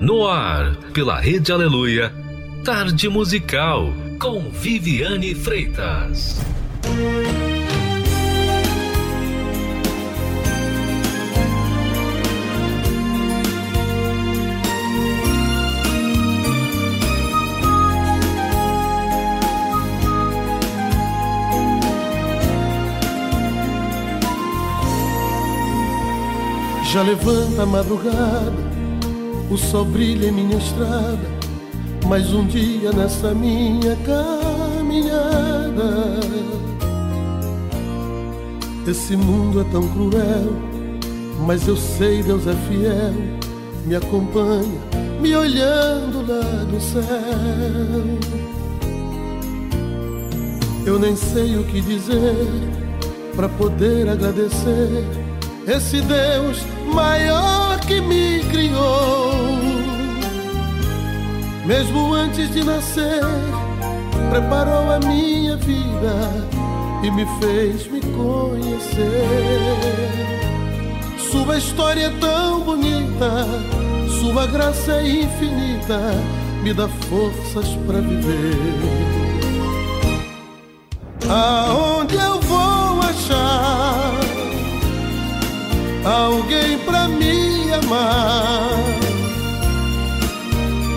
No 0.00 0.26
ar, 0.26 0.76
pela 0.92 1.18
Rede 1.20 1.52
Aleluia, 1.52 2.12
Tarde 2.64 3.08
Musical, 3.08 3.92
com 4.18 4.50
Viviane 4.50 5.34
Freitas. 5.34 6.40
Já 26.92 27.00
levanta 27.00 27.62
a 27.62 27.66
madrugada, 27.66 28.52
o 29.52 29.58
sol 29.58 29.84
brilha 29.84 30.28
em 30.28 30.32
minha 30.32 30.56
estrada, 30.56 31.28
mais 32.06 32.32
um 32.32 32.46
dia 32.46 32.90
nessa 32.90 33.34
minha 33.34 33.94
caminhada. 33.96 35.82
Esse 38.86 39.14
mundo 39.14 39.60
é 39.60 39.64
tão 39.64 39.86
cruel, 39.88 40.56
mas 41.46 41.68
eu 41.68 41.76
sei 41.76 42.22
Deus 42.22 42.46
é 42.46 42.54
fiel, 42.66 43.12
me 43.84 43.94
acompanha, 43.94 44.80
me 45.20 45.36
olhando 45.36 46.26
lá 46.26 46.64
do 46.64 46.80
céu. 46.80 47.02
Eu 50.86 50.98
nem 50.98 51.14
sei 51.14 51.58
o 51.58 51.64
que 51.64 51.82
dizer 51.82 52.48
para 53.36 53.50
poder 53.50 54.08
agradecer 54.08 55.04
esse 55.68 56.00
Deus 56.00 56.64
maior 56.92 57.61
que 57.86 58.00
me 58.00 58.40
criou. 58.50 59.32
Mesmo 61.66 62.14
antes 62.14 62.50
de 62.52 62.64
nascer, 62.64 63.22
preparou 64.30 64.90
a 64.92 64.98
minha 65.00 65.56
vida 65.56 66.48
e 67.02 67.10
me 67.10 67.26
fez 67.40 67.86
me 67.88 68.00
conhecer. 68.00 69.02
Sua 71.30 71.56
história 71.56 72.06
é 72.06 72.10
tão 72.20 72.60
bonita, 72.60 73.46
sua 74.20 74.46
graça 74.46 74.92
é 74.92 75.22
infinita, 75.22 75.98
me 76.62 76.74
dá 76.74 76.88
forças 76.88 77.68
para 77.86 78.00
viver. 78.00 79.12
Aonde 81.28 82.16
eu 82.16 82.40
vou 82.40 83.00
achar 83.00 84.12
alguém 86.04 86.78
pra 86.78 87.08
amar? 87.72 88.76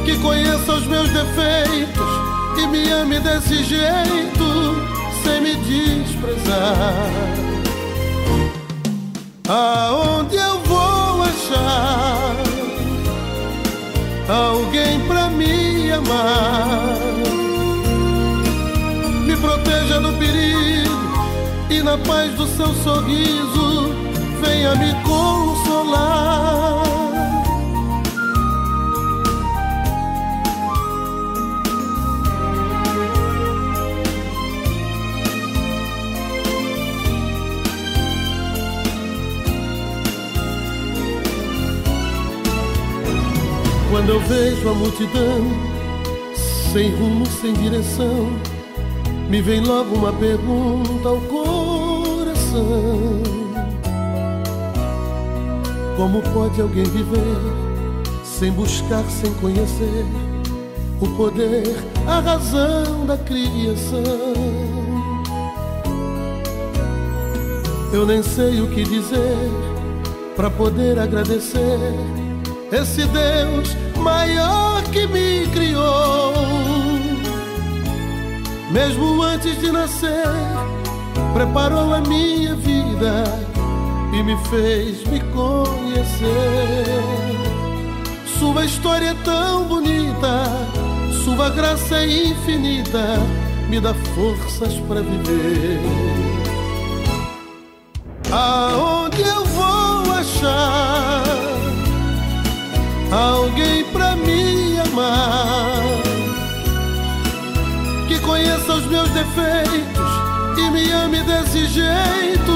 Que 0.06 0.18
conheça 0.20 0.74
os 0.74 0.86
meus 0.88 1.10
defeitos 1.10 2.10
e 2.58 2.68
me 2.68 2.90
ame 2.92 3.20
desse 3.20 3.64
jeito, 3.64 4.76
sem 5.24 5.42
me 5.42 5.56
desprezar. 5.56 6.94
Aonde 9.48 10.36
eu 10.38 10.60
vou 10.62 11.24
achar 11.24 12.36
alguém 14.28 15.00
pra 15.02 15.30
me 15.30 15.92
amar? 15.92 16.98
Me 19.26 19.36
proteja 19.38 20.00
do 20.00 20.14
perigo 20.14 20.96
e 21.70 21.84
na 21.84 21.98
paz 21.98 22.32
do 22.34 22.48
seu 22.48 22.74
sorriso 22.84 23.94
venha 24.42 24.76
me 24.76 24.94
Quando 43.96 44.10
eu 44.10 44.20
vejo 44.20 44.70
a 44.70 44.74
multidão 44.74 45.42
sem 46.72 46.92
rumo, 46.92 47.26
sem 47.26 47.54
direção, 47.54 48.30
me 49.30 49.42
vem 49.42 49.62
logo 49.62 49.96
uma 49.96 50.12
pergunta 50.12 51.08
ao 51.08 51.22
coração. 51.22 53.15
Como 55.98 56.22
pode 56.34 56.62
alguém 56.62 56.84
viver 56.84 57.66
sem 58.24 58.52
buscar, 58.52 59.04
sem 59.10 59.34
conhecer 59.36 60.06
o 61.00 61.08
poder, 61.16 61.64
a 62.06 62.20
razão 62.20 63.06
da 63.06 63.18
criação? 63.18 64.04
Eu 67.94 68.06
nem 68.06 68.22
sei 68.22 68.60
o 68.60 68.68
que 68.68 68.84
dizer 68.84 69.50
para 70.36 70.50
poder 70.50 71.00
agradecer 71.00 71.80
esse 72.74 73.06
Deus 73.06 73.76
maior 73.98 74.84
que 74.92 75.08
me 75.08 75.48
criou. 75.48 76.34
Mesmo 78.70 79.22
antes 79.22 79.58
de 79.62 79.72
nascer, 79.72 80.28
preparou 81.34 81.94
a 81.94 82.02
minha 82.02 82.54
vida 82.56 83.55
e 84.16 84.24
me 84.24 84.38
fez 84.50 85.04
me 85.08 85.20
conhecer. 85.34 86.86
Sua 88.40 88.64
história 88.64 89.10
é 89.10 89.14
tão 89.26 89.66
bonita, 89.66 90.46
sua 91.24 91.50
graça 91.50 91.98
é 91.98 92.28
infinita, 92.28 93.20
me 93.70 93.80
dá 93.80 93.94
forças 93.94 94.74
para 94.88 95.02
viver. 95.02 95.82
Aonde 98.32 99.22
eu 99.22 99.46
vou 99.46 100.14
achar 100.14 101.24
alguém 103.12 103.84
pra 103.92 104.16
me 104.16 104.80
amar? 104.80 105.84
Que 108.08 108.20
conheça 108.20 108.76
os 108.76 108.86
meus 108.86 109.10
defeitos 109.10 110.12
e 110.58 110.72
me 110.72 110.92
ame 110.92 111.22
desse 111.24 111.66
jeito 111.66 112.55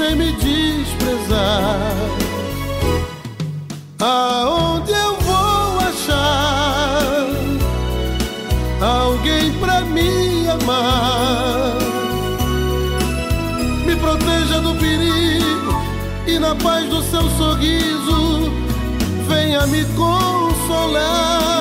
sem 0.00 0.16
me 0.16 0.32
desprezar. 0.32 1.92
Aonde 4.00 4.92
eu 4.92 5.14
vou 5.20 5.78
achar 5.90 7.26
alguém 8.80 9.52
pra 9.60 9.82
me 9.82 10.48
amar? 10.48 11.76
Me 13.84 13.94
proteja 13.96 14.60
do 14.62 14.74
perigo 14.76 15.82
e 16.26 16.38
na 16.38 16.54
paz 16.54 16.88
do 16.88 17.02
seu 17.02 17.28
sorriso 17.36 18.50
venha 19.28 19.66
me 19.66 19.84
consolar. 19.84 21.59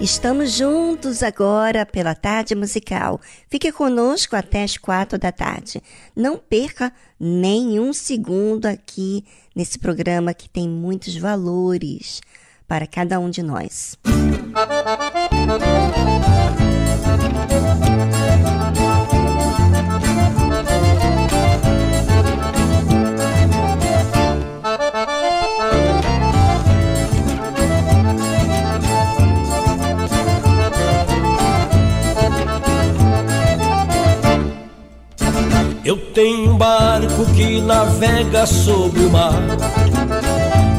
Estamos 0.00 0.52
juntos 0.52 1.22
agora 1.22 1.84
pela 1.84 2.14
tarde 2.14 2.54
musical. 2.54 3.20
Fique 3.50 3.70
conosco 3.70 4.34
até 4.34 4.62
as 4.62 4.78
quatro 4.78 5.18
da 5.18 5.30
tarde. 5.30 5.82
Não 6.16 6.38
perca 6.38 6.90
nenhum 7.18 7.92
segundo 7.92 8.64
aqui 8.64 9.22
nesse 9.54 9.78
programa 9.78 10.32
que 10.32 10.48
tem 10.48 10.66
muitos 10.66 11.14
valores 11.18 12.22
para 12.66 12.86
cada 12.86 13.20
um 13.20 13.28
de 13.28 13.42
nós. 13.42 13.98
Eu 15.46 15.79
tenho 36.20 36.52
um 36.52 36.58
barco 36.58 37.24
que 37.34 37.62
navega 37.62 38.44
sobre 38.44 39.00
o 39.04 39.10
mar 39.10 39.40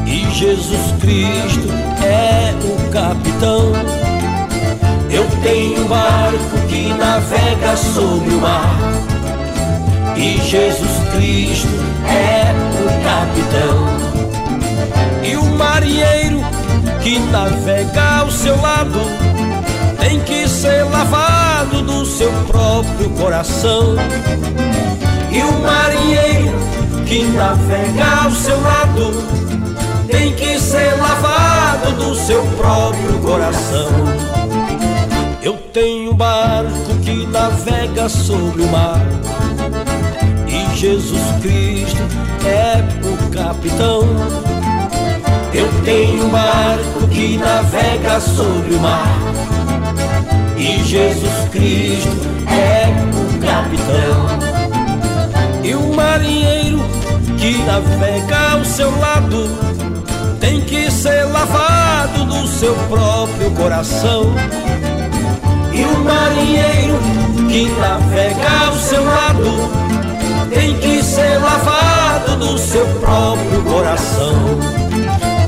e 0.06 0.30
Jesus 0.32 0.94
Cristo 1.00 1.68
é 2.00 2.54
o 2.64 2.90
capitão. 2.92 3.72
Eu 5.10 5.26
tenho 5.42 5.84
um 5.84 5.88
barco 5.88 6.68
que 6.68 6.92
navega 6.94 7.76
sobre 7.76 8.34
o 8.34 8.40
mar 8.40 8.78
e 10.16 10.40
Jesus 10.42 10.92
Cristo 11.10 11.66
é 12.06 12.44
o 12.78 13.02
capitão. 13.02 13.88
E 15.24 15.34
o 15.34 15.44
marinheiro 15.56 16.38
que 17.02 17.18
navega 17.18 18.20
ao 18.20 18.30
seu 18.30 18.60
lado 18.60 19.00
tem 19.98 20.20
que 20.20 20.46
ser 20.48 20.84
lavado 20.84 21.82
do 21.82 22.06
seu 22.06 22.30
próprio 22.46 23.10
coração 23.10 23.96
E 25.32 25.42
o 25.42 25.52
marinheiro 25.62 26.52
que 27.06 27.24
navega 27.24 28.24
ao 28.24 28.30
seu 28.30 28.60
lado 28.60 29.12
tem 30.06 30.34
que 30.34 30.60
ser 30.60 30.94
lavado 30.98 31.92
do 31.92 32.14
seu 32.14 32.42
próprio 32.58 33.18
coração. 33.20 33.88
Eu 35.42 35.54
tenho 35.72 36.12
um 36.12 36.14
barco 36.14 36.94
que 37.02 37.26
navega 37.26 38.08
sobre 38.08 38.62
o 38.62 38.68
mar 38.68 39.00
e 40.46 40.76
Jesus 40.76 41.22
Cristo 41.40 42.02
é 42.44 42.82
o 43.06 43.30
capitão. 43.30 44.02
Eu 45.54 45.68
tenho 45.84 46.26
um 46.26 46.28
barco 46.28 47.08
que 47.08 47.38
navega 47.38 48.20
sobre 48.20 48.74
o 48.74 48.80
mar 48.80 49.18
e 50.56 50.84
Jesus 50.84 51.48
Cristo 51.50 52.08
é 52.48 52.86
o 53.12 53.40
capitão. 53.40 54.61
E 55.64 55.74
o 55.74 55.94
marinheiro 55.94 56.80
que 57.38 57.56
navega 57.58 58.52
ao 58.52 58.64
seu 58.64 58.90
lado 58.98 59.48
tem 60.40 60.60
que 60.62 60.90
ser 60.90 61.24
lavado 61.24 62.24
do 62.24 62.48
seu 62.48 62.74
próprio 62.88 63.50
coração. 63.52 64.34
E 65.72 65.84
o 65.84 65.98
marinheiro 66.04 66.98
que 67.48 67.68
navega 67.80 68.66
ao 68.66 68.74
seu 68.74 69.04
lado 69.04 69.92
tem 70.52 70.76
que 70.78 71.02
ser 71.02 71.38
lavado 71.38 72.36
do 72.36 72.58
seu 72.58 72.86
próprio 73.00 73.62
coração. 73.62 74.34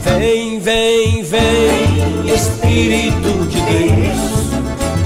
Vem, 0.00 0.60
vem, 0.60 1.22
vem, 1.24 2.34
Espírito 2.34 3.46
de 3.48 3.60
Deus. 3.60 4.34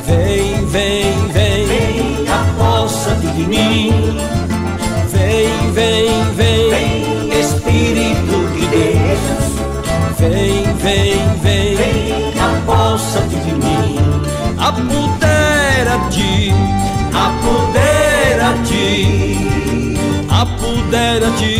Vem, 0.06 0.66
vem, 0.66 1.28
vem, 1.32 2.26
aposta-te 2.28 3.26
de 3.28 3.46
mim. 3.46 4.37
Vem, 5.78 6.10
vem, 6.34 6.70
vem, 6.70 7.38
Espírito 7.38 8.36
de 8.52 8.66
Deus. 8.66 9.22
Vem, 10.18 10.64
vem, 10.74 11.14
vem, 11.40 12.34
aposta-te 12.36 13.36
de 13.36 13.52
mim. 13.52 13.96
Apodera-te, 14.58 16.30
apodera-te, 17.14 18.88
apodera-te 20.28 21.54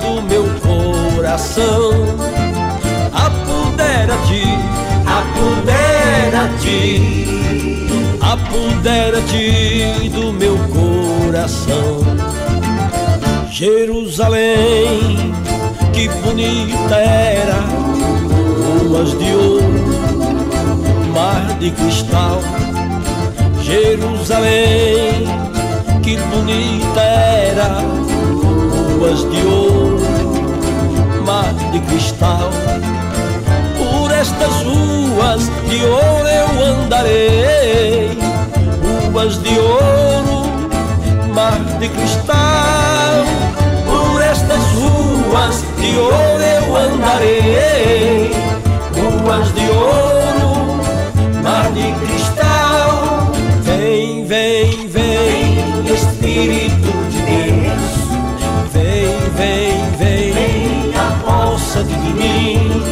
do 0.00 0.22
meu 0.22 0.46
coração. 0.60 1.90
Apodera-te, 3.12 4.42
apodera-te, 5.04 6.78
apodera-te 8.22 10.08
do 10.08 10.32
meu 10.32 10.56
coração. 10.70 12.00
Jerusalém, 13.60 15.34
que 15.92 16.08
bonita 16.08 16.96
era, 16.96 17.60
ruas 18.80 19.10
de 19.18 19.34
ouro, 19.34 19.84
mar 21.12 21.58
de 21.58 21.70
cristal. 21.70 22.40
Jerusalém, 23.60 25.26
que 26.02 26.16
bonita 26.16 27.02
era, 27.02 27.82
ruas 28.96 29.30
de 29.30 29.42
ouro, 29.46 30.00
mar 31.26 31.52
de 31.70 31.80
cristal. 31.80 32.48
Por 33.76 34.10
estas 34.10 34.62
ruas 34.62 35.42
de 35.68 35.84
ouro 35.84 36.28
eu 36.28 36.64
andarei, 36.64 38.18
ruas 39.12 39.38
de 39.42 39.58
ouro, 39.58 40.46
mar 41.34 41.60
de 41.78 41.90
cristal. 41.90 42.89
Estas 44.50 44.72
ruas 44.72 45.64
de 45.78 45.96
ouro 45.96 46.42
eu 46.42 46.76
andarei, 46.76 48.32
ruas 48.96 49.54
de 49.54 49.70
ouro, 49.70 50.80
mar 51.40 51.70
de 51.70 51.92
cristal. 52.04 53.30
Vem, 53.62 54.24
vem, 54.26 54.88
vem, 54.88 55.94
Espírito 55.94 56.90
de 57.10 57.22
Deus. 57.30 57.84
Vem, 58.72 59.20
vem, 59.36 59.84
vem, 60.00 60.94
aposta 60.96 61.84
de 61.84 61.94
mim. 61.94 62.82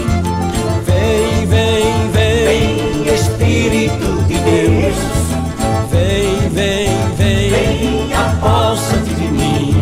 Vem, 0.86 1.44
vem, 1.46 2.10
vem, 2.12 3.14
Espírito 3.14 4.22
de 4.28 4.38
Deus. 4.38 4.96
Vem, 5.90 6.50
vem, 6.50 6.90
vem, 7.16 8.12
aposta-te 8.14 9.12
de 9.12 9.26
mim. 9.26 9.74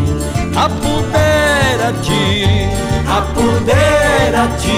Apodera-te, 1.87 2.67
apodera-te, 3.07 4.75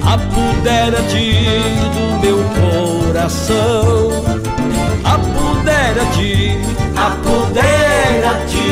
apodera-te 0.00 1.26
do 1.92 2.06
meu 2.20 2.38
coração. 2.54 4.22
Apodera-te, 5.02 6.56
apodera-te, 6.94 8.64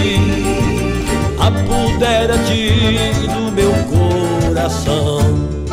apodera-te 1.40 2.62
do 3.26 3.42
meu 3.50 3.74
coração. 3.90 5.63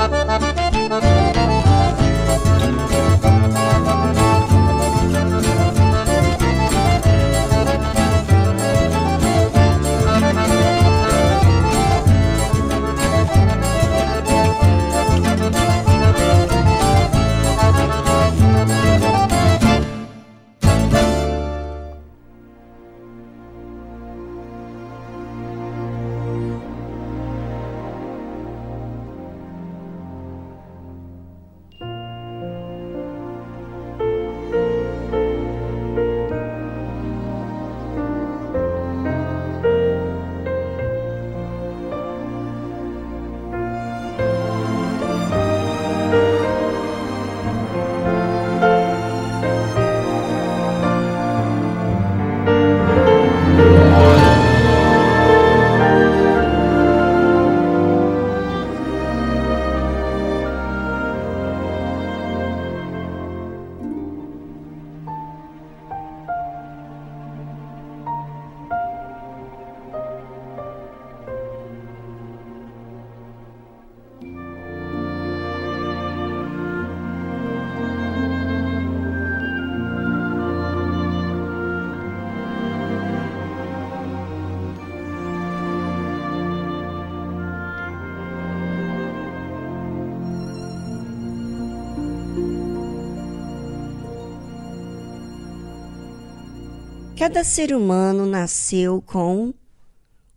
Cada 97.21 97.43
ser 97.43 97.71
humano 97.71 98.25
nasceu 98.25 98.99
com 98.99 99.53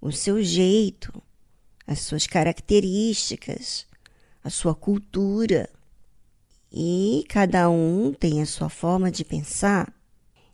o 0.03 0.13
seu 0.13 0.45
jeito, 0.45 1.11
as 1.87 2.01
suas 2.01 2.27
características, 2.27 3.87
a 4.45 4.51
sua 4.51 4.75
cultura. 4.75 5.71
E 6.71 7.25
cada 7.27 7.71
um 7.71 8.13
tem 8.13 8.43
a 8.43 8.45
sua 8.45 8.69
forma 8.69 9.11
de 9.11 9.25
pensar. 9.25 9.91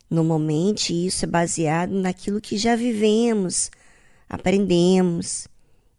Normalmente, 0.09 0.93
isso 0.93 1.25
é 1.25 1.27
baseado 1.27 1.91
naquilo 1.91 2.39
que 2.39 2.57
já 2.57 2.77
vivemos, 2.77 3.69
aprendemos 4.29 5.49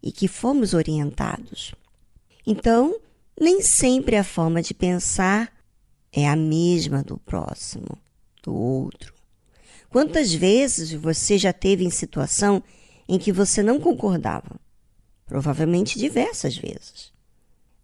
e 0.01 0.11
que 0.11 0.27
fomos 0.27 0.73
orientados. 0.73 1.75
Então, 2.43 2.99
nem 3.39 3.61
sempre 3.61 4.15
a 4.15 4.23
forma 4.23 4.63
de 4.63 4.73
pensar 4.73 5.53
é 6.11 6.27
a 6.27 6.35
mesma 6.35 7.03
do 7.03 7.19
próximo, 7.19 7.99
do 8.41 8.51
outro. 8.51 9.12
Quantas 9.93 10.33
vezes 10.33 10.91
você 10.91 11.37
já 11.37 11.53
teve 11.53 11.85
em 11.85 11.91
situação 11.91 12.63
em 13.07 13.19
que 13.19 13.31
você 13.31 13.61
não 13.61 13.79
concordava? 13.79 14.59
Provavelmente 15.23 15.99
diversas 15.99 16.57
vezes. 16.57 17.13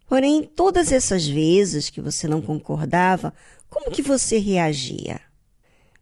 Porém, 0.08 0.42
todas 0.42 0.90
essas 0.90 1.24
vezes 1.24 1.88
que 1.88 2.00
você 2.00 2.26
não 2.26 2.42
concordava, 2.42 3.32
como 3.68 3.92
que 3.92 4.02
você 4.02 4.38
reagia? 4.38 5.20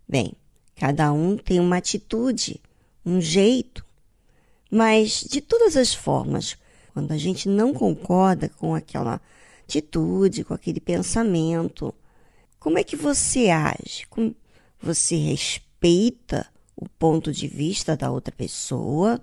Bem, 0.09 0.33
cada 0.77 1.13
um 1.13 1.37
tem 1.37 1.61
uma 1.61 1.77
atitude, 1.77 2.59
um 3.05 3.21
jeito. 3.21 3.85
Mas, 4.71 5.27
de 5.29 5.43
todas 5.43 5.77
as 5.77 5.93
formas, 5.93 6.57
quando 6.95 7.13
a 7.13 7.19
gente 7.19 7.51
não 7.51 7.75
concorda 7.75 8.49
com 8.49 8.75
aquela 8.75 9.21
atitude, 9.63 10.43
com 10.43 10.55
aquele 10.55 10.81
pensamento, 10.81 11.95
como 12.59 12.79
é 12.79 12.83
que 12.83 12.97
você 12.97 13.51
age? 13.51 14.07
Como 14.09 14.35
você 14.81 15.15
respeita 15.15 15.68
o 16.77 16.89
ponto 16.89 17.33
de 17.33 17.47
vista 17.49 17.97
da 17.97 18.11
outra 18.11 18.35
pessoa? 18.35 19.21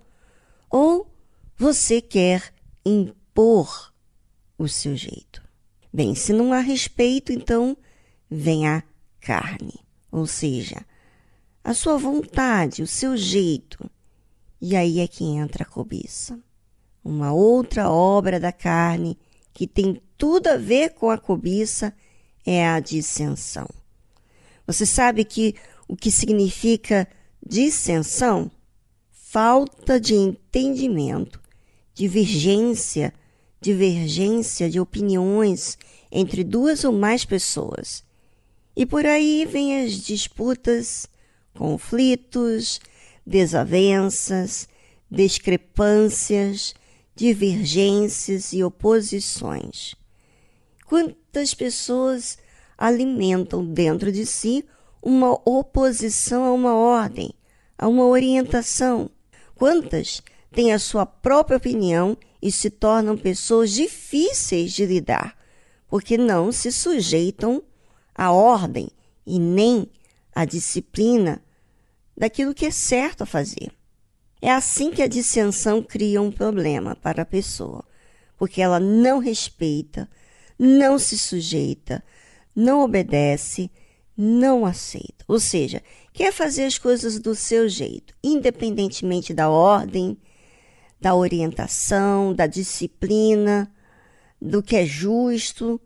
Ou 0.70 1.10
você 1.58 2.02
quer 2.02 2.54
impor 2.86 3.94
o 4.58 4.68
seu 4.68 4.96
jeito? 4.96 5.44
Bem, 5.94 6.14
se 6.16 6.34
não 6.34 6.52
há 6.52 6.60
respeito, 6.60 7.32
então 7.32 7.78
vem 8.30 8.68
a 8.68 8.84
carne, 9.22 9.80
ou 10.12 10.28
seja, 10.28 10.86
a 11.64 11.74
sua 11.74 11.98
vontade, 11.98 12.84
o 12.84 12.88
seu 12.88 13.16
jeito. 13.16 13.90
E 14.62 14.76
aí 14.76 15.00
é 15.00 15.08
que 15.08 15.24
entra 15.24 15.64
a 15.64 15.68
cobiça. 15.68 16.40
Uma 17.04 17.32
outra 17.32 17.90
obra 17.90 18.40
da 18.40 18.52
carne 18.52 19.18
que 19.54 19.66
tem 19.66 20.02
tudo 20.18 20.48
a 20.48 20.58
ver 20.58 20.94
com 20.94 21.10
a 21.10 21.18
cobiça 21.18 21.94
é 22.46 22.68
a 22.68 22.80
dissensão. 22.80 23.68
Você 24.68 24.86
sabe 24.86 25.24
que 25.24 25.56
o 25.88 25.96
que 25.96 26.10
significa 26.12 27.08
dissensão? 27.46 28.50
Falta 29.12 30.00
de 30.00 30.16
entendimento, 30.16 31.42
divergência, 31.94 33.14
divergência 33.60 34.70
de 34.70 34.80
opiniões 34.80 35.78
entre 36.12 36.44
duas 36.44 36.84
ou 36.84 36.94
mais 36.94 37.26
pessoas. 37.26 38.04
E 38.76 38.86
por 38.86 39.06
aí 39.06 39.46
vêm 39.46 39.84
as 39.84 39.94
disputas, 39.94 41.08
conflitos, 41.54 42.80
desavenças, 43.26 44.68
discrepâncias, 45.10 46.74
divergências 47.16 48.54
e 48.54 48.64
oposições. 48.64 49.96
Quantas 50.86 51.54
pessoas 51.54 52.38
alimentam 52.78 53.66
dentro 53.66 54.12
de 54.12 54.26
si 54.26 54.66
uma 55.06 55.40
oposição 55.48 56.44
a 56.44 56.52
uma 56.52 56.74
ordem, 56.74 57.32
a 57.78 57.88
uma 57.88 58.06
orientação? 58.06 59.12
Quantas 59.54 60.24
têm 60.52 60.74
a 60.74 60.80
sua 60.80 61.06
própria 61.06 61.58
opinião 61.58 62.18
e 62.42 62.52
se 62.52 62.72
tornam 62.72 63.16
pessoas 63.16 63.72
difíceis 63.72 64.74
de 64.74 64.84
lidar, 64.84 65.38
porque 65.88 66.18
não 66.18 66.52
se 66.52 66.72
sujeitam 66.72 67.62
à 68.16 68.32
ordem 68.32 68.90
e 69.28 69.38
nem 69.38 69.88
à 70.34 70.44
disciplina 70.44 71.40
daquilo 72.18 72.56
que 72.56 72.66
é 72.66 72.72
certo 72.72 73.22
a 73.22 73.26
fazer? 73.28 73.72
É 74.42 74.52
assim 74.52 74.90
que 74.90 75.04
a 75.04 75.08
dissensão 75.08 75.84
cria 75.84 76.22
um 76.22 76.32
problema 76.32 76.96
para 76.96 77.22
a 77.22 77.26
pessoa, 77.26 77.86
porque 78.38 78.60
ela 78.60 78.80
não 78.80 79.20
respeita, 79.20 80.10
não 80.58 80.98
se 80.98 81.18
sujeita, 81.18 82.04
não 82.56 82.82
obedece, 82.82 83.70
não 84.18 84.66
aceita. 84.66 85.26
Ou 85.28 85.40
seja, 85.40 85.82
quer 86.14 86.32
fazer 86.32 86.66
as 86.66 86.78
coisas 86.78 87.20
do 87.20 87.36
seu 87.36 87.68
jeito, 87.68 88.16
independentemente 88.24 89.34
da 89.34 89.50
ordem, 89.50 90.18
da 91.00 91.14
orientação, 91.16 92.34
da 92.34 92.48
disciplina, 92.48 93.72
do 94.42 94.64
que 94.64 94.76
é 94.76 94.86
justo. 94.86 95.80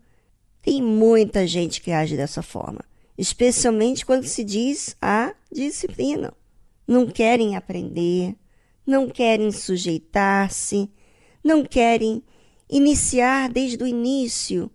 Tem 0.62 0.82
muita 0.82 1.46
gente 1.46 1.80
que 1.80 1.90
age 1.90 2.16
dessa 2.16 2.42
forma, 2.42 2.80
especialmente 3.16 4.04
quando 4.04 4.24
se 4.24 4.44
diz 4.44 4.96
a 5.00 5.34
disciplina. 5.50 6.32
Não 6.86 7.06
querem 7.06 7.56
aprender, 7.56 8.36
não 8.86 9.08
querem 9.08 9.50
sujeitar-se, 9.52 10.90
não 11.42 11.64
querem 11.64 12.22
iniciar 12.68 13.48
desde 13.48 13.82
o 13.82 13.86
início 13.86 14.70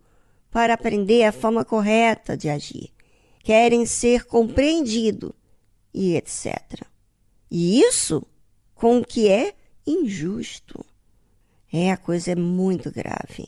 para 0.50 0.74
aprender 0.74 1.24
a 1.24 1.32
forma 1.32 1.64
correta 1.66 2.36
de 2.36 2.50
agir. 2.50 2.95
Querem 3.46 3.86
ser 3.86 4.25
compreendido 4.25 5.34
e 5.94 6.16
etc. 6.16 6.82
E 7.50 7.80
isso 7.80 8.22
com 8.74 9.00
o 9.00 9.06
que 9.06 9.30
é 9.30 9.54
injusto. 9.88 10.86
É, 11.72 11.92
a 11.92 11.98
coisa 11.98 12.32
é 12.32 12.36
muito 12.36 12.92
grave. 12.92 13.48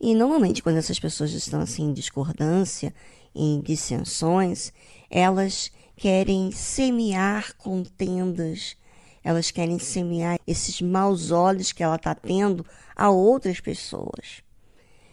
E 0.00 0.14
normalmente 0.14 0.62
quando 0.62 0.76
essas 0.76 0.98
pessoas 0.98 1.32
estão 1.32 1.60
assim 1.60 1.82
em 1.82 1.92
discordância, 1.92 2.94
em 3.34 3.60
dissensões, 3.60 4.72
elas 5.10 5.70
querem 5.96 6.52
semear 6.52 7.54
contendas 7.56 8.76
elas 9.22 9.50
querem 9.50 9.78
semear 9.78 10.38
esses 10.46 10.80
maus 10.80 11.30
olhos 11.30 11.72
que 11.72 11.82
ela 11.82 11.96
está 11.96 12.14
tendo 12.14 12.64
a 12.96 13.10
outras 13.10 13.60
pessoas. 13.60 14.42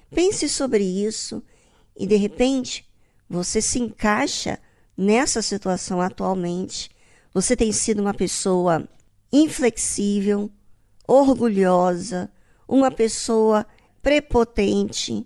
Pense 0.10 0.48
sobre 0.48 0.84
isso 0.84 1.44
e 1.96 2.08
de 2.08 2.16
repente 2.16 2.87
você 3.30 3.62
se 3.62 3.80
encaixa 3.80 4.60
nessa 4.96 5.42
situação 5.42 6.02
atualmente. 6.02 6.90
Você 7.34 7.56
tem 7.56 7.72
sido 7.72 8.02
uma 8.02 8.14
pessoa 8.14 8.88
inflexível, 9.32 10.50
orgulhosa, 11.08 12.32
uma 12.68 12.92
pessoa 12.92 13.66
prepotente, 14.02 15.26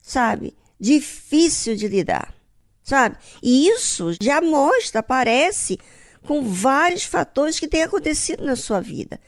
sabe? 0.00 0.54
Difícil 0.78 1.76
de 1.76 1.86
lidar, 1.86 2.34
sabe? 2.82 3.16
E 3.42 3.68
isso 3.68 4.12
já 4.20 4.40
mostra, 4.40 5.00
aparece 5.00 5.78
com 6.26 6.42
vários 6.42 7.04
fatores 7.04 7.58
que 7.58 7.68
têm 7.68 7.82
acontecido 7.82 8.44
na 8.44 8.56
sua 8.56 8.80
vida. 8.80 9.20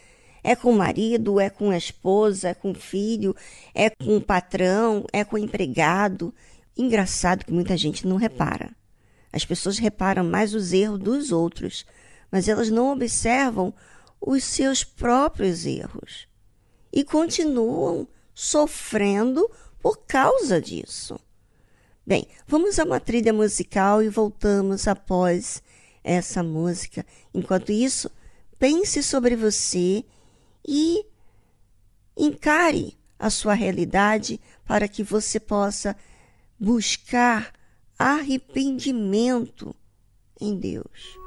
É 0.43 0.55
com 0.55 0.73
o 0.73 0.77
marido, 0.77 1.41
é 1.41 1.49
com 1.49 1.71
a 1.71 1.77
esposa, 1.77 2.51
é 2.51 2.55
com 2.55 2.73
o 2.73 2.75
filho, 2.75 3.35
é 3.75 3.89
com 3.89 4.17
o 4.17 4.21
patrão, 4.21 5.07
é 5.13 5.25
com 5.25 5.37
o 5.37 5.39
empregado. 5.39 6.35
Engraçado 6.77 7.45
que 7.45 7.53
muita 7.53 7.77
gente 7.77 8.07
não 8.07 8.17
repara. 8.17 8.75
As 9.33 9.45
pessoas 9.45 9.79
reparam 9.79 10.25
mais 10.25 10.55
os 10.55 10.73
erros 10.73 10.99
dos 10.99 11.33
outros, 11.33 11.85
mas 12.31 12.49
elas 12.49 12.71
não 12.71 12.93
observam 12.93 13.75
os 14.21 14.45
seus 14.45 14.83
próprios 14.83 15.67
erros 15.67 16.27
e 16.93 17.05
continuam 17.05 18.09
sofrendo 18.35 19.49
por 19.81 19.99
causa 20.07 20.61
disso. 20.61 21.19
Bem, 22.07 22.27
vamos 22.47 22.79
a 22.79 22.85
uma 22.85 23.01
trilha 23.01 23.33
musical 23.33 24.03
e 24.03 24.09
voltamos 24.09 24.87
após 24.87 25.63
essa 26.03 26.43
música. 26.43 27.05
Enquanto 27.33 27.73
isso, 27.73 28.11
pense 28.59 29.03
sobre 29.03 29.37
você 29.37 30.05
e 30.67 31.05
encare 32.17 32.97
a 33.19 33.31
sua 33.31 33.55
realidade 33.55 34.41
para 34.67 34.87
que 34.87 35.03
você 35.03 35.41
possa 35.41 35.97
buscar 36.59 37.53
arrependimento 37.99 39.75
em 40.41 40.59
Deus. 40.59 41.24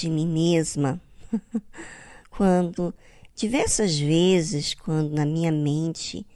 De 0.00 0.08
mim 0.08 0.26
mesma 0.26 1.00
quando, 2.30 2.94
diversas 3.34 3.98
vezes, 3.98 4.72
quando 4.74 5.10
na 5.10 5.26
minha 5.26 5.52
mente 5.52 6.26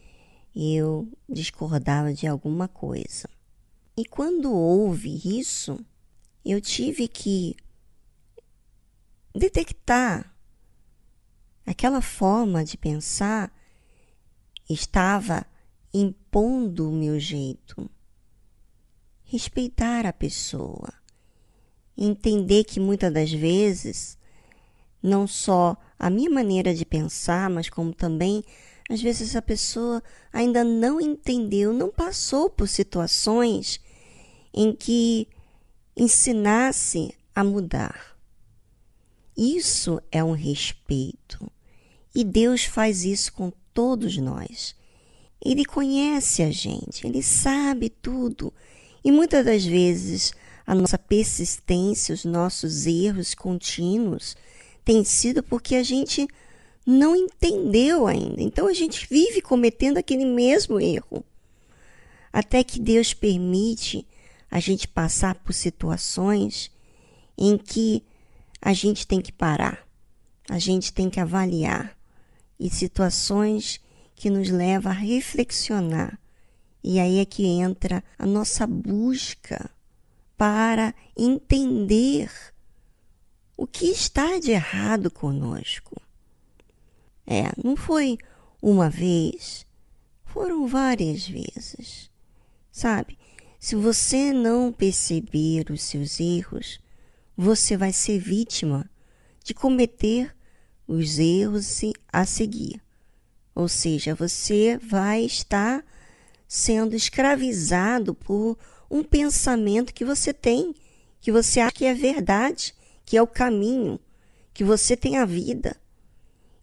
eu 0.55 1.09
discordava 1.29 2.13
de 2.13 2.27
alguma 2.27 2.69
coisa. 2.69 3.29
E 3.97 4.05
quando 4.05 4.53
houve 4.53 5.21
isso, 5.25 5.79
eu 6.45 6.61
tive 6.61 7.09
que 7.09 7.57
detectar 9.35 10.33
aquela 11.65 12.03
forma 12.03 12.65
de 12.65 12.77
pensar 12.77 13.51
estava 14.69 15.47
impondo 15.93 16.91
o 16.91 16.93
meu 16.93 17.19
jeito. 17.19 17.91
Respeitar 19.25 20.07
a 20.07 20.13
pessoa. 20.13 21.04
Entender 21.97 22.65
que 22.65 22.81
muitas 22.81 23.13
das 23.13 23.31
vezes, 23.31 24.19
não 25.03 25.27
só 25.27 25.77
a 25.99 26.11
minha 26.11 26.31
maneira 26.31 26.75
de 26.75 26.85
pensar, 26.85 27.49
mas 27.49 27.69
como 27.69 27.93
também, 27.93 28.45
às 28.89 29.01
vezes, 29.01 29.35
a 29.35 29.41
pessoa 29.41 30.03
ainda 30.33 30.63
não 30.63 31.01
entendeu, 31.01 31.73
não 31.73 31.91
passou 31.91 32.51
por 32.51 32.69
situações 32.69 33.81
em 34.53 34.75
que 34.75 35.27
ensinasse 35.97 37.15
a 37.35 37.43
mudar. 37.43 38.17
Isso 39.37 40.01
é 40.13 40.23
um 40.23 40.33
respeito. 40.33 41.51
E 42.15 42.23
Deus 42.23 42.65
faz 42.65 43.05
isso 43.05 43.33
com 43.33 43.51
todos 43.73 44.17
nós. 44.19 44.77
Ele 45.45 45.65
conhece 45.65 46.43
a 46.43 46.51
gente, 46.51 47.07
ele 47.07 47.23
sabe 47.23 47.89
tudo. 47.89 48.53
E 49.05 49.11
muitas 49.11 49.45
das 49.45 49.65
vezes 49.65 50.33
a 50.67 50.75
nossa 50.75 50.99
persistência, 50.99 52.15
os 52.15 52.25
nossos 52.25 52.87
erros 52.87 53.35
contínuos, 53.35 54.37
tem 54.85 55.05
sido 55.05 55.43
porque 55.43 55.75
a 55.75 55.83
gente 55.83 56.27
não 56.87 57.17
entendeu 57.17 58.07
ainda. 58.07 58.43
Então 58.43 58.67
a 58.67 58.73
gente 58.73 59.07
vive 59.09 59.41
cometendo 59.41 59.99
aquele 59.99 60.25
mesmo 60.25 60.81
erro. 60.81 61.25
Até 62.33 62.65
que 62.65 62.81
Deus 62.81 63.15
permite 63.15 64.07
a 64.51 64.61
gente 64.61 64.89
passar 64.89 65.37
por 65.37 65.53
situações 65.53 66.71
em 67.37 67.57
que 67.59 68.03
a 68.61 68.73
gente 68.73 69.07
tem 69.07 69.21
que 69.21 69.33
parar, 69.33 69.87
a 70.49 70.59
gente 70.59 70.93
tem 70.93 71.11
que 71.11 71.21
avaliar, 71.21 71.97
e 72.59 72.71
situações 72.71 73.81
que 74.15 74.31
nos 74.31 74.49
leva 74.49 74.91
a 74.91 74.93
reflexionar. 74.93 76.19
E 76.83 77.01
aí 77.01 77.19
é 77.19 77.25
que 77.25 77.45
entra 77.47 78.03
a 78.19 78.27
nossa 78.27 78.67
busca 78.67 79.71
para 80.37 80.95
entender 81.17 82.31
o 83.57 83.67
que 83.67 83.87
está 83.87 84.39
de 84.39 84.51
errado 84.51 85.11
conosco. 85.11 86.01
É, 87.27 87.53
não 87.63 87.77
foi 87.77 88.19
uma 88.61 88.91
vez, 88.91 89.67
foram 90.25 90.67
várias 90.67 91.27
vezes. 91.27 92.11
Sabe? 92.71 93.19
Se 93.59 93.77
você 93.77 94.33
não 94.33 94.73
perceber 94.73 95.71
os 95.71 95.83
seus 95.83 96.21
erros, 96.21 96.81
você 97.37 97.77
vai 97.77 97.93
ser 97.93 98.19
vítima 98.19 98.91
de 99.43 99.55
cometer 99.55 100.35
os 100.87 101.19
erros 101.19 101.81
a 102.13 102.27
seguir. 102.27 102.83
Ou 103.55 103.69
seja, 103.69 104.15
você 104.15 104.77
vai 104.79 105.23
estar 105.25 105.85
sendo 106.47 106.95
escravizado 106.95 108.15
por 108.15 108.59
um 108.95 109.03
pensamento 109.03 109.93
que 109.93 110.05
você 110.05 110.33
tem, 110.33 110.73
que 111.21 111.33
você 111.33 111.59
acha 111.59 111.73
que 111.73 111.85
é 111.85 111.93
verdade, 111.93 112.73
que 113.05 113.17
é 113.17 113.23
o 113.23 113.27
caminho, 113.27 113.99
que 114.55 114.63
você 114.63 114.97
tem 114.97 115.19
a 115.19 115.25
vida. 115.25 115.77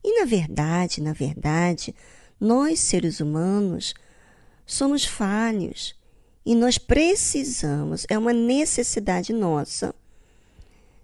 E 0.02 0.18
na 0.18 0.26
verdade, 0.26 1.02
na 1.02 1.12
verdade, 1.12 1.94
nós 2.40 2.80
seres 2.80 3.20
humanos 3.20 3.94
somos 4.66 5.04
falhos 5.04 5.94
e 6.46 6.56
nós 6.56 6.78
precisamos, 6.78 8.06
é 8.10 8.18
uma 8.18 8.32
necessidade 8.32 9.34
nossa, 9.34 9.94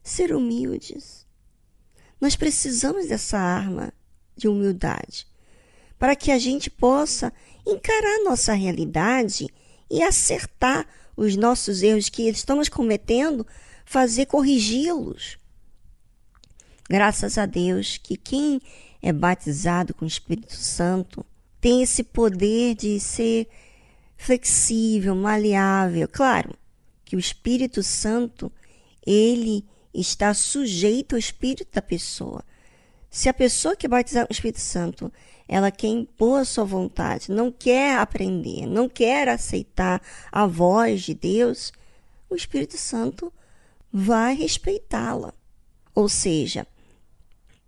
ser 0.01 0.33
humildes. 0.33 1.27
Nós 2.21 2.37
precisamos 2.37 3.09
dessa 3.09 3.37
arma 3.37 3.91
de 4.33 4.47
humildade 4.47 5.27
para 5.99 6.15
que 6.15 6.31
a 6.31 6.39
gente 6.39 6.69
possa 6.69 7.33
encarar 7.65 8.23
nossa 8.23 8.53
realidade 8.53 9.49
e 9.91 10.01
acertar 10.01 10.87
os 11.17 11.35
nossos 11.35 11.81
erros 11.81 12.07
que 12.07 12.29
estamos 12.29 12.69
cometendo, 12.69 13.45
fazer 13.83 14.27
corrigi-los. 14.27 15.39
Graças 16.87 17.37
a 17.37 17.45
Deus 17.45 17.97
que 17.97 18.15
quem 18.15 18.61
é 19.01 19.11
batizado 19.11 19.93
com 19.93 20.05
o 20.05 20.07
Espírito 20.07 20.55
Santo 20.55 21.25
tem 21.59 21.81
esse 21.81 22.03
poder 22.03 22.75
de 22.75 22.99
ser 22.99 23.47
flexível, 24.15 25.15
maleável. 25.15 26.07
Claro 26.07 26.55
que 27.03 27.15
o 27.15 27.19
Espírito 27.19 27.81
Santo, 27.81 28.51
ele 29.05 29.65
está 29.93 30.33
sujeito 30.33 31.13
ao 31.13 31.19
espírito 31.19 31.67
da 31.73 31.81
pessoa. 31.81 32.43
Se 33.09 33.27
a 33.27 33.33
pessoa 33.33 33.75
que 33.75 33.85
é 33.85 33.89
batizada 33.89 34.27
com 34.27 34.31
o 34.31 34.35
Espírito 34.35 34.59
Santo 34.59 35.11
ela 35.47 35.71
quer 35.71 35.87
impor 35.87 36.41
a 36.41 36.45
sua 36.45 36.65
vontade, 36.65 37.31
não 37.31 37.51
quer 37.51 37.97
aprender, 37.97 38.65
não 38.65 38.89
quer 38.89 39.29
aceitar 39.29 40.01
a 40.31 40.45
voz 40.45 41.03
de 41.03 41.13
Deus, 41.13 41.71
o 42.29 42.35
Espírito 42.35 42.77
Santo 42.77 43.31
vai 43.91 44.35
respeitá-la. 44.35 45.33
Ou 45.95 46.09
seja, 46.09 46.67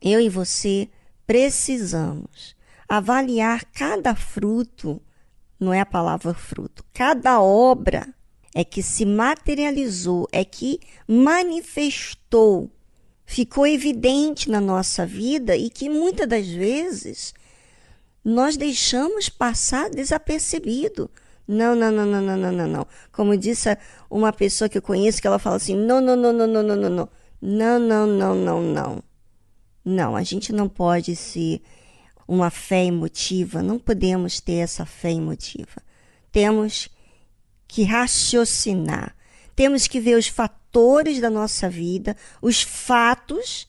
eu 0.01 0.19
e 0.19 0.29
você 0.29 0.89
precisamos 1.25 2.55
avaliar 2.87 3.63
cada 3.65 4.15
fruto, 4.15 5.01
não 5.59 5.73
é 5.73 5.79
a 5.79 5.85
palavra 5.85 6.33
fruto, 6.33 6.83
cada 6.93 7.41
obra 7.41 8.13
é 8.53 8.63
que 8.63 8.81
se 8.81 9.05
materializou, 9.05 10.27
é 10.31 10.43
que 10.43 10.79
manifestou, 11.07 12.69
ficou 13.25 13.65
evidente 13.65 14.49
na 14.49 14.59
nossa 14.59 15.05
vida 15.05 15.55
e 15.55 15.69
que 15.69 15.87
muitas 15.89 16.27
das 16.27 16.47
vezes 16.47 17.33
nós 18.29 18.55
deixamos 18.55 19.27
passar 19.27 19.89
desapercebido. 19.89 21.09
Não, 21.47 21.75
não, 21.75 21.91
não, 21.91 22.05
não, 22.05 22.21
não, 22.21 22.37
não, 22.37 22.51
não, 22.51 22.67
não. 22.67 22.87
Como 23.11 23.35
disse 23.35 23.75
uma 24.09 24.31
pessoa 24.31 24.69
que 24.69 24.77
eu 24.77 24.81
conheço, 24.81 25.19
que 25.19 25.25
ela 25.25 25.39
fala 25.39 25.55
assim: 25.55 25.75
não, 25.75 25.99
não, 25.99 26.15
não, 26.15 26.31
não, 26.31 26.47
não, 26.47 26.63
não, 26.63 26.75
não, 26.75 26.89
não. 26.89 27.09
Não, 27.41 27.79
não, 27.79 28.05
não, 28.05 28.35
não, 28.35 28.61
não. 28.61 29.03
Não, 29.83 30.15
a 30.15 30.23
gente 30.23 30.53
não 30.53 30.69
pode 30.69 31.15
ser 31.15 31.61
uma 32.27 32.51
fé 32.51 32.85
emotiva, 32.85 33.63
não 33.63 33.79
podemos 33.79 34.39
ter 34.39 34.57
essa 34.57 34.85
fé 34.85 35.11
emotiva. 35.11 35.81
Temos 36.31 36.89
que 37.67 37.83
raciocinar, 37.83 39.15
temos 39.55 39.87
que 39.87 39.99
ver 39.99 40.15
os 40.15 40.27
fatores 40.27 41.19
da 41.19 41.29
nossa 41.29 41.69
vida, 41.69 42.15
os 42.41 42.61
fatos 42.61 43.68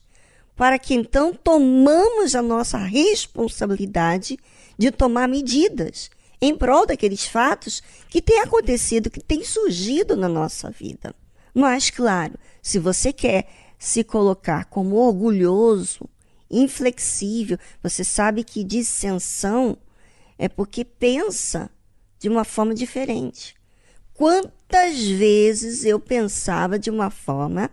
para 0.55 0.77
que 0.77 0.93
então 0.93 1.33
tomamos 1.33 2.35
a 2.35 2.41
nossa 2.41 2.77
responsabilidade 2.77 4.37
de 4.77 4.91
tomar 4.91 5.27
medidas 5.27 6.09
em 6.41 6.55
prol 6.55 6.85
daqueles 6.85 7.25
fatos 7.25 7.81
que 8.09 8.21
têm 8.21 8.39
acontecido, 8.39 9.09
que 9.09 9.19
têm 9.19 9.43
surgido 9.43 10.15
na 10.15 10.27
nossa 10.27 10.71
vida. 10.71 11.13
Mas, 11.53 11.89
claro, 11.89 12.33
se 12.61 12.79
você 12.79 13.13
quer 13.13 13.47
se 13.77 14.03
colocar 14.03 14.65
como 14.65 14.95
orgulhoso, 14.95 16.09
inflexível, 16.49 17.57
você 17.81 18.03
sabe 18.03 18.43
que 18.43 18.63
dissensão 18.63 19.77
é 20.37 20.49
porque 20.49 20.83
pensa 20.83 21.69
de 22.19 22.27
uma 22.27 22.43
forma 22.43 22.73
diferente. 22.73 23.55
Quantas 24.13 25.01
vezes 25.01 25.85
eu 25.85 25.99
pensava 25.99 26.77
de 26.77 26.89
uma 26.89 27.09
forma 27.09 27.69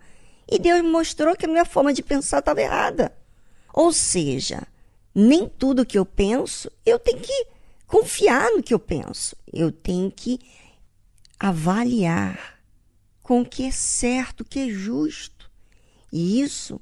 e 0.51 0.59
Deus 0.59 0.81
me 0.83 0.89
mostrou 0.89 1.37
que 1.37 1.45
a 1.45 1.49
minha 1.49 1.65
forma 1.65 1.93
de 1.93 2.03
pensar 2.03 2.39
estava 2.39 2.61
errada. 2.61 3.13
Ou 3.73 3.93
seja, 3.93 4.67
nem 5.15 5.49
tudo 5.49 5.85
que 5.85 5.99
eu 5.99 6.07
penso, 6.07 6.71
eu 6.87 6.99
tenho 6.99 7.21
que 7.21 7.47
confiar 7.87 8.51
no 8.53 8.63
que 8.63 8.73
eu 8.73 8.79
penso. 8.79 9.37
Eu 9.53 9.71
tenho 9.71 10.11
que 10.11 10.39
avaliar 11.39 12.59
com 13.23 13.43
o 13.43 13.47
que 13.47 13.65
é 13.65 13.71
certo, 13.71 14.41
o 14.41 14.45
que 14.45 14.59
é 14.61 14.69
justo. 14.69 15.51
E 16.11 16.41
isso 16.41 16.81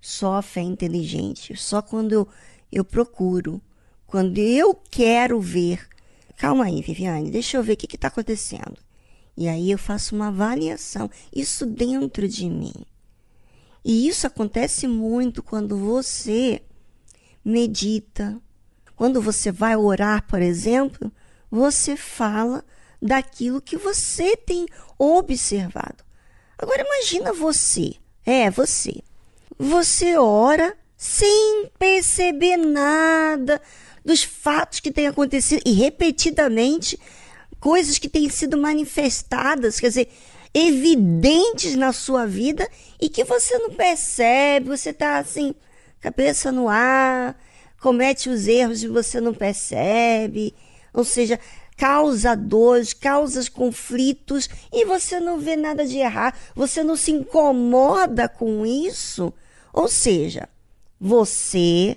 só 0.00 0.34
a 0.34 0.42
fé 0.42 0.60
inteligente, 0.60 1.56
só 1.56 1.80
quando 1.80 2.12
eu, 2.12 2.28
eu 2.70 2.84
procuro, 2.84 3.60
quando 4.06 4.38
eu 4.38 4.74
quero 4.74 5.40
ver. 5.40 5.86
Calma 6.36 6.64
aí, 6.64 6.82
Viviane, 6.82 7.30
deixa 7.30 7.56
eu 7.56 7.62
ver 7.62 7.72
o 7.74 7.76
que 7.76 7.94
está 7.94 8.08
acontecendo. 8.08 8.83
E 9.36 9.48
aí 9.48 9.70
eu 9.70 9.78
faço 9.78 10.14
uma 10.14 10.28
avaliação, 10.28 11.10
isso 11.34 11.66
dentro 11.66 12.28
de 12.28 12.48
mim. 12.48 12.74
E 13.84 14.08
isso 14.08 14.26
acontece 14.26 14.86
muito 14.86 15.42
quando 15.42 15.76
você 15.76 16.62
medita. 17.44 18.40
Quando 18.96 19.20
você 19.20 19.50
vai 19.50 19.76
orar, 19.76 20.26
por 20.26 20.40
exemplo, 20.40 21.12
você 21.50 21.96
fala 21.96 22.64
daquilo 23.02 23.60
que 23.60 23.76
você 23.76 24.36
tem 24.36 24.66
observado. 24.98 26.04
Agora 26.56 26.82
imagina 26.82 27.32
você, 27.32 27.94
é 28.24 28.50
você. 28.50 29.02
Você 29.58 30.16
ora 30.16 30.76
sem 30.96 31.70
perceber 31.78 32.56
nada 32.56 33.60
dos 34.04 34.22
fatos 34.22 34.80
que 34.80 34.92
têm 34.92 35.06
acontecido 35.06 35.62
e 35.66 35.72
repetidamente 35.72 36.98
coisas 37.64 37.96
que 37.96 38.10
têm 38.10 38.28
sido 38.28 38.58
manifestadas, 38.58 39.80
quer 39.80 39.88
dizer, 39.88 40.08
evidentes 40.52 41.74
na 41.74 41.94
sua 41.94 42.26
vida 42.26 42.68
e 43.00 43.08
que 43.08 43.24
você 43.24 43.56
não 43.56 43.70
percebe, 43.70 44.68
você 44.68 44.90
está 44.90 45.16
assim, 45.16 45.54
cabeça 45.98 46.52
no 46.52 46.68
ar, 46.68 47.34
comete 47.80 48.28
os 48.28 48.46
erros 48.46 48.82
e 48.82 48.88
você 48.88 49.18
não 49.18 49.32
percebe, 49.32 50.54
ou 50.92 51.04
seja, 51.04 51.40
causa 51.74 52.36
dores, 52.36 52.92
causa 52.92 53.50
conflitos 53.50 54.46
e 54.70 54.84
você 54.84 55.18
não 55.18 55.40
vê 55.40 55.56
nada 55.56 55.86
de 55.86 55.96
errar, 55.96 56.36
você 56.54 56.84
não 56.84 56.96
se 56.96 57.12
incomoda 57.12 58.28
com 58.28 58.66
isso. 58.66 59.32
Ou 59.72 59.88
seja, 59.88 60.50
você 61.00 61.96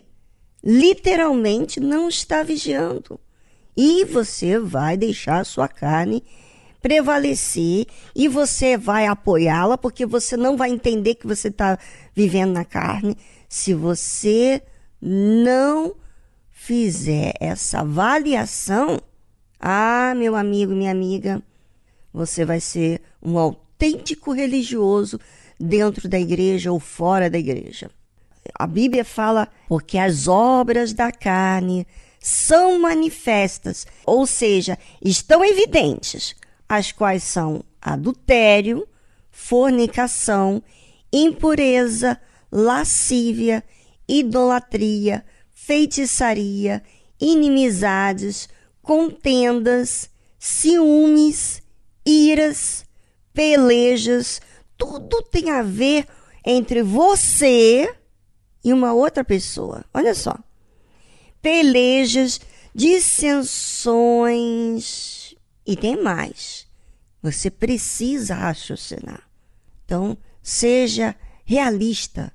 literalmente 0.64 1.82
não 1.82 2.08
está 2.08 2.42
vigiando. 2.42 3.20
E 3.78 4.04
você 4.06 4.58
vai 4.58 4.98
deixar 4.98 5.40
a 5.40 5.44
sua 5.44 5.68
carne 5.68 6.24
prevalecer 6.82 7.86
e 8.16 8.28
você 8.28 8.76
vai 8.76 9.06
apoiá-la, 9.06 9.78
porque 9.78 10.06
você 10.06 10.36
não 10.36 10.58
vai 10.58 10.72
entender 10.72 11.16
que 11.16 11.28
você 11.28 11.50
está 11.50 11.78
vivendo 12.16 12.54
na 12.54 12.66
carne 12.66 13.16
se 13.48 13.76
você 13.76 14.64
não 15.00 15.96
fizer 16.50 17.34
essa 17.40 17.82
avaliação. 17.82 19.00
Ah, 19.60 20.14
meu 20.18 20.36
amigo, 20.36 20.74
minha 20.74 20.92
amiga, 20.92 21.42
você 22.12 22.44
vai 22.44 22.60
ser 22.60 23.02
um 23.22 23.38
autêntico 23.38 24.32
religioso 24.32 25.20
dentro 25.60 26.10
da 26.10 26.20
igreja 26.20 26.72
ou 26.72 26.80
fora 26.80 27.30
da 27.30 27.38
igreja. 27.38 27.92
A 28.56 28.66
Bíblia 28.66 29.06
fala 29.06 29.48
porque 29.68 29.98
as 29.98 30.28
obras 30.28 30.94
da 30.94 31.12
carne 31.12 31.86
são 32.20 32.80
manifestas, 32.80 33.86
ou 34.06 34.26
seja, 34.26 34.78
estão 35.02 35.44
evidentes, 35.44 36.36
as 36.68 36.92
quais 36.92 37.24
são 37.24 37.64
adultério, 37.82 38.88
fornicação, 39.32 40.62
impureza, 41.12 42.20
lascívia, 42.52 43.64
idolatria, 44.08 45.26
feitiçaria, 45.54 46.84
inimizades, 47.20 48.50
contendas, 48.82 50.10
ciúmes, 50.40 51.62
iras, 52.06 52.86
pelejas, 53.34 54.42
tudo 54.78 55.22
tem 55.24 55.50
a 55.50 55.62
ver 55.62 56.08
entre 56.46 56.82
você 56.82 57.94
e 58.64 58.72
uma 58.72 58.94
outra 58.94 59.24
pessoa. 59.24 59.84
Olha 59.94 60.16
só. 60.16 60.38
Pelejas, 61.48 62.42
dissensões 62.76 65.34
e 65.66 65.78
tem 65.78 65.96
mais. 65.96 66.68
Você 67.24 67.50
precisa 67.50 68.36
raciocinar. 68.36 69.24
Então, 69.86 70.18
seja 70.44 71.16
realista 71.46 72.34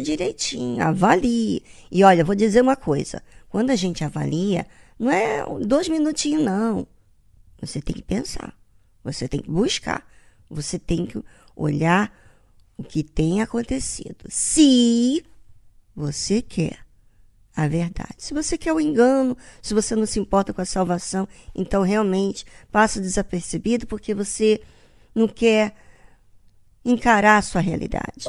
direitinho, 0.00 0.82
avalie. 0.82 1.62
E 1.90 2.04
olha, 2.04 2.24
vou 2.24 2.34
dizer 2.34 2.60
uma 2.60 2.76
coisa: 2.76 3.22
quando 3.48 3.70
a 3.70 3.76
gente 3.76 4.04
avalia, 4.04 4.66
não 4.98 5.10
é 5.10 5.44
dois 5.64 5.88
minutinhos, 5.88 6.44
não. 6.44 6.86
Você 7.60 7.80
tem 7.80 7.94
que 7.94 8.02
pensar, 8.02 8.54
você 9.02 9.26
tem 9.26 9.40
que 9.40 9.50
buscar, 9.50 10.06
você 10.48 10.78
tem 10.78 11.06
que 11.06 11.22
olhar 11.56 12.12
o 12.76 12.82
que 12.82 13.02
tem 13.02 13.40
acontecido. 13.40 14.26
Se 14.28 15.24
você 15.94 16.42
quer 16.42 16.84
a 17.56 17.68
verdade. 17.68 18.16
Se 18.18 18.34
você 18.34 18.58
quer 18.58 18.72
o 18.72 18.80
engano, 18.80 19.36
se 19.62 19.74
você 19.74 19.94
não 19.94 20.06
se 20.06 20.18
importa 20.18 20.52
com 20.52 20.60
a 20.60 20.64
salvação, 20.64 21.28
então 21.54 21.82
realmente 21.82 22.44
passa 22.70 23.00
desapercebido 23.00 23.86
porque 23.86 24.12
você 24.12 24.60
não 25.14 25.28
quer 25.28 25.74
encarar 26.84 27.38
a 27.38 27.42
sua 27.42 27.60
realidade. 27.60 28.28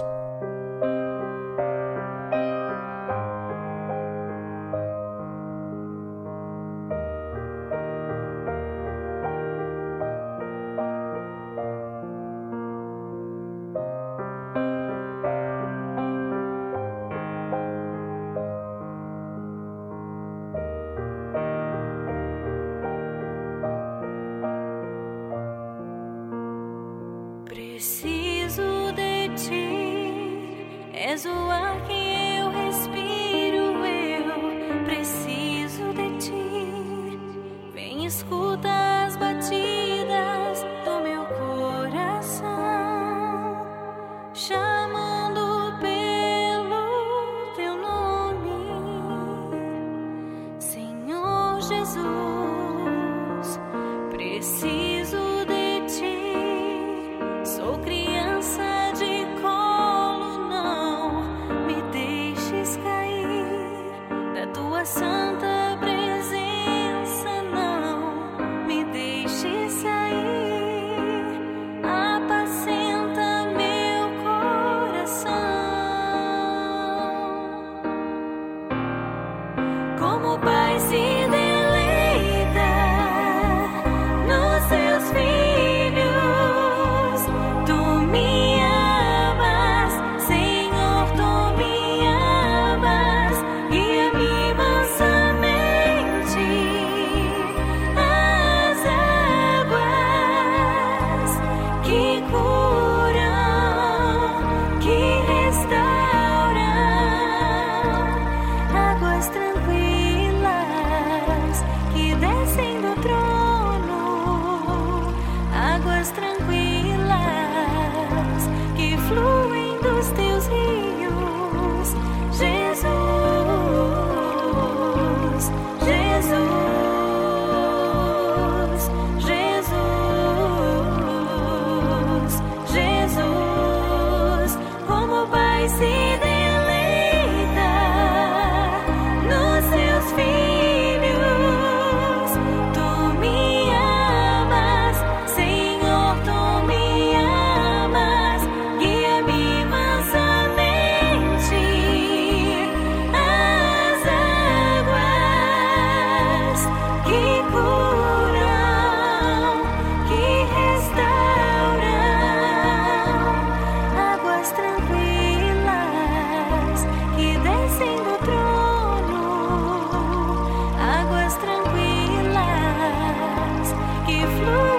Oh. 174.47 174.74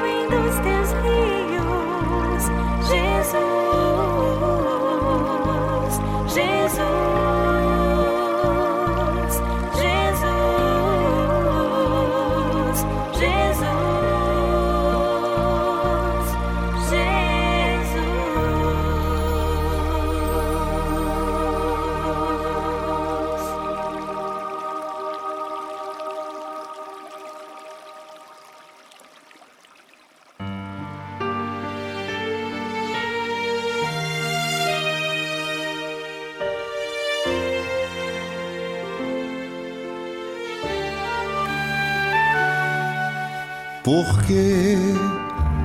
Porque 43.87 44.77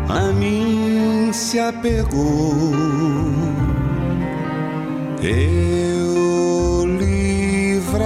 a 0.08 0.32
mim 0.32 1.34
se 1.34 1.58
apegou. 1.58 2.72
Eu 5.24 6.86
livrarei, 7.00 8.06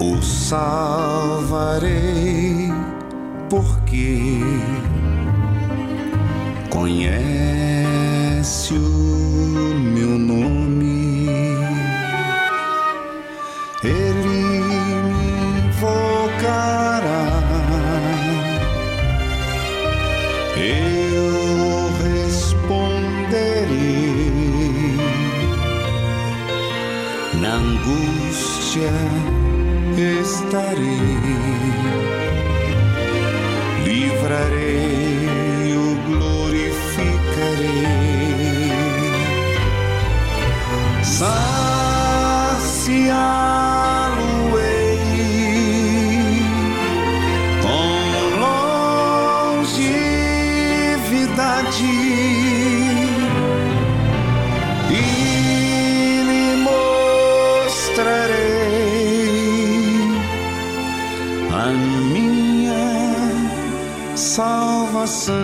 o 0.00 0.20
salvarei, 0.20 2.17
estaré. 30.48 30.87
Salvação. 65.06 65.34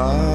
O 0.00 0.29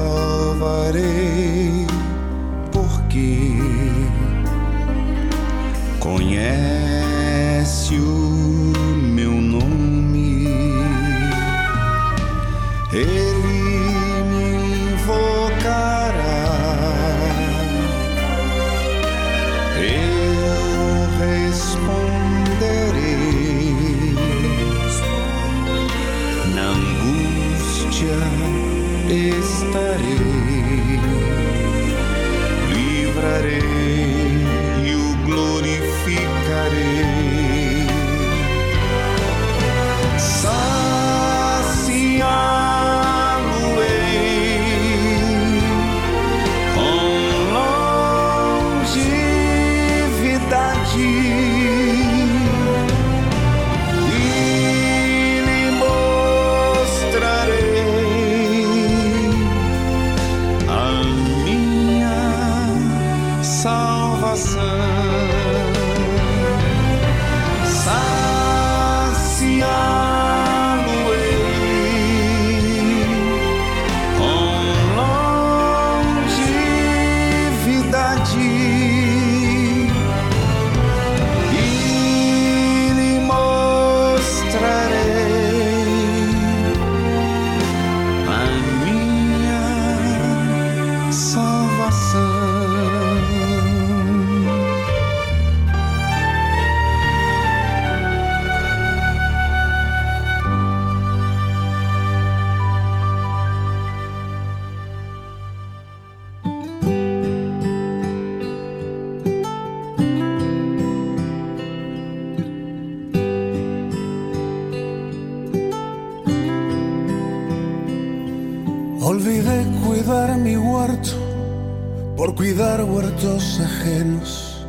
ajenos. 123.24 124.66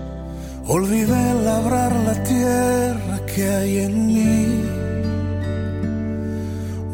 Olvidé 0.68 1.34
labrar 1.44 1.94
la 1.96 2.24
tierra 2.24 3.26
que 3.26 3.50
hay 3.50 3.78
en 3.80 4.08
mí. 4.08 4.64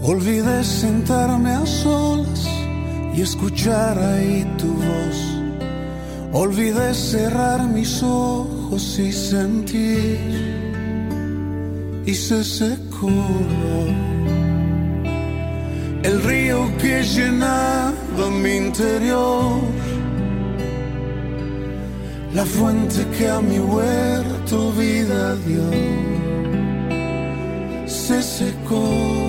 Olvidé 0.02 0.64
sentarme 0.64 1.52
a 1.52 1.66
solas 1.66 2.48
y 3.16 3.22
escuchar 3.22 3.98
ahí 3.98 4.46
tu 4.58 4.74
voz. 4.74 5.18
Olvidé 6.34 6.94
cerrar 6.94 7.68
mis 7.68 8.02
ojos 8.02 9.00
y 9.00 9.12
sentir. 9.12 10.20
Y 12.06 12.14
se 12.14 12.44
secó 12.44 13.10
el 16.04 16.22
río 16.24 16.70
que 16.80 17.02
llenaba 17.02 18.30
mi 18.42 18.58
interior, 18.58 19.62
la 22.34 22.46
fuente 22.46 23.06
que 23.18 23.30
a 23.30 23.40
mi 23.42 23.60
huerto 23.60 24.72
vida 24.72 25.36
dio, 25.46 25.70
se 27.86 28.22
secó. 28.22 29.23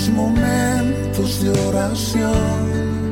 Aquellos 0.00 0.08
momentos 0.10 1.42
de 1.42 1.50
oración. 1.68 3.10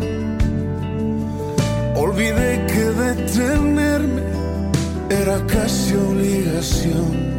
Olvidé 1.97 2.65
que 2.67 2.85
detenerme 3.05 4.23
era 5.11 5.45
casi 5.47 5.95
obligación. 5.95 7.39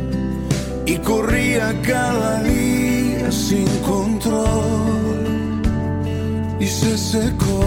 Y 0.86 0.97
corría 0.97 1.74
cada 1.84 2.43
día 2.43 3.32
sin 3.32 3.68
control. 3.86 5.62
Y 6.60 6.66
se 6.66 6.97
secó. 6.97 7.64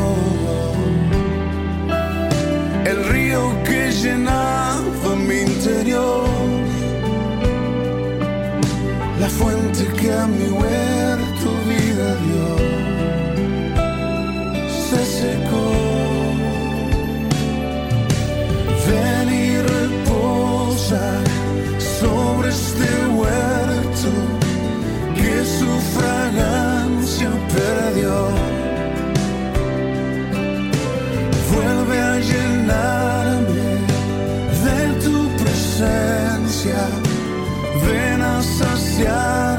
El 2.84 3.04
río 3.08 3.40
que 3.64 3.90
llenaba 3.92 5.16
mi 5.16 5.38
interior, 5.40 6.26
la 9.20 9.28
fuente 9.28 9.84
que 9.98 10.12
a 10.12 10.26
mi 10.26 10.48
huerto 10.50 10.81
perdió. 27.54 28.14
Vuelve 31.52 31.98
a 32.00 32.18
llenarme 32.30 33.64
de 34.66 34.78
tu 35.04 35.16
presencia. 35.42 36.80
Ven 37.86 38.22
a 38.22 38.42
saciarme 38.42 39.51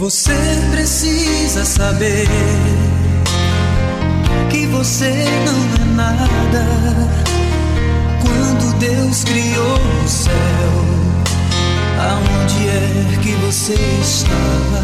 Você 0.00 0.32
precisa 0.70 1.62
saber 1.62 2.26
que 4.48 4.66
você 4.68 5.26
não 5.44 5.60
é 5.74 5.94
nada. 5.94 6.66
Quando 8.22 8.78
Deus 8.78 9.24
criou 9.24 9.78
o 10.02 10.08
céu, 10.08 10.32
aonde 11.98 12.66
é 12.66 13.18
que 13.20 13.32
você 13.44 13.74
estava? 14.00 14.82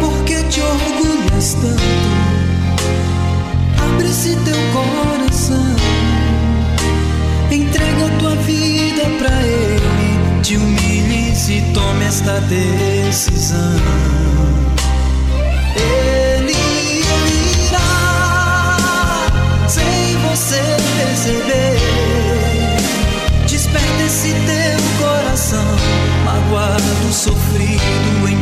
Por 0.00 0.24
que 0.24 0.42
te 0.44 0.62
orgulhas 0.62 1.52
tanto? 1.52 1.82
Abre-se 3.84 4.34
teu 4.46 4.56
coração, 4.72 5.76
entrega 7.50 8.08
tua 8.18 8.34
vida 8.36 9.02
pra 9.18 9.42
Ele, 9.42 10.40
te 10.40 10.56
humilhes 10.56 10.91
e 11.48 11.60
tome 11.74 12.04
esta 12.04 12.40
decisão. 12.42 13.58
Ele 15.74 16.52
irá 17.68 19.26
sem 19.66 20.16
você 20.28 20.62
perceber. 20.98 21.78
Desperta 23.48 24.02
esse 24.04 24.28
teu 24.28 24.78
coração, 25.04 25.66
magoado, 26.24 27.12
sofrido, 27.12 28.28
em 28.28 28.41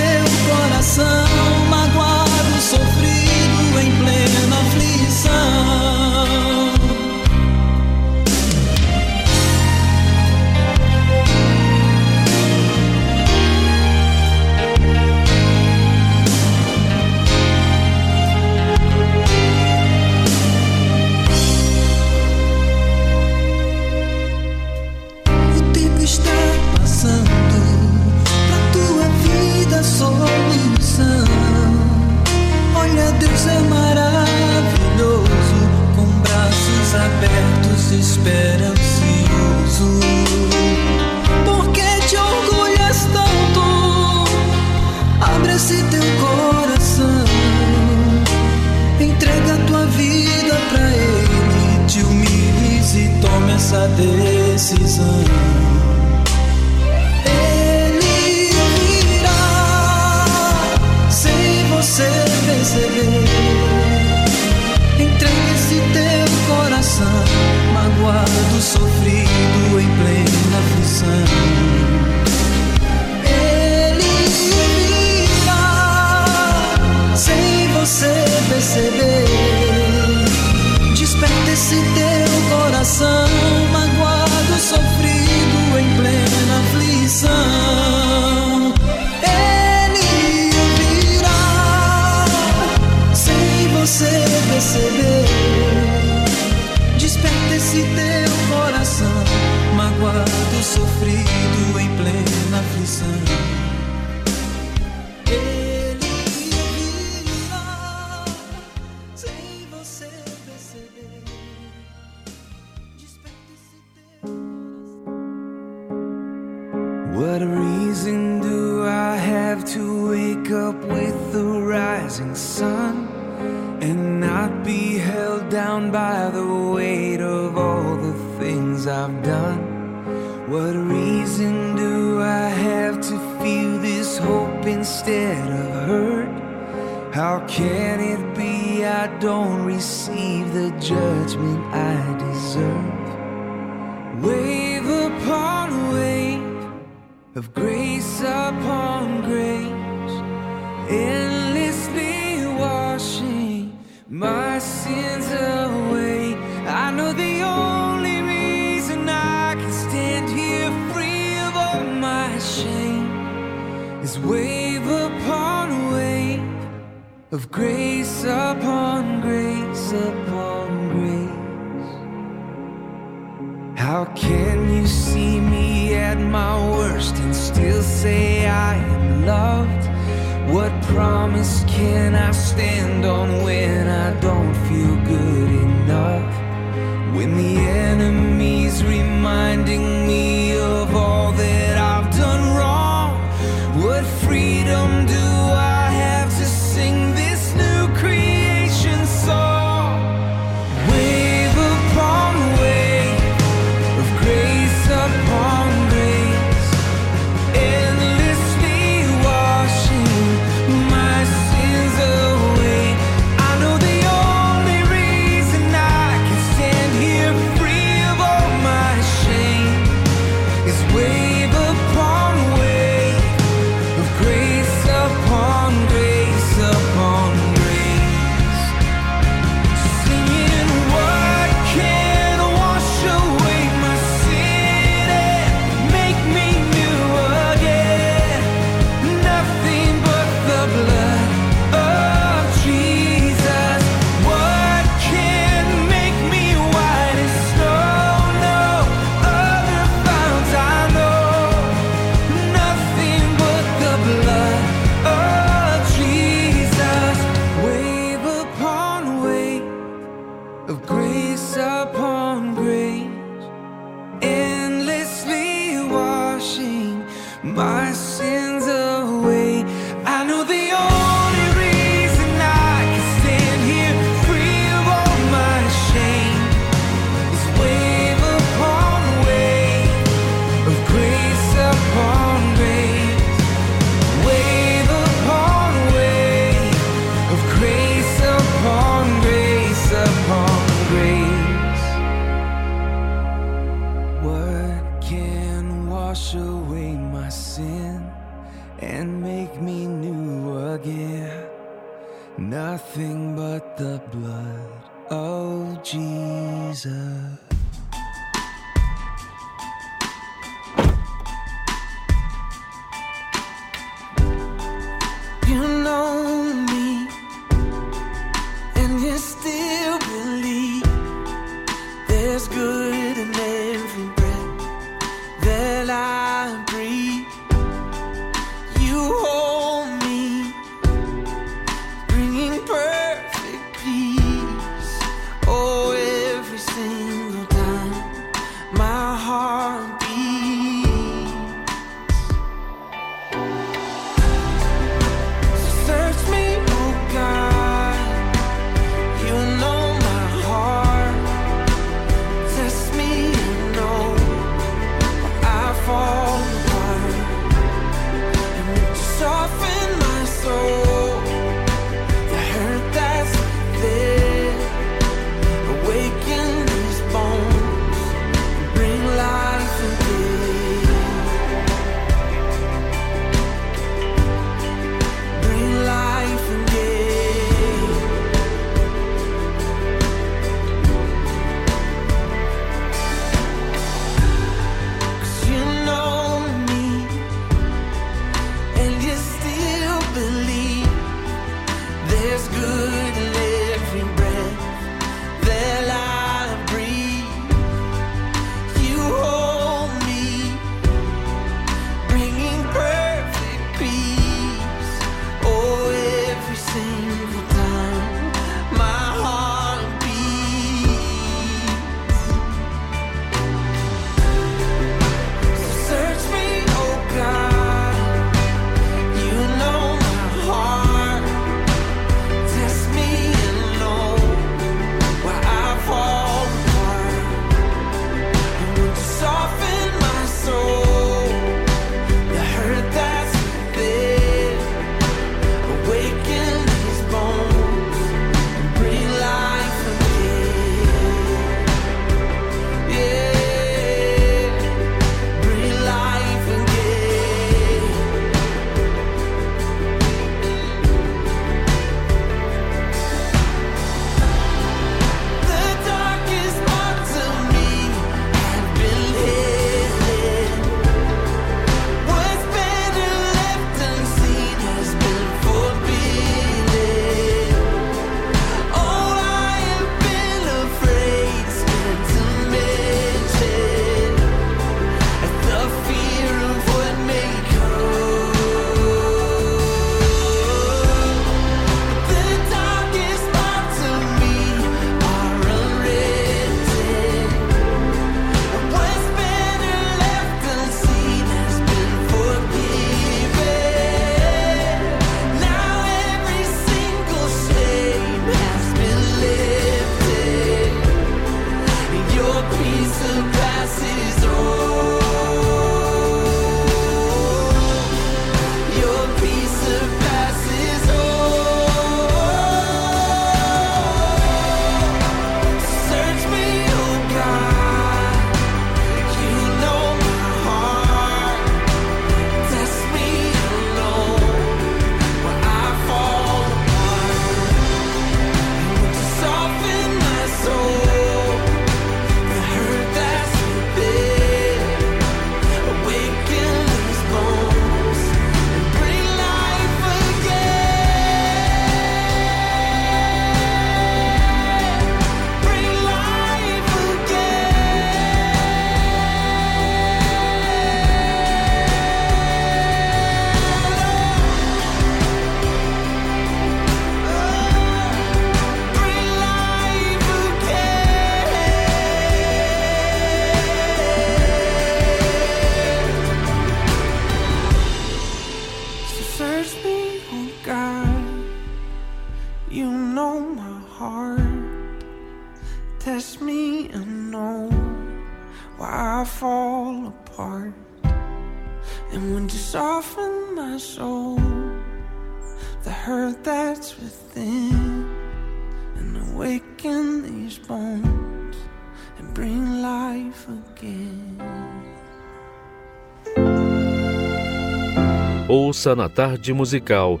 Ouça 598.50 598.74
na 598.74 598.88
tarde 598.88 599.32
musical 599.32 600.00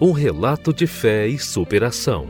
um 0.00 0.12
relato 0.12 0.72
de 0.72 0.86
fé 0.86 1.28
e 1.28 1.38
superação. 1.38 2.26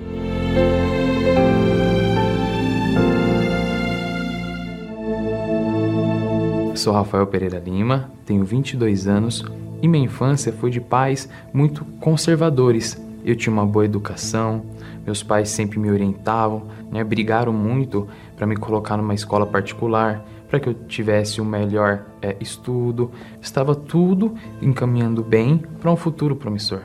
Sou 6.74 6.92
Rafael 6.92 7.24
Pereira 7.28 7.60
Lima, 7.64 8.10
tenho 8.26 8.44
22 8.44 9.06
anos 9.06 9.44
e 9.80 9.86
minha 9.86 10.04
infância 10.04 10.52
foi 10.52 10.72
de 10.72 10.80
pais 10.80 11.28
muito 11.52 11.84
conservadores. 12.00 13.00
Eu 13.24 13.36
tinha 13.36 13.52
uma 13.52 13.64
boa 13.64 13.84
educação, 13.84 14.66
meus 15.06 15.22
pais 15.22 15.50
sempre 15.50 15.78
me 15.78 15.88
orientavam, 15.88 16.64
né, 16.90 17.04
brigaram 17.04 17.52
muito 17.52 18.08
para 18.36 18.44
me 18.44 18.56
colocar 18.56 18.96
numa 18.96 19.14
escola 19.14 19.46
particular, 19.46 20.20
para 20.50 20.58
que 20.58 20.68
eu 20.68 20.74
tivesse 20.74 21.40
um 21.40 21.44
melhor 21.44 22.04
é, 22.20 22.36
estudo. 22.40 23.12
Estava 23.40 23.74
tudo 23.74 24.34
encaminhando 24.60 25.22
bem 25.22 25.58
para 25.80 25.90
um 25.90 25.96
futuro 25.96 26.34
promissor. 26.34 26.80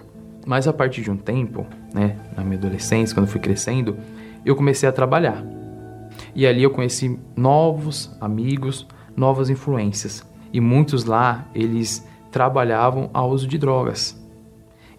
Mas 0.45 0.67
a 0.67 0.73
partir 0.73 1.01
de 1.01 1.09
um 1.09 1.17
tempo, 1.17 1.65
né, 1.91 2.15
na 2.37 2.43
minha 2.43 2.57
adolescência, 2.57 3.15
quando 3.15 3.27
fui 3.27 3.41
crescendo, 3.41 3.97
eu 4.45 4.55
comecei 4.55 4.87
a 4.87 4.91
trabalhar. 4.91 5.43
E 6.35 6.45
ali 6.45 6.61
eu 6.61 6.69
conheci 6.69 7.19
novos 7.35 8.15
amigos, 8.21 8.87
novas 9.17 9.49
influências. 9.49 10.23
E 10.53 10.61
muitos 10.61 11.03
lá, 11.03 11.45
eles 11.55 12.07
trabalhavam 12.31 13.09
ao 13.11 13.31
uso 13.31 13.47
de 13.47 13.57
drogas. 13.57 14.23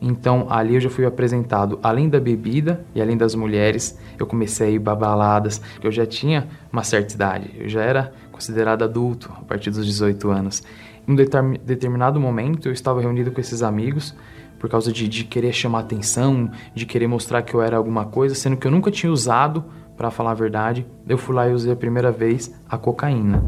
Então 0.00 0.46
ali 0.50 0.74
eu 0.74 0.80
já 0.80 0.90
fui 0.90 1.04
apresentado, 1.06 1.78
além 1.82 2.08
da 2.08 2.20
bebida 2.20 2.84
e 2.94 3.00
além 3.00 3.16
das 3.16 3.34
mulheres, 3.34 3.98
eu 4.18 4.26
comecei 4.26 4.68
a 4.68 4.70
ir 4.70 4.78
babaladas, 4.78 5.60
eu 5.82 5.90
já 5.90 6.04
tinha 6.04 6.48
uma 6.72 6.82
certa 6.82 7.14
idade, 7.14 7.50
eu 7.58 7.68
já 7.68 7.82
era 7.82 8.12
considerado 8.36 8.84
adulto 8.84 9.32
a 9.36 9.42
partir 9.42 9.70
dos 9.70 9.84
18 9.84 10.30
anos. 10.30 10.62
Em 11.08 11.12
um 11.12 11.16
determinado 11.16 12.20
momento 12.20 12.68
eu 12.68 12.72
estava 12.72 13.00
reunido 13.00 13.32
com 13.32 13.40
esses 13.40 13.62
amigos 13.62 14.14
por 14.58 14.70
causa 14.70 14.92
de, 14.92 15.08
de 15.08 15.24
querer 15.24 15.52
chamar 15.52 15.80
atenção, 15.80 16.50
de 16.74 16.86
querer 16.86 17.06
mostrar 17.06 17.42
que 17.42 17.54
eu 17.54 17.62
era 17.62 17.76
alguma 17.76 18.04
coisa, 18.04 18.34
sendo 18.34 18.56
que 18.56 18.66
eu 18.66 18.70
nunca 18.70 18.90
tinha 18.90 19.10
usado, 19.10 19.64
para 19.96 20.10
falar 20.10 20.32
a 20.32 20.34
verdade, 20.34 20.86
eu 21.08 21.16
fui 21.16 21.34
lá 21.34 21.48
e 21.48 21.54
usei 21.54 21.72
a 21.72 21.76
primeira 21.76 22.12
vez 22.12 22.54
a 22.68 22.76
cocaína. 22.76 23.42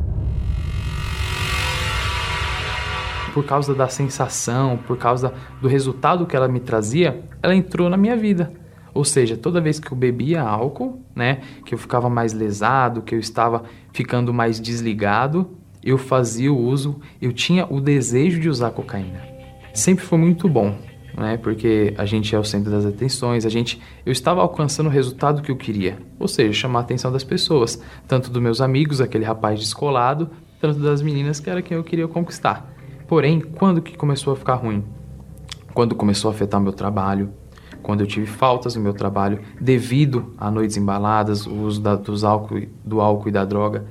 por 3.39 3.45
causa 3.45 3.72
da 3.72 3.86
sensação, 3.86 4.76
por 4.76 4.99
causa 4.99 5.32
do 5.61 5.68
resultado 5.68 6.26
que 6.26 6.34
ela 6.34 6.49
me 6.49 6.59
trazia, 6.59 7.22
ela 7.41 7.55
entrou 7.55 7.89
na 7.89 7.97
minha 7.97 8.16
vida. 8.16 8.53
Ou 8.99 9.05
seja, 9.05 9.36
toda 9.36 9.61
vez 9.61 9.78
que 9.78 9.92
eu 9.92 9.96
bebia 9.96 10.42
álcool, 10.42 11.01
né, 11.14 11.38
que 11.64 11.72
eu 11.72 11.78
ficava 11.78 12.11
mais 12.11 12.32
lesado, 12.32 13.01
que 13.01 13.14
eu 13.14 13.20
estava 13.20 13.62
ficando 13.92 14.34
mais 14.34 14.59
desligado, 14.59 15.51
eu 15.84 15.96
fazia 15.96 16.53
o 16.53 16.59
uso, 16.59 16.99
eu 17.22 17.32
tinha 17.32 17.64
o 17.70 17.80
desejo 17.80 18.40
de 18.40 18.49
usar 18.49 18.72
cocaína. 18.72 19.22
Sempre 19.72 20.05
foi 20.05 20.18
muito 20.18 20.49
bom, 20.49 20.76
né, 21.16 21.36
porque 21.36 21.94
a 21.96 22.05
gente 22.05 22.34
é 22.34 22.38
o 22.40 22.42
centro 22.42 22.72
das 22.72 22.84
atenções, 22.84 23.46
a 23.46 23.49
gente, 23.49 23.80
eu 24.05 24.11
estava 24.11 24.40
alcançando 24.40 24.88
o 24.88 24.90
resultado 24.90 25.42
que 25.42 25.53
eu 25.53 25.57
queria, 25.57 26.01
ou 26.18 26.26
seja, 26.26 26.53
chamar 26.53 26.80
a 26.80 26.82
atenção 26.82 27.12
das 27.12 27.22
pessoas, 27.22 27.80
tanto 28.09 28.32
dos 28.32 28.42
meus 28.42 28.61
amigos, 28.61 29.01
aquele 29.01 29.24
rapaz 29.24 29.61
descolado, 29.61 30.28
tanto 30.61 30.80
das 30.80 31.03
meninas 31.03 31.38
que 31.38 31.49
era 31.49 31.62
quem 31.62 31.76
eu 31.76 31.84
queria 31.84 32.09
conquistar. 32.09 32.74
Porém, 33.07 33.38
quando 33.38 33.80
que 33.80 33.96
começou 33.96 34.32
a 34.32 34.36
ficar 34.36 34.57
ruim? 34.57 34.82
Quando 35.72 35.94
começou 35.94 36.32
a 36.32 36.34
afetar 36.34 36.61
meu 36.61 36.72
trabalho, 36.72 37.32
quando 37.89 38.03
eu 38.03 38.07
tive 38.07 38.26
faltas 38.26 38.76
no 38.76 38.82
meu 38.82 38.93
trabalho 38.93 39.41
devido 39.59 40.34
a 40.36 40.51
noites 40.51 40.76
embaladas, 40.76 41.47
o 41.47 41.55
uso 41.55 41.80
da, 41.80 41.97
dos 41.97 42.22
álcool, 42.22 42.66
do 42.84 43.01
álcool 43.01 43.30
e 43.30 43.32
da 43.32 43.47
droga. 43.47 43.86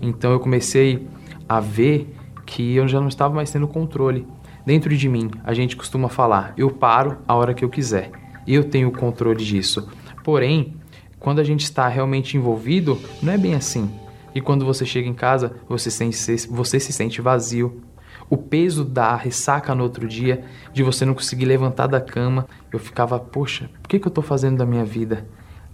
Então 0.00 0.30
eu 0.30 0.38
comecei 0.38 1.08
a 1.48 1.58
ver 1.58 2.14
que 2.46 2.76
eu 2.76 2.86
já 2.86 3.00
não 3.00 3.08
estava 3.08 3.34
mais 3.34 3.50
tendo 3.50 3.66
controle. 3.66 4.24
Dentro 4.64 4.96
de 4.96 5.08
mim, 5.08 5.32
a 5.42 5.52
gente 5.52 5.74
costuma 5.74 6.08
falar: 6.08 6.54
eu 6.56 6.70
paro 6.70 7.16
a 7.26 7.34
hora 7.34 7.52
que 7.52 7.64
eu 7.64 7.68
quiser. 7.68 8.12
Eu 8.46 8.62
tenho 8.62 8.86
o 8.86 8.92
controle 8.92 9.44
disso. 9.44 9.88
Porém, 10.22 10.76
quando 11.18 11.40
a 11.40 11.44
gente 11.44 11.64
está 11.64 11.88
realmente 11.88 12.36
envolvido, 12.36 13.00
não 13.20 13.32
é 13.32 13.36
bem 13.36 13.56
assim. 13.56 13.90
E 14.32 14.40
quando 14.40 14.64
você 14.64 14.86
chega 14.86 15.08
em 15.08 15.14
casa, 15.14 15.56
você, 15.68 15.90
sente, 15.90 16.16
você 16.46 16.78
se 16.78 16.92
sente 16.92 17.20
vazio, 17.20 17.82
o 18.28 18.36
peso 18.36 18.84
da 18.84 19.16
ressaca 19.16 19.74
no 19.74 19.82
outro 19.82 20.06
dia, 20.06 20.44
de 20.72 20.82
você 20.82 21.04
não 21.04 21.14
conseguir 21.14 21.44
levantar 21.44 21.86
da 21.86 22.00
cama. 22.00 22.46
Eu 22.72 22.78
ficava, 22.78 23.18
poxa, 23.18 23.68
por 23.82 23.88
que, 23.88 23.98
que 23.98 24.06
eu 24.06 24.10
estou 24.10 24.22
fazendo 24.22 24.58
da 24.58 24.66
minha 24.66 24.84
vida? 24.84 25.26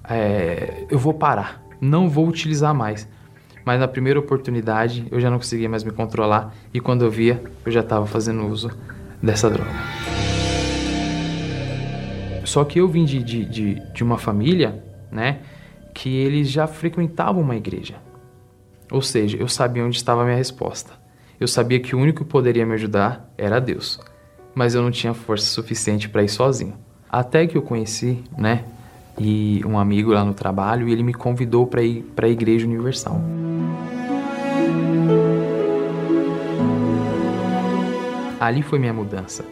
É, 0.09 0.87
eu 0.91 0.99
vou 0.99 1.13
parar, 1.13 1.63
não 1.81 2.09
vou 2.09 2.27
utilizar 2.27 2.75
mais. 2.75 3.09
Mas 3.65 3.81
na 3.81 3.89
primeira 3.89 4.21
oportunidade 4.21 5.07
eu 5.11 5.21
já 5.21 5.29
não 5.29 5.39
conseguia 5.39 5.69
mais 5.69 5.83
me 5.83 5.91
controlar 5.91 6.55
e 6.73 6.79
quando 6.79 7.05
eu 7.05 7.11
via, 7.11 7.43
eu 7.65 7.73
já 7.73 7.81
estava 7.81 8.07
fazendo 8.07 8.47
uso 8.47 8.71
dessa 9.21 9.51
droga. 9.51 9.71
Só 12.45 12.65
que 12.65 12.79
eu 12.79 12.87
vim 12.87 13.05
de, 13.05 13.23
de, 13.23 13.45
de, 13.45 13.93
de 13.93 14.05
uma 14.05 14.17
família, 14.17 14.85
né, 15.11 15.41
que 15.93 16.09
eles 16.09 16.49
já 16.49 16.69
frequentavam 16.69 17.43
uma 17.43 17.57
igreja. 17.57 17.97
Ou 18.91 19.03
seja, 19.03 19.37
eu 19.37 19.49
sabia 19.49 19.85
onde 19.85 19.97
estava 19.97 20.23
a 20.23 20.25
minha 20.25 20.37
resposta. 20.37 20.93
Eu 21.39 21.47
sabia 21.47 21.79
que 21.79 21.95
o 21.95 21.99
único 21.99 22.25
que 22.25 22.31
poderia 22.31 22.65
me 22.65 22.73
ajudar 22.75 23.31
era 23.37 23.61
Deus, 23.61 24.01
mas 24.55 24.75
eu 24.75 24.81
não 24.81 24.91
tinha 24.91 25.13
força 25.13 25.45
suficiente 25.45 26.09
para 26.09 26.23
ir 26.23 26.31
sozinho. 26.31 26.75
Até 27.11 27.47
que 27.47 27.59
eu 27.59 27.63
conheci, 27.63 28.25
né, 28.39 28.65
e 29.19 29.61
um 29.67 29.79
amigo 29.79 30.13
lá 30.13 30.25
no 30.25 30.33
trabalho, 30.33 30.89
e 30.89 30.93
ele 30.93 31.03
me 31.03 31.13
convidou 31.13 31.67
para 31.67 31.83
ir 31.83 32.03
para 32.17 32.27
a 32.27 32.31
Igreja 32.31 32.67
Universal. 32.67 33.21
Ali 38.41 38.63
foi 38.63 38.79
minha 38.79 38.95
mudança. 38.95 39.45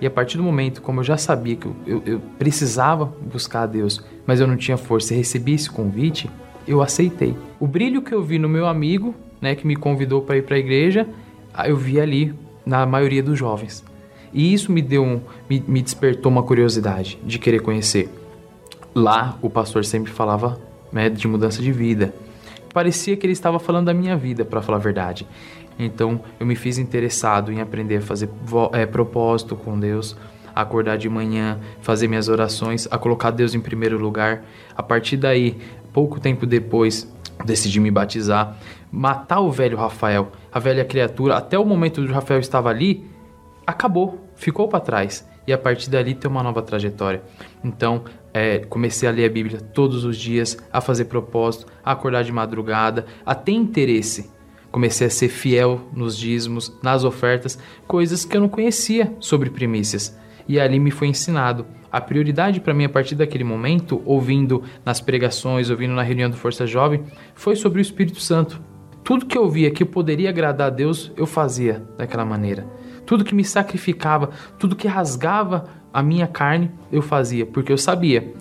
E 0.00 0.06
a 0.06 0.10
partir 0.10 0.38
do 0.38 0.42
momento, 0.42 0.82
como 0.82 1.00
eu 1.00 1.04
já 1.04 1.16
sabia 1.16 1.54
que 1.54 1.66
eu, 1.86 2.02
eu, 2.04 2.20
precisava 2.36 3.04
buscar 3.04 3.62
a 3.62 3.66
Deus, 3.66 4.04
mas 4.26 4.40
eu 4.40 4.46
não 4.46 4.56
tinha 4.56 4.76
força 4.76 5.14
e 5.14 5.16
recebi 5.16 5.54
esse 5.54 5.70
convite, 5.70 6.28
eu 6.66 6.82
aceitei. 6.82 7.36
O 7.60 7.66
brilho 7.66 8.02
que 8.02 8.12
eu 8.12 8.22
vi 8.22 8.40
no 8.40 8.48
meu 8.48 8.66
amigo, 8.66 9.14
né, 9.40 9.54
que 9.54 9.66
me 9.66 9.76
convidou 9.76 10.22
para 10.22 10.36
ir 10.36 10.42
para 10.42 10.56
a 10.56 10.58
igreja, 10.58 11.06
eu 11.66 11.76
vi 11.76 12.00
ali 12.00 12.34
na 12.64 12.84
maioria 12.84 13.22
dos 13.22 13.38
jovens. 13.38 13.82
E 14.32 14.52
isso 14.52 14.70
me 14.70 14.82
deu 14.82 15.02
um, 15.02 15.20
me, 15.48 15.64
me 15.66 15.82
despertou 15.82 16.30
uma 16.30 16.42
curiosidade 16.42 17.18
de 17.24 17.38
querer 17.38 17.60
conhecer. 17.60 18.08
Lá 18.94 19.38
o 19.40 19.48
pastor 19.48 19.84
sempre 19.84 20.12
falava 20.12 20.60
né, 20.92 21.08
de 21.08 21.26
mudança 21.26 21.62
de 21.62 21.72
vida. 21.72 22.14
Parecia 22.72 23.16
que 23.16 23.24
ele 23.24 23.32
estava 23.32 23.58
falando 23.58 23.86
da 23.86 23.94
minha 23.94 24.16
vida, 24.16 24.44
para 24.44 24.60
falar 24.60 24.78
a 24.78 24.80
verdade. 24.80 25.26
Então 25.78 26.20
eu 26.38 26.46
me 26.46 26.54
fiz 26.54 26.78
interessado 26.78 27.52
em 27.52 27.60
aprender 27.60 27.96
a 27.96 28.00
fazer 28.00 28.28
é, 28.72 28.84
propósito 28.84 29.56
com 29.56 29.78
Deus, 29.78 30.16
a 30.54 30.62
acordar 30.62 30.98
de 30.98 31.08
manhã, 31.08 31.58
fazer 31.80 32.08
minhas 32.08 32.28
orações, 32.28 32.86
a 32.90 32.98
colocar 32.98 33.30
Deus 33.30 33.54
em 33.54 33.60
primeiro 33.60 33.98
lugar. 33.98 34.44
A 34.76 34.82
partir 34.82 35.16
daí, 35.16 35.56
pouco 35.92 36.20
tempo 36.20 36.44
depois, 36.44 37.10
decidi 37.44 37.78
me 37.78 37.90
batizar, 37.90 38.56
matar 38.90 39.40
o 39.40 39.50
velho 39.50 39.76
Rafael, 39.76 40.32
a 40.52 40.58
velha 40.58 40.84
criatura, 40.84 41.36
até 41.36 41.58
o 41.58 41.64
momento 41.64 42.00
do 42.02 42.12
Rafael 42.12 42.40
estava 42.40 42.70
ali, 42.70 43.04
acabou, 43.66 44.28
ficou 44.34 44.68
para 44.68 44.80
trás. 44.80 45.28
E 45.46 45.52
a 45.52 45.56
partir 45.56 45.88
dali 45.88 46.14
ter 46.14 46.28
uma 46.28 46.42
nova 46.42 46.60
trajetória. 46.60 47.22
Então, 47.64 48.04
é, 48.34 48.58
comecei 48.58 49.08
a 49.08 49.12
ler 49.12 49.24
a 49.24 49.32
Bíblia 49.32 49.60
todos 49.60 50.04
os 50.04 50.18
dias, 50.18 50.58
a 50.70 50.80
fazer 50.80 51.06
propósito, 51.06 51.66
a 51.82 51.92
acordar 51.92 52.22
de 52.22 52.30
madrugada, 52.30 53.06
a 53.24 53.34
ter 53.34 53.52
interesse. 53.52 54.30
Comecei 54.70 55.06
a 55.06 55.10
ser 55.10 55.28
fiel 55.28 55.80
nos 55.94 56.18
dízimos, 56.18 56.72
nas 56.82 57.02
ofertas, 57.02 57.58
coisas 57.86 58.26
que 58.26 58.36
eu 58.36 58.42
não 58.42 58.48
conhecia 58.48 59.16
sobre 59.18 59.48
primícias. 59.48 60.18
E 60.46 60.60
ali 60.60 60.78
me 60.78 60.90
foi 60.90 61.08
ensinado 61.08 61.66
a 61.90 62.00
prioridade 62.00 62.60
para 62.60 62.74
mim 62.74 62.84
a 62.84 62.88
partir 62.88 63.14
daquele 63.14 63.44
momento, 63.44 64.02
ouvindo 64.04 64.62
nas 64.84 65.00
pregações, 65.00 65.70
ouvindo 65.70 65.94
na 65.94 66.02
reunião 66.02 66.28
do 66.28 66.36
Força 66.36 66.66
Jovem, 66.66 67.02
foi 67.34 67.56
sobre 67.56 67.80
o 67.80 67.82
Espírito 67.82 68.20
Santo. 68.20 68.60
Tudo 69.08 69.24
que 69.24 69.38
eu 69.38 69.48
via 69.48 69.70
que 69.70 69.86
poderia 69.86 70.28
agradar 70.28 70.66
a 70.66 70.70
Deus, 70.70 71.10
eu 71.16 71.24
fazia 71.24 71.82
daquela 71.96 72.26
maneira. 72.26 72.66
Tudo 73.06 73.24
que 73.24 73.34
me 73.34 73.42
sacrificava, 73.42 74.28
tudo 74.58 74.76
que 74.76 74.86
rasgava 74.86 75.64
a 75.90 76.02
minha 76.02 76.26
carne, 76.26 76.70
eu 76.92 77.00
fazia, 77.00 77.46
porque 77.46 77.72
eu 77.72 77.78
sabia, 77.78 78.34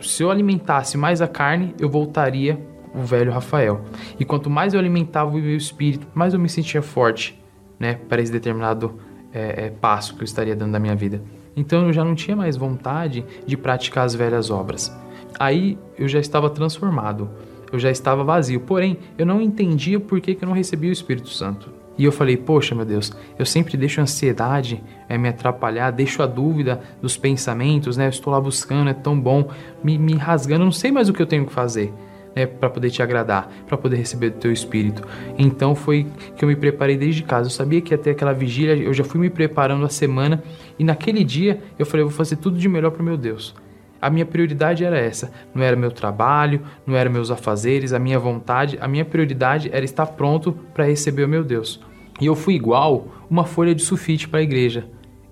se 0.00 0.24
eu 0.24 0.28
alimentasse 0.28 0.98
mais 0.98 1.22
a 1.22 1.28
carne, 1.28 1.72
eu 1.78 1.88
voltaria 1.88 2.60
o 2.92 3.02
velho 3.02 3.30
Rafael. 3.30 3.84
E 4.18 4.24
quanto 4.24 4.50
mais 4.50 4.74
eu 4.74 4.80
alimentava 4.80 5.30
o 5.30 5.34
meu 5.34 5.56
espírito, 5.56 6.04
mais 6.12 6.34
eu 6.34 6.40
me 6.40 6.48
sentia 6.48 6.82
forte, 6.82 7.40
né, 7.78 7.94
para 8.08 8.20
esse 8.20 8.32
determinado 8.32 8.98
é, 9.32 9.66
é, 9.66 9.70
passo 9.70 10.16
que 10.16 10.22
eu 10.22 10.24
estaria 10.24 10.56
dando 10.56 10.72
da 10.72 10.80
minha 10.80 10.96
vida. 10.96 11.22
Então 11.56 11.86
eu 11.86 11.92
já 11.92 12.02
não 12.02 12.16
tinha 12.16 12.36
mais 12.36 12.56
vontade 12.56 13.24
de 13.46 13.56
praticar 13.56 14.04
as 14.04 14.16
velhas 14.16 14.50
obras. 14.50 14.92
Aí 15.38 15.78
eu 15.96 16.08
já 16.08 16.18
estava 16.18 16.50
transformado. 16.50 17.30
Eu 17.72 17.78
já 17.78 17.90
estava 17.90 18.24
vazio. 18.24 18.60
Porém, 18.60 18.98
eu 19.18 19.26
não 19.26 19.40
entendia 19.40 19.98
por 19.98 20.20
que, 20.20 20.34
que 20.34 20.44
eu 20.44 20.48
não 20.48 20.54
recebia 20.54 20.90
o 20.90 20.92
Espírito 20.92 21.28
Santo. 21.28 21.70
E 21.98 22.04
eu 22.04 22.12
falei, 22.12 22.36
poxa, 22.36 22.74
meu 22.74 22.84
Deus, 22.84 23.12
eu 23.38 23.46
sempre 23.46 23.76
deixo 23.76 24.00
a 24.00 24.02
ansiedade 24.02 24.82
é, 25.08 25.16
me 25.16 25.28
atrapalhar, 25.28 25.90
deixo 25.90 26.22
a 26.22 26.26
dúvida 26.26 26.80
dos 27.00 27.16
pensamentos, 27.16 27.96
né? 27.96 28.06
Eu 28.06 28.10
estou 28.10 28.32
lá 28.32 28.40
buscando, 28.40 28.90
é 28.90 28.94
tão 28.94 29.18
bom, 29.18 29.48
me, 29.82 29.96
me 29.96 30.14
rasgando, 30.14 30.64
não 30.64 30.72
sei 30.72 30.92
mais 30.92 31.08
o 31.08 31.12
que 31.12 31.22
eu 31.22 31.26
tenho 31.26 31.46
que 31.46 31.52
fazer. 31.52 31.92
Né, 32.34 32.44
para 32.44 32.68
poder 32.68 32.90
te 32.90 33.02
agradar, 33.02 33.50
para 33.66 33.78
poder 33.78 33.96
receber 33.96 34.28
do 34.28 34.36
teu 34.36 34.52
espírito. 34.52 35.02
Então 35.38 35.74
foi 35.74 36.06
que 36.36 36.44
eu 36.44 36.48
me 36.50 36.54
preparei 36.54 36.94
desde 36.94 37.22
casa. 37.22 37.46
Eu 37.46 37.50
sabia 37.50 37.80
que 37.80 37.94
ia 37.94 37.96
ter 37.96 38.10
aquela 38.10 38.34
vigília, 38.34 38.74
eu 38.74 38.92
já 38.92 39.02
fui 39.02 39.18
me 39.18 39.30
preparando 39.30 39.86
a 39.86 39.88
semana 39.88 40.44
e 40.78 40.84
naquele 40.84 41.24
dia 41.24 41.62
eu 41.78 41.86
falei, 41.86 42.04
eu 42.04 42.10
vou 42.10 42.14
fazer 42.14 42.36
tudo 42.36 42.58
de 42.58 42.68
melhor 42.68 42.90
para 42.90 43.02
meu 43.02 43.16
Deus. 43.16 43.54
A 44.00 44.10
minha 44.10 44.26
prioridade 44.26 44.84
era 44.84 44.98
essa, 44.98 45.32
não 45.54 45.62
era 45.62 45.76
meu 45.76 45.90
trabalho, 45.90 46.62
não 46.86 46.94
era 46.94 47.08
meus 47.08 47.30
afazeres, 47.30 47.92
a 47.92 47.98
minha 47.98 48.18
vontade, 48.18 48.78
a 48.80 48.86
minha 48.86 49.04
prioridade 49.04 49.70
era 49.72 49.84
estar 49.84 50.06
pronto 50.06 50.52
para 50.74 50.84
receber 50.84 51.24
o 51.24 51.28
meu 51.28 51.42
Deus. 51.42 51.80
E 52.20 52.26
eu 52.26 52.34
fui 52.34 52.54
igual 52.54 53.08
uma 53.28 53.44
folha 53.44 53.74
de 53.74 53.82
sulfite 53.82 54.28
para 54.28 54.40
a 54.40 54.42
igreja, 54.42 54.88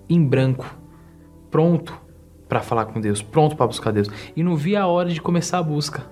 em 0.09 0.23
branco, 0.23 0.65
pronto 1.49 1.99
para 2.47 2.61
falar 2.61 2.85
com 2.85 3.01
Deus, 3.01 3.21
pronto 3.21 3.55
para 3.55 3.67
buscar 3.67 3.91
Deus. 3.91 4.09
E 4.35 4.43
não 4.43 4.55
vi 4.55 4.75
a 4.75 4.85
hora 4.87 5.09
de 5.09 5.21
começar 5.21 5.59
a 5.59 5.63
busca. 5.63 6.05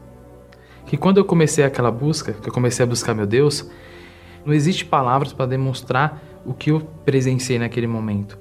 Que 0.86 0.98
quando 0.98 1.18
eu 1.18 1.26
comecei 1.26 1.64
aquela 1.64 1.92
busca, 1.92 2.34
que 2.34 2.50
eu 2.50 2.54
comecei 2.54 2.84
a 2.84 2.88
buscar 2.88 3.14
meu 3.14 3.26
Deus, 3.26 3.70
não 4.46 4.54
existe 4.54 4.86
palavras 4.86 5.32
para 5.32 5.46
demonstrar 5.46 6.22
o 6.46 6.54
que 6.54 6.72
eu 6.72 6.82
presenciei 7.06 7.60
naquele 7.60 7.88
momento. 7.88 8.38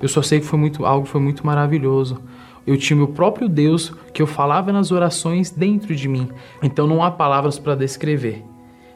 Eu 0.00 0.08
só 0.08 0.22
sei 0.22 0.40
que 0.40 0.46
foi 0.46 0.58
muito 0.58 0.84
algo 0.84 1.06
foi 1.06 1.20
muito 1.20 1.46
maravilhoso. 1.46 2.20
Eu 2.66 2.76
tinha 2.76 2.96
meu 2.96 3.08
próprio 3.08 3.48
Deus 3.48 3.92
que 4.12 4.22
eu 4.22 4.26
falava 4.26 4.72
nas 4.72 4.90
orações 4.90 5.50
dentro 5.50 5.94
de 5.94 6.08
mim. 6.08 6.28
Então 6.62 6.86
não 6.86 7.02
há 7.02 7.10
palavras 7.10 7.58
para 7.58 7.74
descrever, 7.74 8.42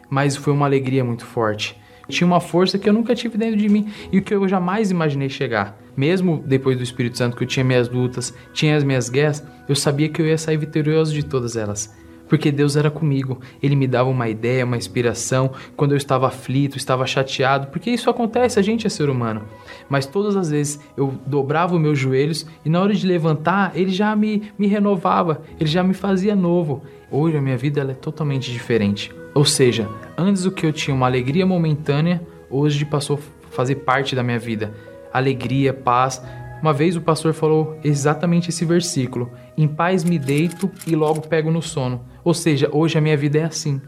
mas 0.09 0.35
foi 0.35 0.53
uma 0.53 0.65
alegria 0.65 1.03
muito 1.03 1.25
forte. 1.25 1.79
Tinha 2.07 2.25
uma 2.25 2.39
força 2.39 2.79
que 2.79 2.89
eu 2.89 2.93
nunca 2.93 3.13
tive 3.13 3.37
dentro 3.37 3.57
de 3.57 3.69
mim 3.69 3.87
e 4.11 4.17
o 4.17 4.21
que 4.23 4.33
eu 4.33 4.47
jamais 4.47 4.89
imaginei 4.89 5.29
chegar. 5.29 5.79
Mesmo 5.95 6.43
depois 6.43 6.75
do 6.75 6.83
Espírito 6.83 7.17
Santo, 7.17 7.37
que 7.37 7.43
eu 7.43 7.47
tinha 7.47 7.63
minhas 7.63 7.87
lutas, 7.87 8.33
tinha 8.51 8.75
as 8.75 8.83
minhas 8.83 9.09
guerras, 9.09 9.45
eu 9.67 9.75
sabia 9.75 10.09
que 10.09 10.19
eu 10.19 10.25
ia 10.25 10.37
sair 10.37 10.57
vitorioso 10.57 11.13
de 11.13 11.23
todas 11.23 11.55
elas 11.55 11.93
porque 12.29 12.51
Deus 12.51 12.77
era 12.77 12.91
comigo. 12.91 13.41
Ele 13.61 13.75
me 13.75 13.87
dava 13.87 14.07
uma 14.07 14.29
ideia, 14.29 14.63
uma 14.63 14.77
inspiração 14.77 15.51
quando 15.75 15.91
eu 15.91 15.97
estava 15.97 16.27
aflito, 16.27 16.77
estava 16.77 17.05
chateado, 17.05 17.67
porque 17.67 17.89
isso 17.89 18.09
acontece, 18.09 18.59
a 18.59 18.61
gente 18.61 18.85
é 18.85 18.89
ser 18.89 19.09
humano. 19.09 19.41
Mas 19.89 20.05
todas 20.05 20.35
as 20.35 20.49
vezes 20.49 20.79
eu 20.95 21.13
dobrava 21.25 21.75
os 21.75 21.81
meus 21.81 21.97
joelhos 21.97 22.45
e 22.63 22.69
na 22.69 22.79
hora 22.79 22.93
de 22.93 23.05
levantar, 23.05 23.71
ele 23.75 23.89
já 23.89 24.15
me, 24.15 24.51
me 24.57 24.67
renovava, 24.67 25.41
ele 25.59 25.69
já 25.69 25.83
me 25.83 25.93
fazia 25.93 26.35
novo. 26.35 26.83
Hoje 27.11 27.35
a 27.35 27.41
minha 27.41 27.57
vida 27.57 27.81
é 27.81 27.93
totalmente 27.93 28.51
diferente. 28.51 29.11
Ou 29.33 29.43
seja, 29.43 29.89
antes 30.17 30.45
o 30.45 30.51
que 30.51 30.65
eu 30.65 30.71
tinha 30.71 30.95
uma 30.95 31.07
alegria 31.07 31.45
momentânea, 31.45 32.21
hoje 32.49 32.85
passou 32.85 33.17
a 33.17 33.55
fazer 33.55 33.75
parte 33.75 34.15
da 34.15 34.23
minha 34.23 34.39
vida. 34.39 34.73
Alegria, 35.11 35.73
paz, 35.73 36.21
uma 36.61 36.73
vez 36.73 36.95
o 36.95 37.01
pastor 37.01 37.33
falou 37.33 37.79
exatamente 37.83 38.49
esse 38.49 38.65
versículo: 38.65 39.31
Em 39.57 39.67
paz 39.67 40.03
me 40.03 40.19
deito 40.19 40.69
e 40.85 40.95
logo 40.95 41.21
pego 41.21 41.49
no 41.49 41.61
sono. 41.61 42.05
Ou 42.23 42.33
seja, 42.33 42.69
hoje 42.71 42.97
a 42.97 43.01
minha 43.01 43.15
vida 43.15 43.39
é 43.39 43.43
assim. 43.43 43.81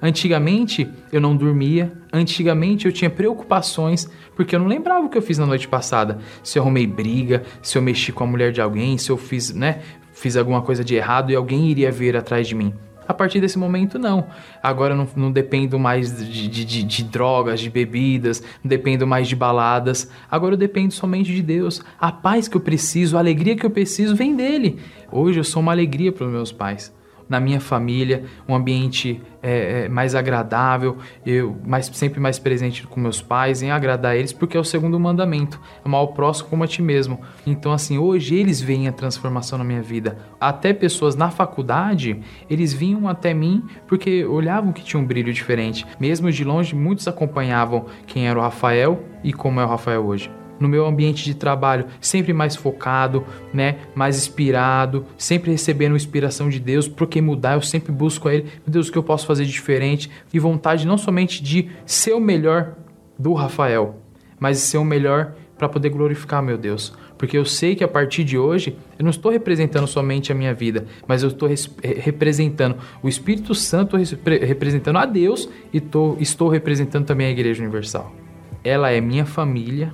Antigamente 0.00 0.88
eu 1.12 1.20
não 1.20 1.36
dormia, 1.36 1.92
antigamente 2.12 2.86
eu 2.86 2.92
tinha 2.92 3.10
preocupações 3.10 4.08
porque 4.36 4.54
eu 4.54 4.60
não 4.60 4.66
lembrava 4.66 5.04
o 5.04 5.08
que 5.08 5.18
eu 5.18 5.22
fiz 5.22 5.38
na 5.38 5.46
noite 5.46 5.66
passada. 5.66 6.18
Se 6.42 6.58
eu 6.58 6.62
arrumei 6.62 6.86
briga, 6.86 7.42
se 7.60 7.76
eu 7.76 7.82
mexi 7.82 8.12
com 8.12 8.24
a 8.24 8.26
mulher 8.26 8.52
de 8.52 8.60
alguém, 8.60 8.96
se 8.96 9.10
eu 9.10 9.16
fiz, 9.16 9.52
né, 9.52 9.80
fiz 10.12 10.36
alguma 10.36 10.62
coisa 10.62 10.84
de 10.84 10.94
errado 10.94 11.32
e 11.32 11.34
alguém 11.34 11.68
iria 11.68 11.90
vir 11.90 12.16
atrás 12.16 12.46
de 12.46 12.54
mim. 12.54 12.72
A 13.08 13.14
partir 13.14 13.40
desse 13.40 13.58
momento, 13.58 13.98
não. 13.98 14.26
Agora 14.62 14.94
não, 14.94 15.08
não 15.16 15.32
dependo 15.32 15.78
mais 15.78 16.14
de, 16.14 16.46
de, 16.46 16.62
de, 16.62 16.82
de, 16.82 17.04
drogas, 17.04 17.58
de 17.58 17.70
bebidas, 17.70 18.42
não 18.62 18.68
dependo 18.68 19.06
mais 19.06 19.26
de 19.26 19.34
baladas. 19.34 20.10
Agora 20.30 20.52
eu 20.52 20.58
dependo 20.58 20.92
somente 20.92 21.32
de 21.34 21.40
Deus. 21.40 21.82
A 21.98 22.12
paz 22.12 22.48
que 22.48 22.56
eu 22.58 22.60
preciso, 22.60 23.16
a 23.16 23.20
alegria 23.20 23.56
que 23.56 23.64
eu 23.64 23.70
preciso 23.70 24.14
vem 24.14 24.36
dele. 24.36 24.78
Hoje 25.10 25.40
eu 25.40 25.44
sou 25.44 25.62
uma 25.62 25.72
alegria 25.72 26.12
para 26.12 26.26
os 26.26 26.30
meus 26.30 26.52
pais 26.52 26.92
na 27.28 27.38
minha 27.38 27.60
família, 27.60 28.24
um 28.48 28.54
ambiente 28.54 29.20
é, 29.42 29.84
é, 29.84 29.88
mais 29.88 30.14
agradável, 30.14 30.96
eu 31.24 31.56
mais, 31.64 31.86
sempre 31.86 32.20
mais 32.20 32.38
presente 32.38 32.86
com 32.86 33.00
meus 33.00 33.20
pais, 33.20 33.62
em 33.62 33.70
agradar 33.70 34.16
eles, 34.16 34.32
porque 34.32 34.56
é 34.56 34.60
o 34.60 34.64
segundo 34.64 34.98
mandamento, 34.98 35.60
amar 35.84 36.02
o 36.02 36.08
próximo 36.08 36.48
como 36.48 36.64
a 36.64 36.66
ti 36.66 36.82
mesmo. 36.82 37.20
Então, 37.46 37.72
assim, 37.72 37.98
hoje 37.98 38.34
eles 38.34 38.60
veem 38.60 38.88
a 38.88 38.92
transformação 38.92 39.58
na 39.58 39.64
minha 39.64 39.82
vida. 39.82 40.18
Até 40.40 40.72
pessoas 40.72 41.14
na 41.14 41.30
faculdade, 41.30 42.20
eles 42.48 42.72
vinham 42.72 43.08
até 43.08 43.34
mim 43.34 43.64
porque 43.86 44.24
olhavam 44.24 44.72
que 44.72 44.82
tinha 44.82 45.00
um 45.00 45.06
brilho 45.06 45.32
diferente. 45.32 45.86
Mesmo 46.00 46.30
de 46.30 46.44
longe, 46.44 46.74
muitos 46.74 47.06
acompanhavam 47.06 47.86
quem 48.06 48.28
era 48.28 48.38
o 48.38 48.42
Rafael 48.42 49.04
e 49.22 49.32
como 49.32 49.60
é 49.60 49.64
o 49.64 49.68
Rafael 49.68 50.04
hoje 50.04 50.30
no 50.58 50.68
meu 50.68 50.86
ambiente 50.86 51.24
de 51.24 51.34
trabalho, 51.34 51.86
sempre 52.00 52.32
mais 52.32 52.56
focado, 52.56 53.24
né, 53.52 53.76
mais 53.94 54.16
inspirado, 54.16 55.06
sempre 55.16 55.50
recebendo 55.50 55.96
inspiração 55.96 56.48
de 56.48 56.58
Deus, 56.58 56.88
porque 56.88 57.20
mudar, 57.20 57.54
eu 57.54 57.62
sempre 57.62 57.92
busco 57.92 58.28
a 58.28 58.34
ele, 58.34 58.44
meu 58.44 58.72
Deus, 58.72 58.88
o 58.88 58.92
que 58.92 58.98
eu 58.98 59.02
posso 59.02 59.26
fazer 59.26 59.44
diferente 59.44 60.10
e 60.32 60.38
vontade 60.38 60.86
não 60.86 60.98
somente 60.98 61.42
de 61.42 61.68
ser 61.86 62.12
o 62.12 62.20
melhor 62.20 62.74
do 63.18 63.32
Rafael, 63.32 63.96
mas 64.38 64.58
de 64.58 64.62
ser 64.64 64.78
o 64.78 64.84
melhor 64.84 65.34
para 65.58 65.68
poder 65.68 65.90
glorificar 65.90 66.42
meu 66.42 66.56
Deus. 66.56 66.94
Porque 67.18 67.36
eu 67.36 67.44
sei 67.44 67.74
que 67.74 67.82
a 67.82 67.88
partir 67.88 68.22
de 68.22 68.38
hoje 68.38 68.76
eu 68.96 69.02
não 69.02 69.10
estou 69.10 69.30
representando 69.30 69.88
somente 69.88 70.30
a 70.30 70.34
minha 70.34 70.54
vida, 70.54 70.86
mas 71.06 71.24
eu 71.24 71.30
estou 71.30 71.48
representando 71.82 72.76
o 73.02 73.08
Espírito 73.08 73.54
Santo, 73.56 73.96
representando 74.24 74.98
a 74.98 75.04
Deus 75.04 75.48
e 75.72 75.80
tô, 75.80 76.16
estou 76.20 76.48
representando 76.48 77.04
também 77.04 77.26
a 77.26 77.30
Igreja 77.30 77.60
Universal. 77.60 78.14
Ela 78.62 78.92
é 78.92 79.00
minha 79.00 79.26
família, 79.26 79.92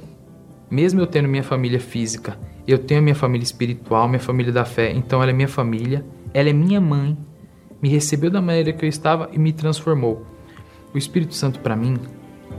mesmo 0.74 1.00
eu 1.00 1.06
tendo 1.06 1.28
minha 1.28 1.44
família 1.44 1.78
física, 1.78 2.36
eu 2.66 2.78
tenho 2.78 3.00
minha 3.00 3.14
família 3.14 3.44
espiritual, 3.44 4.08
minha 4.08 4.18
família 4.18 4.52
da 4.52 4.64
fé, 4.64 4.90
então 4.90 5.22
ela 5.22 5.30
é 5.30 5.34
minha 5.34 5.46
família, 5.46 6.04
ela 6.34 6.48
é 6.48 6.52
minha 6.52 6.80
mãe, 6.80 7.16
me 7.80 7.88
recebeu 7.88 8.28
da 8.28 8.42
maneira 8.42 8.72
que 8.72 8.84
eu 8.84 8.88
estava 8.88 9.30
e 9.32 9.38
me 9.38 9.52
transformou. 9.52 10.26
O 10.92 10.98
Espírito 10.98 11.32
Santo 11.32 11.60
para 11.60 11.76
mim 11.76 11.96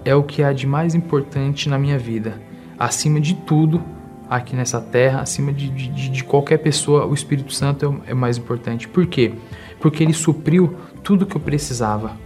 é 0.05 0.15
o 0.15 0.23
que 0.23 0.41
há 0.41 0.53
de 0.53 0.65
mais 0.65 0.95
importante 0.95 1.67
na 1.67 1.77
minha 1.77 1.99
vida. 1.99 2.41
Acima 2.79 3.19
de 3.19 3.33
tudo, 3.33 3.83
aqui 4.29 4.55
nessa 4.55 4.79
terra, 4.79 5.19
acima 5.19 5.51
de, 5.51 5.67
de, 5.67 6.09
de 6.09 6.23
qualquer 6.23 6.59
pessoa, 6.59 7.05
o 7.05 7.13
Espírito 7.13 7.51
Santo 7.53 8.01
é 8.07 8.13
o 8.13 8.17
mais 8.17 8.37
importante. 8.37 8.87
Por 8.87 9.05
quê? 9.07 9.33
Porque 9.81 10.01
ele 10.01 10.13
supriu 10.13 10.73
tudo 11.03 11.25
que 11.25 11.35
eu 11.35 11.41
precisava. 11.41 12.17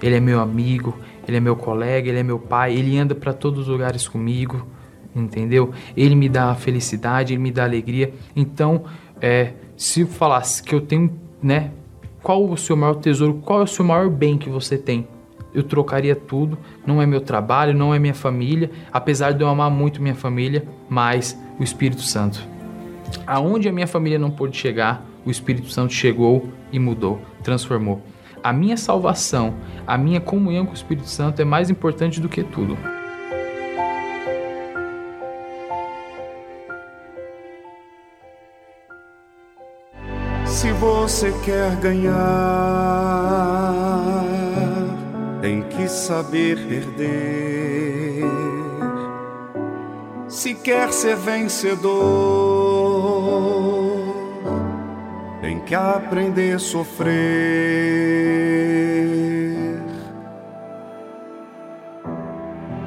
Ele 0.00 0.14
é 0.14 0.20
meu 0.20 0.38
amigo, 0.38 0.96
ele 1.26 1.38
é 1.38 1.40
meu 1.40 1.56
colega, 1.56 2.08
ele 2.08 2.20
é 2.20 2.22
meu 2.22 2.38
pai, 2.38 2.76
ele 2.76 2.96
anda 2.96 3.16
para 3.16 3.32
todos 3.32 3.62
os 3.62 3.68
lugares 3.68 4.06
comigo 4.06 4.73
entendeu? 5.14 5.72
Ele 5.96 6.14
me 6.14 6.28
dá 6.28 6.50
a 6.50 6.54
felicidade, 6.54 7.32
ele 7.32 7.42
me 7.42 7.50
dá 7.50 7.64
alegria. 7.64 8.12
Então, 8.34 8.84
é, 9.20 9.52
se 9.76 10.02
eu 10.02 10.06
falasse 10.06 10.62
que 10.62 10.74
eu 10.74 10.80
tenho, 10.80 11.10
né? 11.42 11.70
Qual 12.22 12.48
o 12.48 12.56
seu 12.56 12.76
maior 12.76 12.94
tesouro? 12.94 13.34
Qual 13.44 13.60
é 13.60 13.64
o 13.64 13.66
seu 13.66 13.84
maior 13.84 14.08
bem 14.08 14.38
que 14.38 14.48
você 14.48 14.78
tem? 14.78 15.06
Eu 15.52 15.62
trocaria 15.62 16.16
tudo. 16.16 16.58
Não 16.86 17.00
é 17.00 17.06
meu 17.06 17.20
trabalho, 17.20 17.76
não 17.76 17.94
é 17.94 17.98
minha 17.98 18.14
família, 18.14 18.70
apesar 18.92 19.32
de 19.32 19.42
eu 19.42 19.48
amar 19.48 19.70
muito 19.70 20.02
minha 20.02 20.14
família, 20.14 20.66
mas 20.88 21.38
o 21.58 21.62
Espírito 21.62 22.02
Santo. 22.02 22.46
Aonde 23.26 23.68
a 23.68 23.72
minha 23.72 23.86
família 23.86 24.18
não 24.18 24.30
pôde 24.30 24.56
chegar, 24.56 25.04
o 25.24 25.30
Espírito 25.30 25.70
Santo 25.70 25.92
chegou 25.92 26.48
e 26.72 26.78
mudou, 26.78 27.20
transformou. 27.42 28.02
A 28.42 28.52
minha 28.52 28.76
salvação, 28.76 29.54
a 29.86 29.96
minha 29.96 30.20
comunhão 30.20 30.66
com 30.66 30.72
o 30.72 30.74
Espírito 30.74 31.08
Santo 31.08 31.40
é 31.40 31.44
mais 31.44 31.70
importante 31.70 32.20
do 32.20 32.28
que 32.28 32.42
tudo. 32.42 32.76
Você 41.06 41.30
quer 41.44 41.76
ganhar, 41.76 42.14
tem 45.42 45.62
que 45.64 45.86
saber 45.86 46.56
perder. 46.66 48.24
Se 50.26 50.54
quer 50.54 50.90
ser 50.94 51.14
vencedor, 51.16 51.92
tem 55.42 55.60
que 55.60 55.74
aprender 55.74 56.56
a 56.56 56.58
sofrer. 56.58 57.12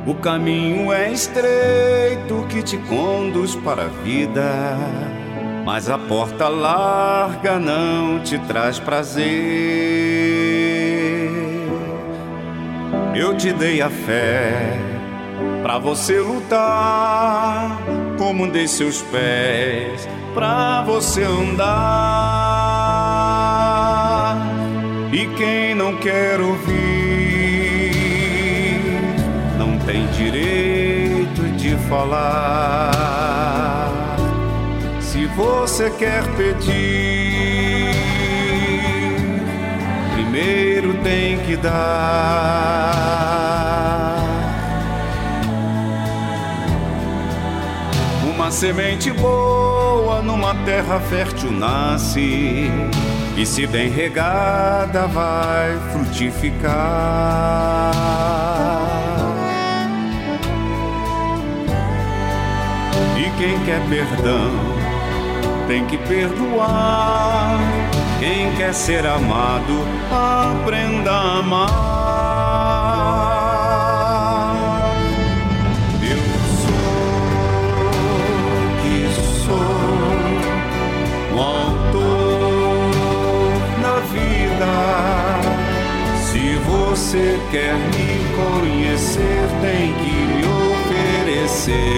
O 0.07 0.15
caminho 0.15 0.91
é 0.91 1.11
estreito 1.11 2.47
que 2.49 2.63
te 2.63 2.79
conduz 2.79 3.55
para 3.57 3.83
a 3.83 3.89
vida 3.89 5.16
mas 5.67 5.89
a 5.89 5.97
porta 5.97 6.47
larga 6.47 7.59
não 7.59 8.21
te 8.21 8.39
traz 8.39 8.79
prazer. 8.79 9.25
Eu 13.13 13.35
te 13.35 13.51
dei 13.51 13.81
a 13.81 13.89
fé 13.89 14.79
para 15.61 15.77
você 15.77 16.21
lutar, 16.21 17.77
como 18.17 18.49
dei 18.49 18.65
seus 18.65 19.01
pés 19.01 20.07
para 20.33 20.83
você 20.83 21.23
andar. 21.23 21.67
E 25.11 25.27
quem 25.35 25.75
não 25.75 25.97
quer 25.97 26.39
ouvir 26.39 26.71
não 29.59 29.77
tem 29.79 30.07
direito 30.11 31.41
de 31.57 31.75
falar. 31.89 33.56
Você 35.37 35.91
quer 35.91 36.23
pedir, 36.35 37.91
primeiro 40.15 40.95
tem 41.03 41.37
que 41.45 41.55
dar. 41.55 41.77
Uma 48.33 48.49
semente 48.49 49.11
boa 49.11 50.23
numa 50.23 50.55
terra 50.65 50.99
fértil 51.01 51.51
nasce 51.51 52.71
e 53.37 53.45
se 53.45 53.67
bem 53.67 53.91
regada 53.91 55.05
vai 55.05 55.77
frutificar. 55.91 56.71
E 63.15 63.29
quem 63.37 63.59
quer 63.65 63.87
perdão 63.87 64.76
tem 65.67 65.85
que 65.85 65.97
perdoar. 65.97 67.59
Quem 68.19 68.51
quer 68.55 68.73
ser 68.73 69.05
amado, 69.05 69.85
aprenda 70.09 71.11
a 71.11 71.39
amar. 71.39 71.67
Eu 76.01 76.17
sou 76.63 76.73
que 78.81 78.95
sou 79.45 79.57
o 81.35 81.39
autor 81.39 82.89
na 83.81 83.95
vida. 84.13 84.71
Se 86.21 86.45
você 86.65 87.39
quer 87.51 87.75
me 87.75 88.09
conhecer, 88.35 89.43
tem 89.61 89.93
que 89.93 90.15
me 90.33 90.43
oferecer 91.25 91.97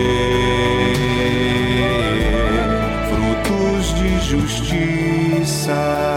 de 4.00 4.20
justiça. 4.22 6.09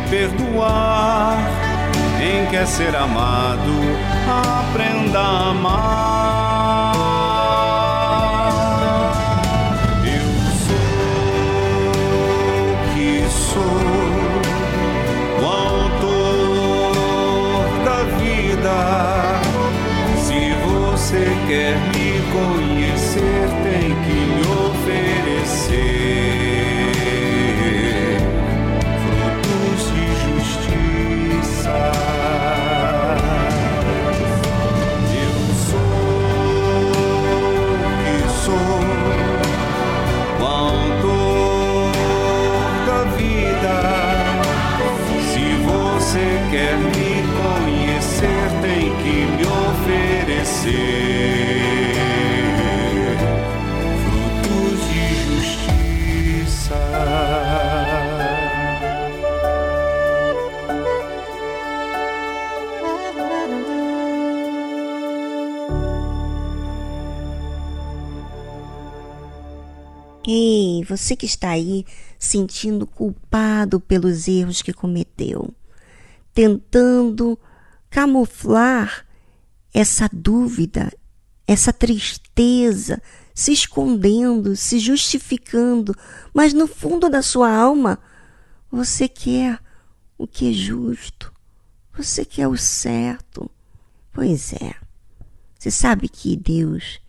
Que 0.00 0.08
perdoar. 0.08 1.38
Quem 2.18 2.46
quer 2.46 2.66
ser 2.66 2.94
amado, 2.96 3.72
aprenda 4.70 5.18
a 5.18 5.50
amar. 5.50 6.07
Você 70.88 71.14
que 71.14 71.26
está 71.26 71.50
aí 71.50 71.84
sentindo 72.18 72.86
culpado 72.86 73.78
pelos 73.78 74.26
erros 74.26 74.62
que 74.62 74.72
cometeu, 74.72 75.54
tentando 76.32 77.38
camuflar 77.90 79.06
essa 79.72 80.08
dúvida, 80.10 80.90
essa 81.46 81.72
tristeza, 81.72 83.02
se 83.34 83.52
escondendo, 83.52 84.56
se 84.56 84.78
justificando, 84.78 85.94
mas 86.32 86.54
no 86.54 86.66
fundo 86.66 87.08
da 87.08 87.22
sua 87.22 87.50
alma 87.50 87.98
você 88.70 89.08
quer 89.08 89.60
o 90.16 90.26
que 90.26 90.50
é 90.50 90.52
justo, 90.52 91.32
você 91.92 92.24
quer 92.24 92.48
o 92.48 92.56
certo. 92.56 93.50
Pois 94.12 94.52
é, 94.54 94.74
você 95.58 95.70
sabe 95.70 96.08
que 96.08 96.34
Deus 96.34 97.00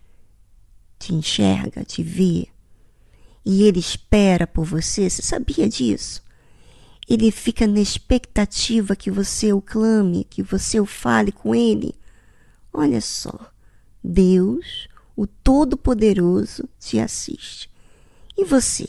te 0.99 1.13
enxerga, 1.13 1.83
te 1.83 2.03
vê 2.03 2.47
e 3.49 3.63
ele 3.63 3.79
espera 3.79 4.45
por 4.45 4.63
você. 4.63 5.09
Você 5.09 5.23
sabia 5.23 5.67
disso? 5.67 6.21
Ele 7.09 7.31
fica 7.31 7.65
na 7.65 7.79
expectativa 7.79 8.95
que 8.95 9.09
você 9.09 9.51
o 9.51 9.59
clame, 9.59 10.23
que 10.29 10.43
você 10.43 10.79
o 10.79 10.85
fale 10.85 11.31
com 11.31 11.55
ele. 11.55 11.95
Olha 12.71 13.01
só, 13.01 13.51
Deus, 14.03 14.87
o 15.15 15.25
Todo-Poderoso, 15.25 16.69
te 16.79 16.99
assiste. 16.99 17.71
E 18.37 18.45
você 18.45 18.87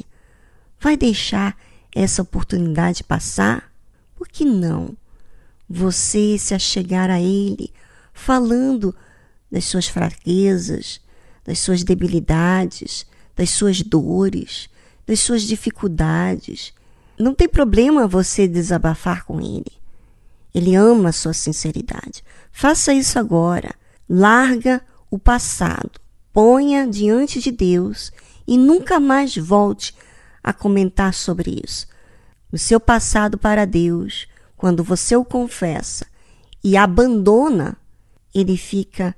vai 0.78 0.94
deixar 0.94 1.56
essa 1.94 2.20
oportunidade 2.20 3.02
passar? 3.02 3.72
Por 4.14 4.28
que 4.28 4.44
não? 4.44 4.94
Você 5.66 6.36
se 6.36 6.52
achegar 6.52 7.08
a 7.08 7.18
Ele, 7.18 7.72
falando 8.12 8.94
das 9.50 9.64
suas 9.64 9.86
fraquezas, 9.86 11.00
das 11.44 11.58
suas 11.60 11.82
debilidades, 11.82 13.06
das 13.40 13.48
suas 13.48 13.80
dores, 13.80 14.68
das 15.06 15.20
suas 15.20 15.40
dificuldades. 15.40 16.74
Não 17.18 17.34
tem 17.34 17.48
problema 17.48 18.06
você 18.06 18.46
desabafar 18.46 19.24
com 19.24 19.40
ele. 19.40 19.72
Ele 20.54 20.74
ama 20.74 21.08
a 21.08 21.12
sua 21.12 21.32
sinceridade. 21.32 22.22
Faça 22.52 22.92
isso 22.92 23.18
agora. 23.18 23.74
Larga 24.06 24.82
o 25.10 25.18
passado. 25.18 25.98
Ponha 26.34 26.86
diante 26.86 27.40
de 27.40 27.50
Deus 27.50 28.12
e 28.46 28.58
nunca 28.58 29.00
mais 29.00 29.34
volte 29.34 29.94
a 30.44 30.52
comentar 30.52 31.14
sobre 31.14 31.62
isso. 31.64 31.86
O 32.52 32.58
seu 32.58 32.78
passado 32.78 33.38
para 33.38 33.64
Deus, 33.64 34.28
quando 34.54 34.84
você 34.84 35.16
o 35.16 35.24
confessa 35.24 36.06
e 36.62 36.76
abandona, 36.76 37.74
ele 38.34 38.58
fica 38.58 39.16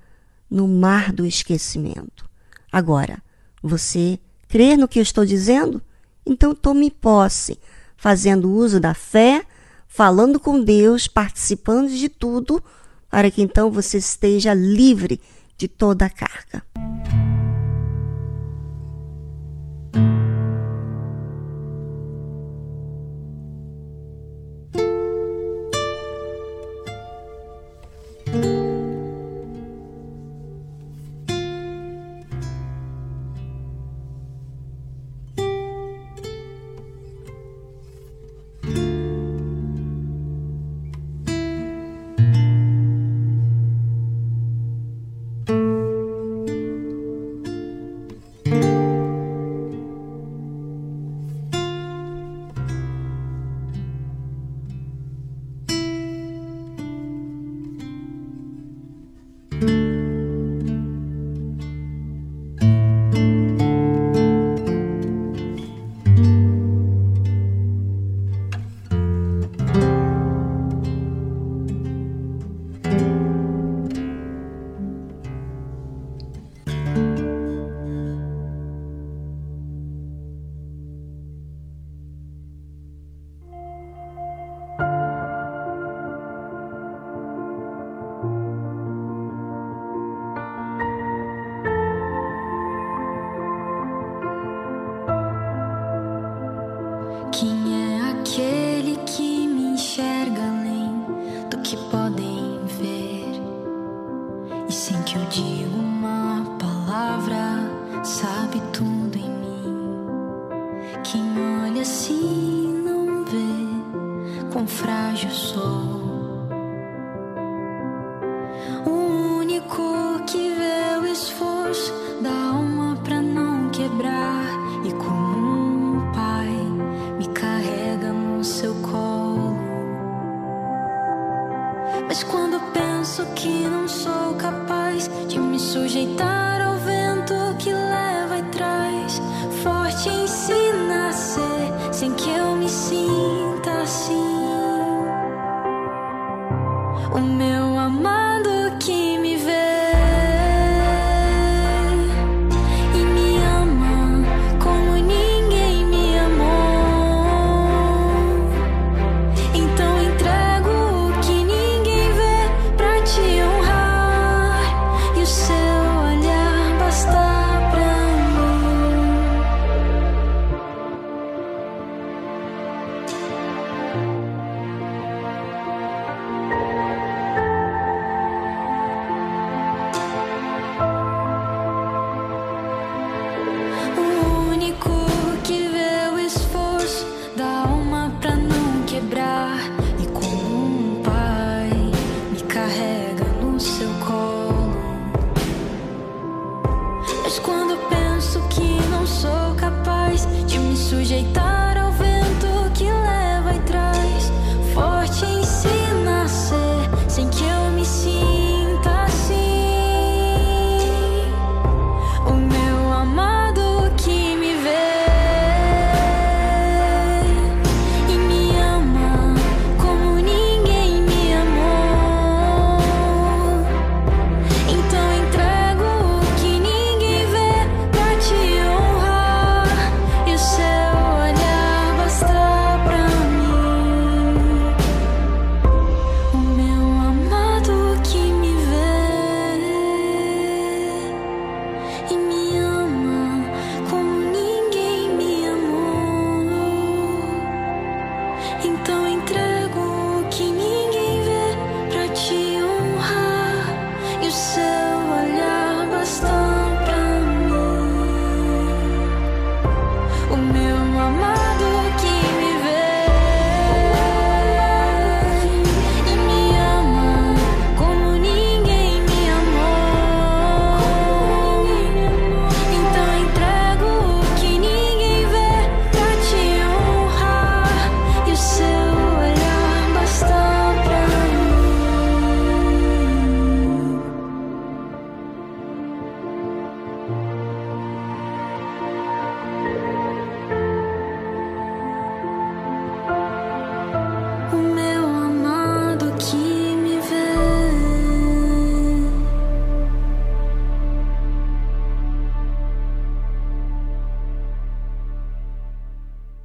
no 0.48 0.68
mar 0.68 1.12
do 1.12 1.26
esquecimento. 1.26 2.30
Agora, 2.70 3.20
você 3.62 4.18
crê 4.48 4.76
no 4.76 4.88
que 4.88 4.98
eu 4.98 5.02
estou 5.02 5.24
dizendo? 5.24 5.80
Então 6.26 6.54
tome 6.54 6.90
posse. 6.90 7.58
fazendo 7.96 8.50
uso 8.50 8.80
da 8.80 8.94
fé, 8.94 9.46
falando 9.86 10.40
com 10.40 10.60
Deus, 10.60 11.06
participando 11.06 11.88
de 11.88 12.08
tudo, 12.08 12.60
para 13.08 13.30
que 13.30 13.40
então 13.40 13.70
você 13.70 13.98
esteja 13.98 14.52
livre 14.52 15.20
de 15.56 15.68
toda 15.68 16.06
a 16.06 16.10
carga. 16.10 16.64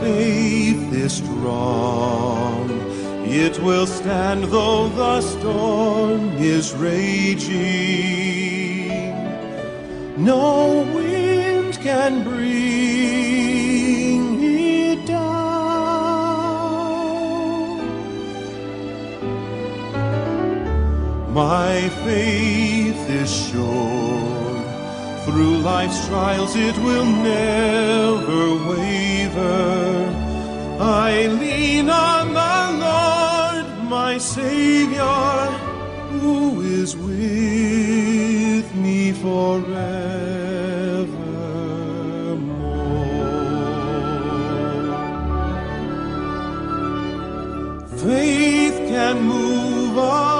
faith 0.00 0.92
is 0.92 1.12
strong. 1.14 2.70
It 3.24 3.58
will 3.60 3.86
stand 3.86 4.44
though 4.44 4.88
the 4.88 5.20
storm 5.20 6.36
is 6.38 6.74
raging. 6.74 7.56
No 10.16 10.84
wind 10.94 11.78
can 11.80 12.24
bring 12.24 12.46
it 14.42 15.06
down. 15.06 15.26
My 21.34 21.88
faith 22.04 23.10
is 23.10 23.30
sure 23.48 24.45
through 25.26 25.58
life's 25.58 26.06
trials 26.06 26.54
it 26.54 26.76
will 26.78 27.04
never 27.04 28.54
waver. 28.70 30.08
I 30.78 31.26
lean 31.26 31.90
on 31.90 32.32
the 32.32 32.56
Lord, 32.86 33.66
my 33.90 34.18
Savior, 34.18 35.02
who 36.20 36.60
is 36.60 36.96
with 36.96 38.66
me 38.76 39.12
forevermore. 39.12 39.66
Faith 47.98 48.76
can 48.88 49.22
move 49.22 49.98
on. 49.98 50.35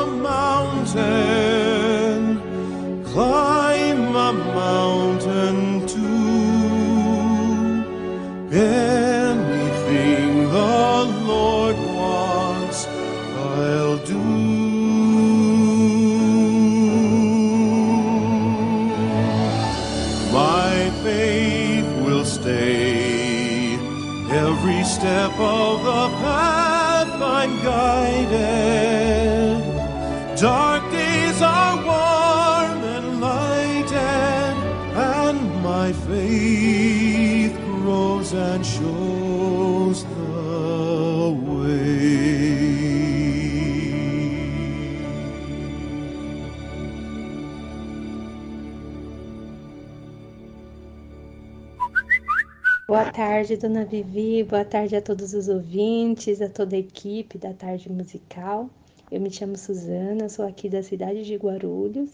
Tarde, 53.16 53.56
dona 53.56 53.82
Vivi. 53.82 54.44
Boa 54.44 54.62
tarde 54.62 54.94
a 54.94 55.00
todos 55.00 55.32
os 55.32 55.48
ouvintes, 55.48 56.42
a 56.42 56.50
toda 56.50 56.76
a 56.76 56.78
equipe 56.78 57.38
da 57.38 57.54
Tarde 57.54 57.90
Musical. 57.90 58.68
Eu 59.10 59.22
me 59.22 59.30
chamo 59.30 59.56
Suzana, 59.56 60.28
sou 60.28 60.46
aqui 60.46 60.68
da 60.68 60.82
cidade 60.82 61.24
de 61.24 61.34
Guarulhos 61.34 62.10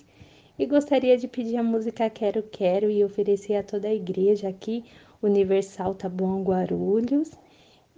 e 0.56 0.64
gostaria 0.64 1.18
de 1.18 1.26
pedir 1.26 1.56
a 1.56 1.62
música 1.62 2.08
Quero 2.08 2.44
Quero 2.44 2.88
e 2.88 3.02
oferecer 3.02 3.56
a 3.56 3.64
toda 3.64 3.88
a 3.88 3.92
igreja 3.92 4.48
aqui, 4.48 4.84
Universal 5.20 5.96
Taboão 5.96 6.40
Guarulhos. 6.44 7.32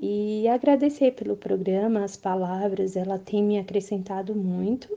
E 0.01 0.49
agradecer 0.49 1.11
pelo 1.13 1.37
programa, 1.37 2.05
as 2.05 2.17
palavras, 2.17 2.97
ela 2.97 3.19
tem 3.19 3.45
me 3.45 3.59
acrescentado 3.59 4.35
muito, 4.35 4.89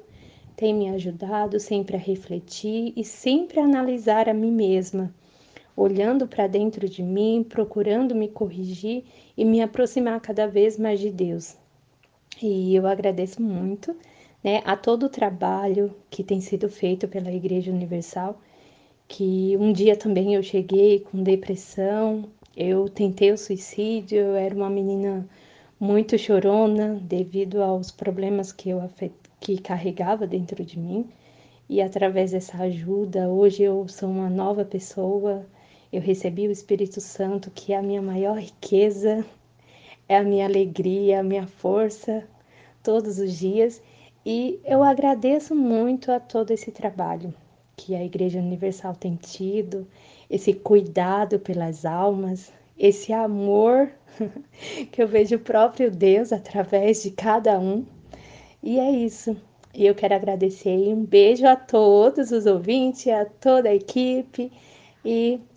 tem 0.56 0.74
me 0.74 0.88
ajudado 0.92 1.60
sempre 1.60 1.98
a 1.98 2.00
refletir 2.00 2.94
e 2.96 3.04
sempre 3.04 3.60
a 3.60 3.66
analisar 3.66 4.30
a 4.30 4.34
mim 4.34 4.54
mesma 4.54 5.14
olhando 5.78 6.28
para 6.28 6.48
dentro 6.48 6.90
de 6.90 7.04
mim, 7.04 7.46
procurando 7.48 8.16
me 8.16 8.28
corrigir 8.28 9.04
e 9.38 9.46
me 9.46 9.62
aproximar 9.62 10.20
cada 10.20 10.48
vez 10.48 10.76
mais 10.76 11.00
de 11.00 11.12
Deus. 11.12 11.56
E 12.42 12.76
eu 12.76 12.88
agradeço 12.88 13.40
muito 13.42 13.96
né, 14.44 14.62
a 14.66 14.76
todo 14.76 15.06
o 15.06 15.10
trabalho 15.10 15.96
que 16.10 16.24
tem 16.24 16.42
sido 16.42 16.68
feito 16.68 17.08
pela 17.08 17.32
Igreja 17.32 17.72
Universal, 17.72 18.42
que 19.08 19.56
um 19.60 19.72
dia 19.72 19.96
também 19.96 20.34
eu 20.34 20.42
cheguei 20.42 21.00
com 21.00 21.22
depressão, 21.22 22.26
eu 22.56 22.90
tentei 22.90 23.32
o 23.32 23.38
suicídio, 23.38 24.18
eu 24.18 24.36
era 24.36 24.56
uma 24.56 24.72
menina 24.72 25.30
muito 25.80 26.18
chorona 26.18 27.00
devido 27.04 27.62
aos 27.62 27.92
problemas 27.92 28.52
que 28.52 28.70
eu 28.72 28.82
que 29.40 29.60
carregava 29.60 30.26
dentro 30.26 30.66
de 30.66 30.80
mim. 30.80 31.08
E 31.70 31.82
através 31.82 32.32
dessa 32.32 32.58
ajuda, 32.64 33.30
hoje 33.30 33.62
eu 33.62 33.88
sou 33.88 34.10
uma 34.10 34.30
nova 34.30 34.66
pessoa, 34.66 35.46
eu 35.92 36.02
recebi 36.02 36.48
o 36.48 36.52
Espírito 36.52 37.00
Santo, 37.00 37.50
que 37.52 37.74
é 37.74 37.78
a 37.78 37.82
minha 37.82 38.02
maior 38.02 38.38
riqueza, 38.38 39.26
é 40.08 40.18
a 40.18 40.24
minha 40.24 40.46
alegria, 40.46 41.20
a 41.20 41.24
minha 41.24 41.48
força, 41.48 42.28
todos 42.84 43.20
os 43.20 43.38
dias. 43.38 43.82
E 44.26 44.60
eu 44.66 44.84
agradeço 44.84 45.56
muito 45.56 46.12
a 46.12 46.20
todo 46.20 46.52
esse 46.52 46.72
trabalho 46.72 47.34
que 47.76 47.96
a 47.96 48.04
Igreja 48.04 48.40
Universal 48.40 48.96
tem 48.96 49.16
tido, 49.16 49.88
esse 50.30 50.54
cuidado 50.54 51.40
pelas 51.40 51.86
almas, 51.86 52.52
esse 52.78 53.14
amor 53.14 53.90
que 54.92 55.02
eu 55.02 55.08
vejo 55.08 55.36
o 55.36 55.40
próprio 55.40 55.90
Deus 55.90 56.34
através 56.34 57.04
de 57.04 57.12
cada 57.12 57.60
um. 57.60 57.86
E 58.62 58.80
é 58.80 58.92
isso. 58.92 59.38
E 59.74 59.86
eu 59.86 59.94
quero 59.94 60.16
agradecer 60.16 60.76
e 60.76 60.94
um 60.94 61.06
beijo 61.06 61.46
a 61.46 61.56
todos 61.56 62.32
os 62.32 62.46
ouvintes, 62.46 63.08
a 63.08 63.26
toda 63.26 63.70
a 63.70 63.76
equipe 63.76 64.52
e 65.06 65.40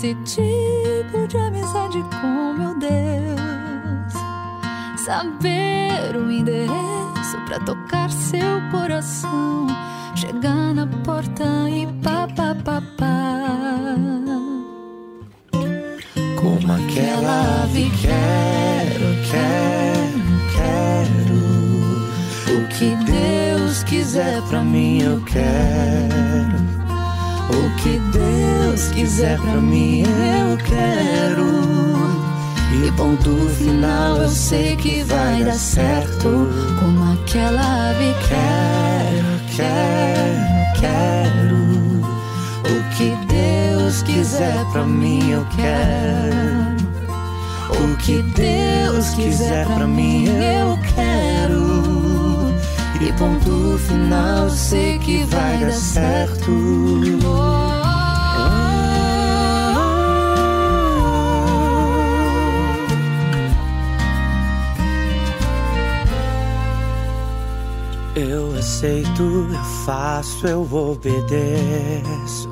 Esse 0.00 0.14
tipo 0.24 1.28
de 1.28 1.36
amizade 1.36 2.02
com 2.22 2.54
meu 2.54 2.74
Deus 2.78 4.14
saber 5.04 6.16
o 6.16 6.30
endereço 6.30 7.36
para 7.46 7.60
tocar 7.60 8.10
seu 8.10 8.62
coração, 8.70 9.66
chegar 10.16 10.72
na 10.72 10.86
porta 11.04 11.44
e 11.68 11.86
pá, 12.02 12.26
pá, 12.34 12.56
pá, 12.64 12.82
pá. 12.96 13.96
Como 16.40 16.72
aquela 16.72 17.64
ave, 17.64 17.90
quero, 18.00 19.06
quero, 19.30 20.20
quero. 20.56 21.38
O 22.56 22.68
que 22.68 22.96
Deus 23.04 23.84
quiser 23.84 24.40
pra 24.48 24.62
mim, 24.62 25.02
eu 25.02 25.22
quero. 25.24 25.89
Deus 28.12 28.88
quiser 28.88 29.38
pra 29.40 29.60
mim, 29.60 30.02
eu 30.02 30.56
quero. 30.58 31.50
E 32.82 32.92
ponto 32.92 33.30
final 33.50 34.16
eu 34.16 34.28
sei 34.28 34.76
que 34.76 35.02
vai 35.04 35.44
dar 35.44 35.54
certo. 35.54 36.48
Como 36.78 37.12
aquela 37.12 37.90
ave, 37.90 38.14
Quero, 38.28 39.40
quero, 39.56 40.80
quero. 40.80 41.56
O 42.64 42.96
que 42.96 43.16
Deus 43.26 44.02
quiser 44.02 44.64
pra 44.72 44.84
mim, 44.84 45.30
eu 45.30 45.46
quero. 45.56 46.80
O 47.82 47.96
que 47.96 48.22
Deus 48.22 49.10
quiser 49.10 49.66
pra 49.66 49.86
mim, 49.86 50.26
eu 50.26 50.78
quero. 50.94 51.80
E 53.00 53.12
ponto 53.14 53.78
final 53.78 54.44
eu 54.44 54.50
sei 54.50 54.98
que 54.98 55.24
vai 55.24 55.58
dar 55.58 55.72
certo. 55.72 57.59
Aceito, 68.60 69.22
eu 69.22 69.64
faço, 69.86 70.46
eu 70.46 70.60
obedeço. 70.72 72.50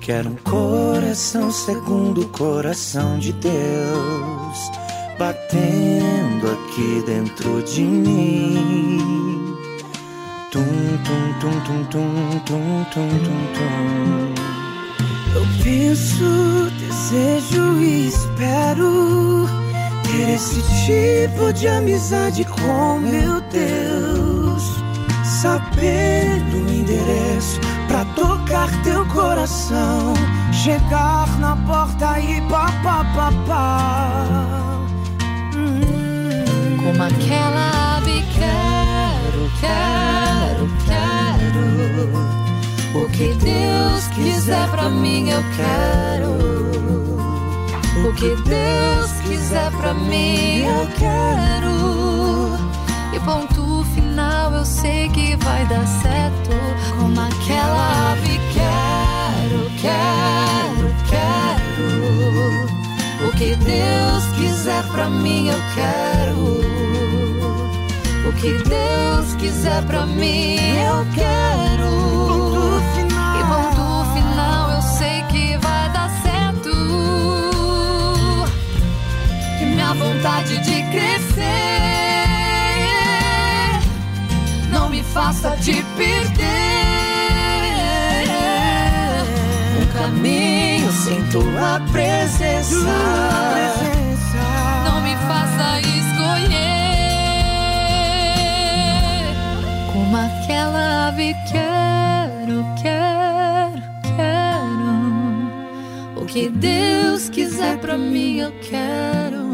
Quero 0.00 0.30
um 0.30 0.36
coração 0.36 1.50
segundo 1.50 2.22
o 2.22 2.28
coração 2.28 3.18
de 3.18 3.32
Deus, 3.34 4.70
batendo 5.18 6.50
aqui 6.50 7.02
dentro 7.06 7.62
de 7.62 7.82
mim. 7.82 9.54
Tum, 10.50 10.64
tum, 11.04 11.38
tum, 11.40 11.60
tum, 11.60 11.84
tum, 11.84 12.40
tum, 12.46 12.84
tum, 12.92 13.08
tum, 13.24 13.42
tum. 13.54 14.34
Eu 15.34 15.44
penso, 15.62 16.70
desejo 16.78 17.80
e 17.80 18.08
espero 18.08 19.46
ter 20.04 20.34
esse 20.34 20.62
tipo 20.86 21.52
de 21.52 21.68
amizade 21.68 22.44
com 22.44 22.98
meu 22.98 23.40
Deus. 23.50 24.13
Saber 25.44 26.40
do 26.50 26.72
endereço 26.72 27.60
pra 27.86 28.02
tocar 28.16 28.70
teu 28.82 29.04
coração. 29.08 30.14
Chegar 30.50 31.28
na 31.38 31.54
porta 31.66 32.18
e 32.18 32.40
pá, 32.48 32.72
pá, 32.82 33.04
pá, 33.14 33.30
pá. 33.46 34.80
Hum. 35.54 36.78
Como 36.82 37.02
aquela 37.02 37.96
ave, 37.98 38.24
quero, 38.32 39.50
quero, 39.60 40.66
quero. 40.86 41.54
O 42.98 43.06
que 43.10 43.34
Deus 43.34 44.06
quiser 44.14 44.66
pra 44.70 44.88
mim, 44.88 45.28
eu 45.28 45.44
quero. 45.58 46.38
O 48.08 48.14
que 48.14 48.34
Deus 48.48 49.10
quiser 49.28 49.70
pra 49.72 49.92
mim, 49.92 50.64
eu 50.64 50.88
quero. 50.98 52.03
Que 55.36 55.44
vai 55.44 55.66
dar 55.66 55.86
certo. 55.86 56.50
Como 56.98 57.20
aquela 57.20 58.12
ave, 58.12 58.40
quero, 58.52 59.70
quero, 59.80 60.94
quero. 61.08 61.88
O 63.26 63.32
que 63.32 63.56
Deus 63.56 64.24
quiser 64.36 64.84
pra 64.84 65.08
mim, 65.08 65.48
eu 65.48 65.58
quero. 65.74 66.38
O 68.28 68.32
que 68.34 68.52
Deus 68.68 69.34
quiser 69.36 69.82
pra 69.84 70.06
mim, 70.06 70.56
eu 70.56 71.06
quero. 71.14 71.90
E 73.38 73.42
ponto 73.44 74.04
final, 74.14 74.70
eu 74.70 74.82
sei 74.82 75.22
que 75.30 75.56
vai 75.58 75.88
dar 75.92 76.10
certo. 76.22 76.70
E 79.60 79.64
minha 79.64 79.94
vontade 79.94 80.58
de 80.58 80.82
crescer 80.90 81.73
faça 85.14 85.56
te 85.58 85.80
perder. 85.96 86.34
Um 89.80 89.86
caminho 89.96 90.90
sem 90.90 91.24
tua 91.30 91.80
presença. 91.92 92.74
Não 94.84 95.00
me 95.02 95.14
faça 95.18 95.80
escolher. 95.80 96.64
Como 99.92 100.16
aquela 100.16 101.08
ave, 101.08 101.36
quero, 101.48 102.64
quero, 102.82 103.82
quero. 104.16 105.44
O 106.20 106.26
que 106.26 106.48
Deus 106.48 107.28
quiser 107.28 107.78
pra 107.78 107.96
mim, 107.96 108.38
eu 108.38 108.52
quero. 108.68 109.44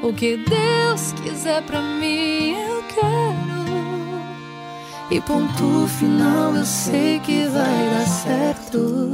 O 0.00 0.12
que 0.12 0.36
Deus 0.36 1.12
quiser 1.20 1.62
pra 1.62 1.82
mim, 1.82 2.52
eu 2.52 2.84
quero. 2.94 3.57
E 5.10 5.22
ponto 5.22 5.86
final, 5.88 6.54
eu 6.54 6.66
sei 6.66 7.18
que 7.20 7.46
vai 7.46 7.90
dar 7.90 8.06
certo. 8.06 9.08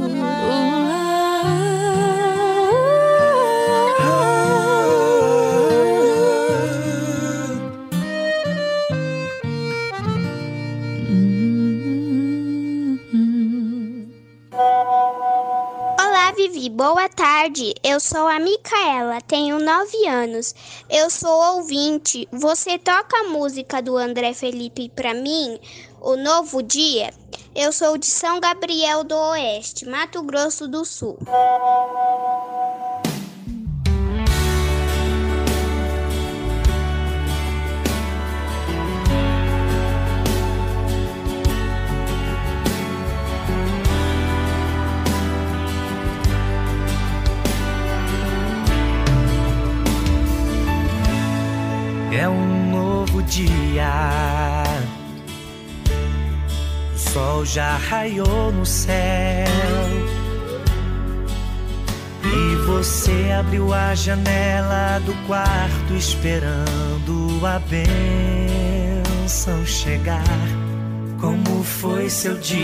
Boa 16.55 17.09
tarde. 17.09 17.73
Eu 17.83 17.99
sou 17.99 18.27
a 18.29 18.39
Micaela, 18.39 19.19
tenho 19.27 19.59
9 19.59 20.07
anos. 20.07 20.55
Eu 20.89 21.09
sou 21.09 21.57
ouvinte. 21.57 22.29
Você 22.31 22.77
toca 22.77 23.17
a 23.17 23.23
música 23.25 23.81
do 23.81 23.97
André 23.97 24.33
Felipe 24.33 24.87
pra 24.87 25.13
mim? 25.13 25.59
O 25.99 26.15
Novo 26.15 26.63
Dia? 26.63 27.13
Eu 27.53 27.73
sou 27.73 27.97
de 27.97 28.05
São 28.05 28.39
Gabriel 28.39 29.03
do 29.03 29.15
Oeste, 29.15 29.85
Mato 29.85 30.23
Grosso 30.23 30.65
do 30.65 30.85
Sul. 30.85 31.17
É 52.17 52.29
um 52.29 52.71
novo 52.71 53.21
dia. 53.23 54.63
O 56.93 56.97
sol 56.97 57.45
já 57.45 57.75
raiou 57.75 58.53
no 58.53 58.65
céu. 58.65 59.45
E 62.23 62.55
você 62.65 63.33
abriu 63.37 63.73
a 63.73 63.93
janela 63.93 64.99
do 65.05 65.13
quarto 65.27 65.93
esperando 65.93 67.45
a 67.45 67.59
bênção 69.19 69.65
chegar. 69.65 70.23
Como 71.19 71.63
foi 71.63 72.09
seu 72.09 72.37
dia? 72.37 72.63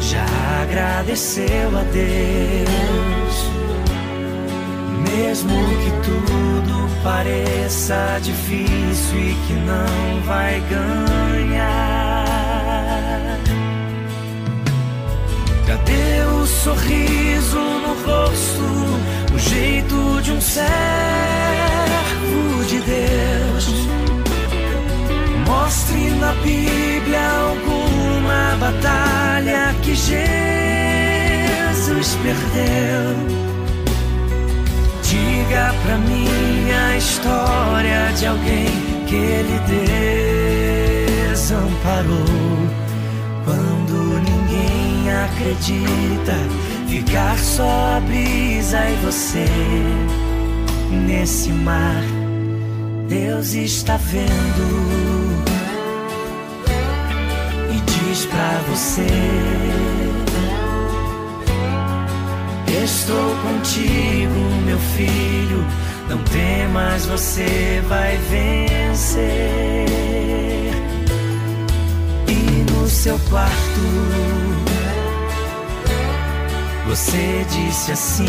Já 0.00 0.24
agradeceu 0.62 1.76
a 1.78 1.82
Deus? 1.92 3.65
Mesmo 5.14 5.54
que 5.82 5.90
tudo 6.04 6.88
pareça 7.02 8.18
difícil 8.22 9.18
e 9.18 9.34
que 9.46 9.52
não 9.54 10.20
vai 10.22 10.60
ganhar. 10.68 12.26
Cadê 15.66 16.22
o 16.32 16.46
sorriso 16.46 17.58
no 17.58 17.94
rosto, 18.04 18.66
o 19.34 19.38
jeito 19.38 20.22
de 20.22 20.32
um 20.32 20.40
servo 20.40 20.66
de 22.68 22.80
Deus? 22.80 23.86
Mostre 25.46 26.10
na 26.20 26.32
Bíblia 26.34 27.20
alguma 27.48 28.56
batalha 28.58 29.74
que 29.82 29.94
Jesus 29.94 30.16
perdeu. 32.22 33.55
Diga 35.46 35.72
pra 35.84 35.96
mim 35.98 36.72
a 36.72 36.96
história 36.96 38.12
de 38.18 38.26
alguém 38.26 38.66
que 39.06 39.14
ele 39.14 39.60
desamparou. 41.30 42.08
Quando 43.44 44.20
ninguém 44.24 45.08
acredita, 45.12 46.34
ficar 46.88 47.38
só 47.38 47.96
a 47.96 48.00
brisa 48.00 48.90
e 48.90 48.96
você 49.04 49.46
nesse 51.06 51.50
mar. 51.50 52.02
Deus 53.08 53.54
está 53.54 53.96
vendo 53.98 55.36
e 57.70 57.80
diz 57.88 58.26
pra 58.26 58.60
você. 58.68 60.25
Estou 62.84 63.36
contigo, 63.36 64.34
meu 64.64 64.78
filho. 64.78 65.64
Não 66.08 66.18
temas, 66.24 67.06
você 67.06 67.82
vai 67.88 68.16
vencer. 68.30 69.86
E 72.28 72.72
no 72.72 72.88
seu 72.88 73.18
quarto, 73.30 73.80
você 76.86 77.44
disse 77.50 77.92
assim: 77.92 78.26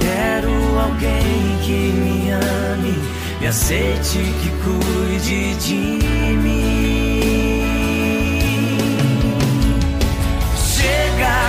Quero 0.00 0.50
alguém 0.78 1.58
que 1.62 1.92
me 1.92 2.30
ame, 2.30 2.98
me 3.40 3.46
aceite, 3.46 4.18
que 4.18 4.50
cuide 4.62 5.54
de 5.54 6.06
mim. 6.36 6.99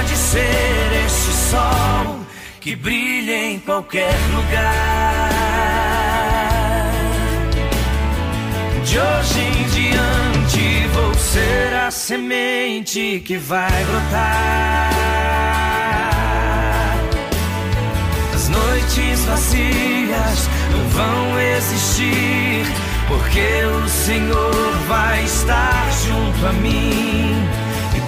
de 0.03 0.15
ser 0.15 1.03
este 1.05 1.31
sol 1.51 2.19
que 2.59 2.75
brilha 2.75 3.51
em 3.51 3.59
qualquer 3.59 4.15
lugar. 4.33 5.31
De 8.85 8.99
hoje 8.99 9.39
em 9.39 9.63
diante 9.69 10.87
vou 10.93 11.13
ser 11.13 11.73
a 11.87 11.91
semente 11.91 13.21
que 13.25 13.37
vai 13.37 13.85
brotar. 13.85 14.91
As 18.33 18.49
noites 18.49 19.25
vazias 19.25 20.49
não 20.71 20.89
vão 20.89 21.39
existir, 21.39 22.65
porque 23.07 23.63
o 23.65 23.89
Senhor 23.89 24.73
vai 24.87 25.23
estar 25.23 25.89
junto 26.05 26.47
a 26.47 26.53
mim 26.53 27.60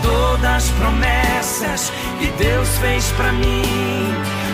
Todas 0.04 0.46
as 0.46 0.70
promessas 0.72 1.92
que 2.20 2.28
Deus 2.38 2.70
fez 2.78 3.12
para 3.14 3.32
mim, 3.32 3.64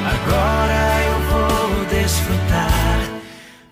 agora 0.06 0.82
eu 1.08 1.20
vou 1.32 1.86
desfrutar. 1.86 3.00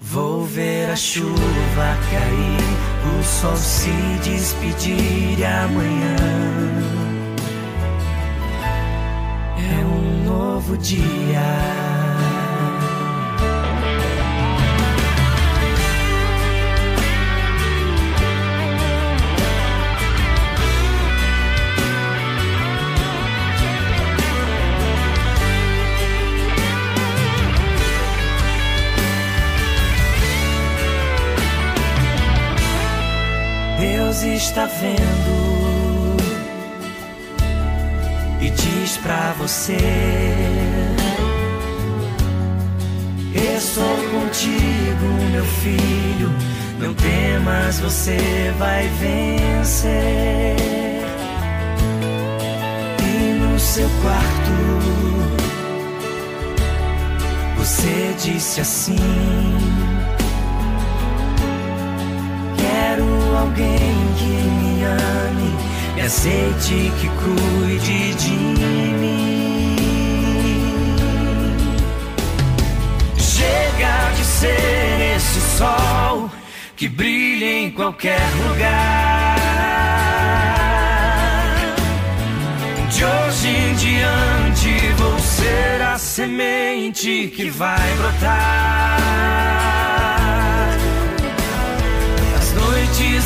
Vou 0.01 0.43
ver 0.43 0.89
a 0.89 0.95
chuva 0.95 1.97
cair, 2.11 3.19
o 3.19 3.23
sol 3.23 3.55
se 3.55 3.91
despedir 4.23 5.45
amanhã 5.45 6.15
é 9.59 9.85
um 9.85 10.23
novo 10.23 10.77
dia. 10.77 11.96
Deus 34.19 34.41
está 34.41 34.65
vendo 34.65 36.17
e 38.41 38.49
diz 38.49 38.97
pra 38.97 39.33
você: 39.37 39.77
Estou 43.35 43.97
contigo, 44.11 45.05
meu 45.31 45.45
filho. 45.45 46.31
Não 46.79 46.93
temas, 46.95 47.79
você 47.79 48.51
vai 48.57 48.87
vencer. 48.99 50.55
E 53.03 53.39
no 53.39 53.59
seu 53.59 53.89
quarto, 54.01 54.51
você 57.57 58.15
disse 58.19 58.61
assim. 58.61 59.86
Alguém 63.47 63.95
que 64.17 64.25
me 64.25 64.83
ame, 64.83 65.49
me 65.95 66.01
aceite, 66.01 66.91
que 66.99 67.09
cuide 67.21 68.13
de 68.15 68.29
mim. 68.99 69.75
Chega 73.17 74.11
de 74.15 74.25
ser 74.25 75.15
esse 75.15 75.39
sol 75.57 76.29
que 76.75 76.87
brilha 76.89 77.59
em 77.63 77.71
qualquer 77.71 78.21
lugar. 78.47 79.37
De 82.89 83.05
hoje 83.05 83.47
em 83.47 83.75
diante 83.75 84.93
vou 84.97 85.19
ser 85.19 85.81
a 85.83 85.97
semente 85.97 87.31
que 87.35 87.49
vai 87.49 87.95
brotar. 87.97 89.56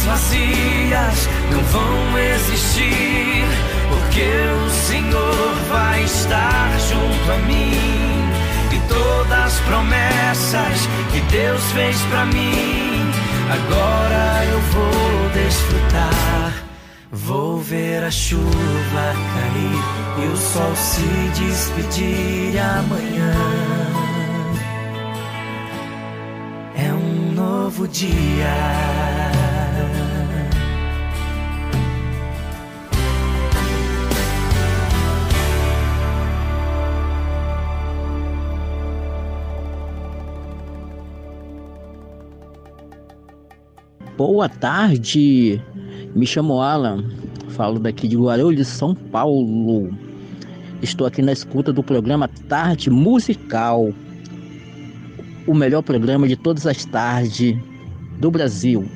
Noites 0.02 0.06
vazias 0.06 1.30
não 1.52 1.64
vão 1.64 2.18
existir, 2.18 3.46
porque 3.90 4.30
o 4.66 4.70
Senhor 4.70 5.56
vai 5.70 6.04
estar 6.04 6.72
junto 6.80 7.32
a 7.32 7.38
mim. 7.48 7.72
E 8.72 8.80
todas 8.88 9.32
as 9.32 9.60
promessas 9.62 10.88
que 11.12 11.20
Deus 11.32 11.62
fez 11.72 11.98
pra 12.10 12.26
mim, 12.26 13.12
agora 13.52 14.46
eu 14.46 14.60
vou 14.74 15.30
desfrutar. 15.34 16.54
Vou 17.12 17.60
ver 17.60 18.04
a 18.04 18.12
chuva 18.12 19.14
cair 19.36 20.24
e 20.24 20.28
o 20.28 20.38
sol 20.38 20.74
se 20.76 21.02
despedir 21.38 22.58
amanhã. 22.58 23.34
É 26.76 26.94
um 26.94 27.34
novo 27.34 27.88
dia. 27.88 29.41
Boa 44.24 44.48
tarde, 44.48 45.60
me 46.14 46.28
chamo 46.28 46.62
Alan, 46.62 47.04
falo 47.50 47.80
daqui 47.80 48.08
de 48.08 48.16
Guarulhos, 48.16 48.68
São 48.68 48.94
Paulo. 48.94 49.90
Estou 50.80 51.08
aqui 51.08 51.24
na 51.24 51.32
escuta 51.32 51.74
do 51.74 51.82
programa 51.82 52.28
Tarde 52.48 52.92
Musical, 52.92 53.92
o 55.48 55.56
melhor 55.56 55.82
programa 55.82 56.28
de 56.28 56.36
todas 56.36 56.68
as 56.68 56.86
tardes 56.86 57.58
do 58.20 58.30
Brasil. 58.30 58.88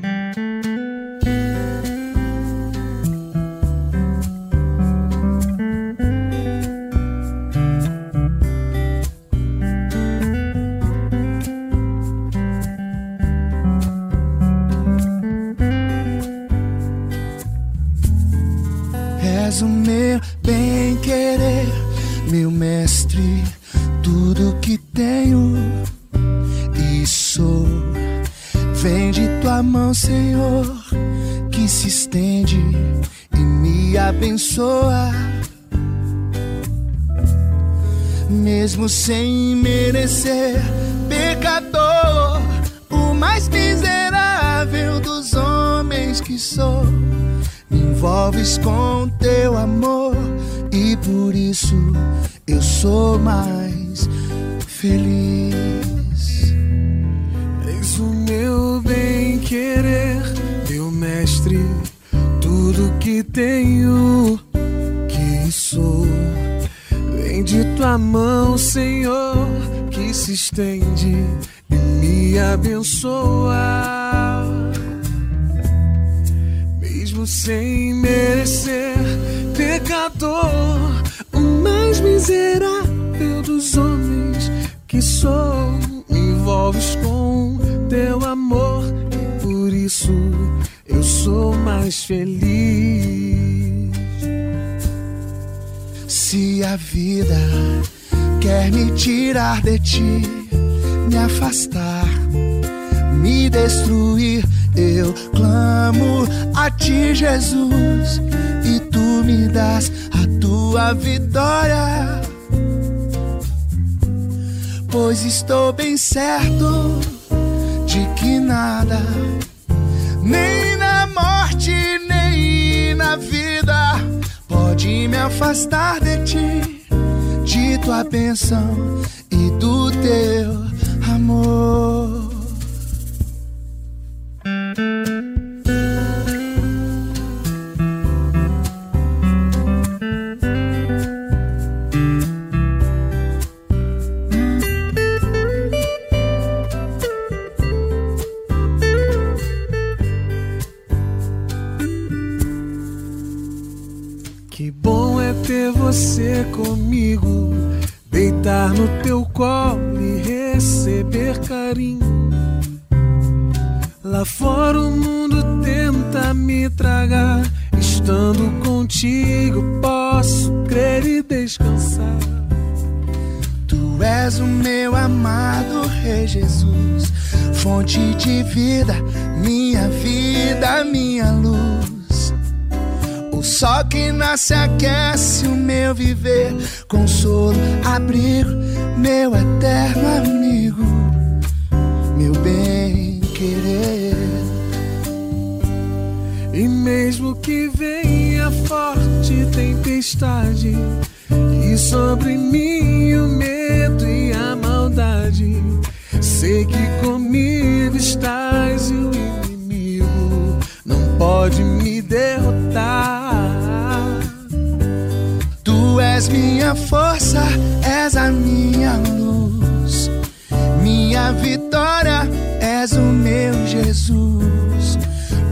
Jesus. 223.95 224.99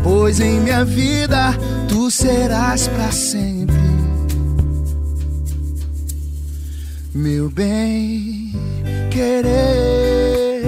Pois 0.03 0.39
em 0.41 0.59
minha 0.59 0.83
vida 0.83 1.57
tu 1.87 2.11
serás 2.11 2.87
para 2.89 3.11
sempre, 3.11 3.75
meu 7.13 7.49
bem 7.49 8.51
querer. 9.09 10.63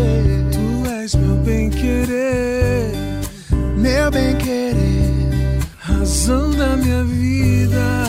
Tu 0.52 0.90
és 0.90 1.16
meu 1.16 1.36
bem 1.38 1.70
querer, 1.70 2.94
meu 3.78 4.10
bem 4.10 4.36
querer, 4.38 5.60
razão 5.78 6.52
da 6.52 6.78
minha 6.78 7.04
vida. 7.04 8.05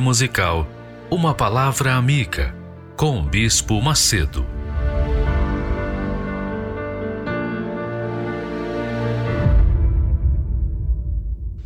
Musical, 0.00 0.68
uma 1.10 1.34
palavra 1.34 1.94
amiga 1.94 2.54
com 2.96 3.20
o 3.20 3.22
Bispo 3.22 3.80
Macedo. 3.80 4.46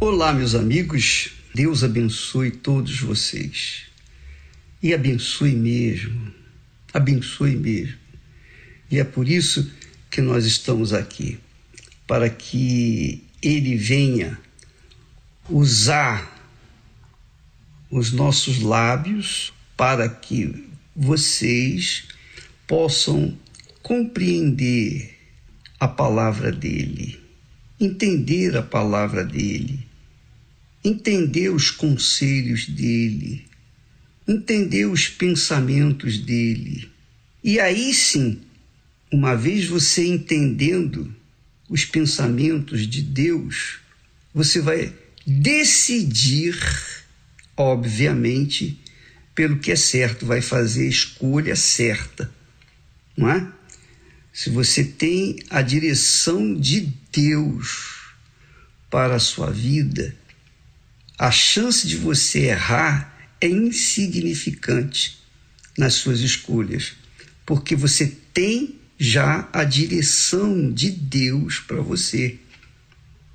Olá, 0.00 0.32
meus 0.32 0.54
amigos. 0.54 1.32
Deus 1.54 1.84
abençoe 1.84 2.50
todos 2.50 3.00
vocês. 3.00 3.84
E 4.82 4.94
abençoe 4.94 5.52
mesmo. 5.54 6.32
Abençoe 6.92 7.56
mesmo. 7.56 7.98
E 8.90 8.98
é 8.98 9.04
por 9.04 9.28
isso 9.28 9.70
que 10.10 10.20
nós 10.20 10.44
estamos 10.44 10.92
aqui 10.92 11.38
para 12.06 12.28
que 12.28 13.24
Ele 13.42 13.76
venha 13.76 14.38
usar 15.48 16.31
os 17.92 18.10
nossos 18.10 18.60
lábios 18.60 19.52
para 19.76 20.08
que 20.08 20.66
vocês 20.96 22.08
possam 22.66 23.38
compreender 23.82 25.14
a 25.78 25.86
palavra 25.86 26.50
dele, 26.50 27.20
entender 27.78 28.56
a 28.56 28.62
palavra 28.62 29.22
dele, 29.22 29.86
entender 30.82 31.50
os 31.50 31.70
conselhos 31.70 32.66
dele, 32.66 33.44
entender 34.26 34.86
os 34.86 35.08
pensamentos 35.08 36.16
dele. 36.16 36.88
E 37.44 37.60
aí 37.60 37.92
sim, 37.92 38.40
uma 39.12 39.36
vez 39.36 39.66
você 39.66 40.06
entendendo 40.06 41.14
os 41.68 41.84
pensamentos 41.84 42.86
de 42.86 43.02
Deus, 43.02 43.80
você 44.32 44.62
vai 44.62 44.94
decidir, 45.26 46.56
obviamente, 47.62 48.80
pelo 49.34 49.58
que 49.58 49.72
é 49.72 49.76
certo, 49.76 50.26
vai 50.26 50.40
fazer 50.40 50.86
a 50.86 50.90
escolha 50.90 51.56
certa, 51.56 52.30
não 53.16 53.28
é? 53.28 53.46
Se 54.32 54.50
você 54.50 54.82
tem 54.82 55.36
a 55.50 55.60
direção 55.62 56.54
de 56.54 56.92
Deus 57.12 58.14
para 58.90 59.16
a 59.16 59.20
sua 59.20 59.50
vida, 59.50 60.14
a 61.18 61.30
chance 61.30 61.86
de 61.86 61.96
você 61.96 62.46
errar 62.46 63.28
é 63.40 63.46
insignificante 63.46 65.22
nas 65.76 65.94
suas 65.94 66.20
escolhas, 66.20 66.94
porque 67.44 67.76
você 67.76 68.06
tem 68.32 68.80
já 68.98 69.48
a 69.52 69.64
direção 69.64 70.72
de 70.72 70.90
Deus 70.90 71.58
para 71.58 71.80
você. 71.80 72.38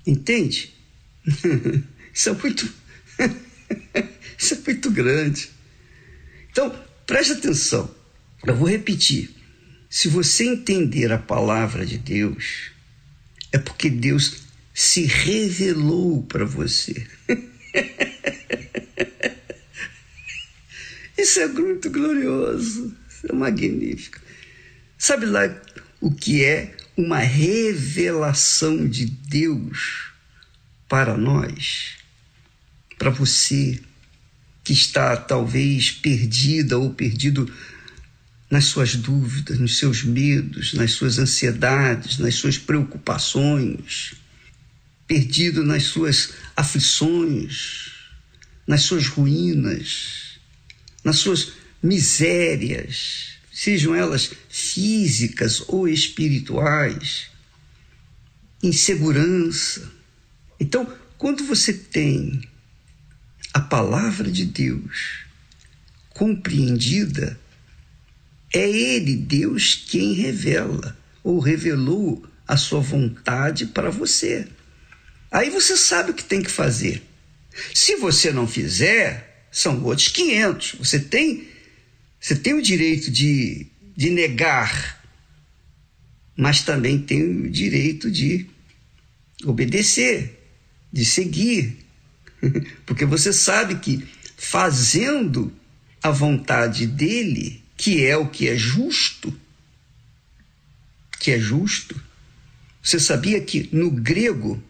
Entende? 0.06 0.74
Isso 2.14 2.30
é 2.30 2.34
muito. 2.34 2.74
Isso 4.38 4.53
é 4.53 4.57
muito 4.65 4.91
grande. 4.91 5.49
Então, 6.51 6.73
preste 7.05 7.34
atenção. 7.34 7.93
Eu 8.45 8.55
vou 8.55 8.69
repetir. 8.69 9.31
Se 9.89 10.07
você 10.07 10.45
entender 10.45 11.11
a 11.11 11.18
palavra 11.18 11.85
de 11.85 11.97
Deus, 11.97 12.72
é 13.51 13.57
porque 13.57 13.89
Deus 13.89 14.43
se 14.73 15.05
revelou 15.05 16.23
para 16.23 16.45
você. 16.45 17.07
Isso 21.18 21.39
é 21.39 21.47
muito 21.47 21.89
glorioso, 21.89 22.95
isso 23.09 23.27
é 23.27 23.34
magnífico. 23.34 24.19
Sabe 24.99 25.26
lá 25.26 25.49
o 25.99 26.14
que 26.14 26.43
é 26.43 26.77
uma 26.95 27.18
revelação 27.18 28.88
de 28.88 29.07
Deus 29.07 30.11
para 30.88 31.18
nós? 31.18 31.95
Para 32.99 33.09
você 33.09 33.81
que 34.68 34.73
está 34.73 35.15
talvez 35.15 35.91
perdida 35.91 36.77
ou 36.77 36.94
perdido 36.94 37.49
nas 38.52 38.65
suas 38.65 38.98
dúvidas, 38.98 39.57
nos 39.60 39.77
seus 39.77 40.03
medos, 40.03 40.73
nas 40.73 40.91
suas 40.91 41.18
ansiedades, 41.18 42.18
nas 42.18 42.35
suas 42.35 42.57
preocupações, 42.57 44.15
perdido 45.07 45.64
nas 45.64 45.84
suas 45.84 46.34
aflições, 46.53 47.91
nas 48.68 48.81
suas 48.81 49.07
ruínas, 49.07 50.38
nas 51.02 51.15
suas 51.15 51.53
misérias, 51.81 53.38
sejam 53.49 53.95
elas 53.95 54.31
físicas 54.49 55.64
ou 55.69 55.88
espirituais, 55.88 57.27
insegurança. 58.61 59.89
Então, 60.60 60.94
quando 61.18 61.45
você 61.45 61.72
tem 61.72 62.41
a 63.57 63.61
palavra 63.61 64.29
de 64.29 64.45
Deus 64.45 65.25
compreendida, 66.09 67.39
é 68.53 68.69
Ele, 68.69 69.15
Deus, 69.15 69.73
quem 69.89 70.13
revela 70.13 70.95
ou 71.23 71.39
revelou 71.39 72.23
a 72.47 72.55
sua 72.55 72.79
vontade 72.81 73.65
para 73.65 73.89
você. 73.89 74.47
Aí 75.31 75.49
você 75.49 75.75
sabe 75.75 76.11
o 76.11 76.13
que 76.13 76.23
tem 76.23 76.43
que 76.43 76.51
fazer. 76.51 77.01
Se 77.73 77.95
você 77.95 78.31
não 78.31 78.47
fizer, 78.47 79.47
são 79.51 79.84
outros 79.84 80.09
500. 80.09 80.75
Você 80.77 80.99
tem, 80.99 81.47
você 82.19 82.35
tem 82.35 82.53
o 82.53 82.61
direito 82.61 83.09
de, 83.09 83.65
de 83.95 84.11
negar, 84.11 85.03
mas 86.35 86.61
também 86.61 86.99
tem 86.99 87.23
o 87.23 87.49
direito 87.49 88.11
de 88.11 88.45
obedecer, 89.43 90.47
de 90.93 91.03
seguir. 91.03 91.86
Porque 92.85 93.05
você 93.05 93.34
sabe 93.34 93.76
que 93.76 94.07
fazendo 94.38 95.53
a 96.01 96.11
vontade 96.11 96.85
dele, 96.85 97.64
que 97.76 98.05
é 98.05 98.15
o 98.15 98.27
que 98.27 98.47
é 98.47 98.55
justo, 98.55 99.34
que 101.19 101.31
é 101.31 101.39
justo. 101.39 101.99
Você 102.81 102.99
sabia 102.99 103.41
que 103.41 103.69
no 103.72 103.91
grego 103.91 104.64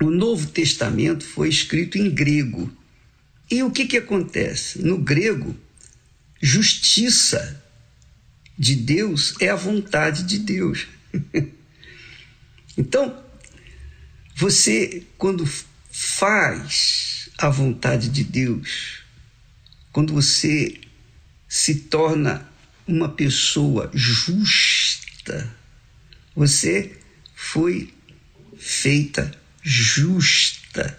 o 0.00 0.10
Novo 0.10 0.46
Testamento 0.48 1.24
foi 1.24 1.48
escrito 1.48 1.98
em 1.98 2.10
grego. 2.10 2.70
E 3.50 3.62
o 3.62 3.70
que, 3.70 3.86
que 3.86 3.96
acontece? 3.96 4.80
No 4.80 4.98
grego, 4.98 5.56
justiça 6.40 7.62
de 8.58 8.74
Deus 8.74 9.34
é 9.40 9.48
a 9.48 9.56
vontade 9.56 10.24
de 10.24 10.38
Deus. 10.38 10.86
então, 12.76 13.22
você, 14.36 15.04
quando 15.16 15.48
faz 16.00 17.28
a 17.36 17.48
vontade 17.48 18.08
de 18.08 18.22
Deus, 18.22 19.00
quando 19.90 20.12
você 20.12 20.80
se 21.48 21.74
torna 21.74 22.48
uma 22.86 23.08
pessoa 23.08 23.90
justa, 23.92 25.52
você 26.36 26.96
foi 27.34 27.92
feita 28.56 29.28
justa 29.60 30.96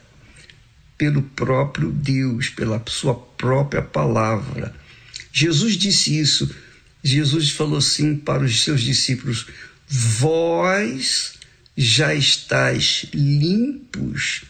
pelo 0.98 1.22
próprio 1.22 1.92
Deus, 1.94 2.50
pela 2.50 2.84
sua 2.90 3.16
própria 3.16 3.82
palavra. 3.82 4.76
Jesus 5.32 5.78
disse 5.78 6.20
isso. 6.20 6.54
Jesus 7.02 7.52
falou 7.52 7.78
assim 7.78 8.18
para 8.18 8.44
os 8.44 8.64
seus 8.64 8.82
discípulos: 8.82 9.48
Vós 9.88 11.36
já 11.78 12.14
estáis 12.14 13.06
limpos 13.14 14.49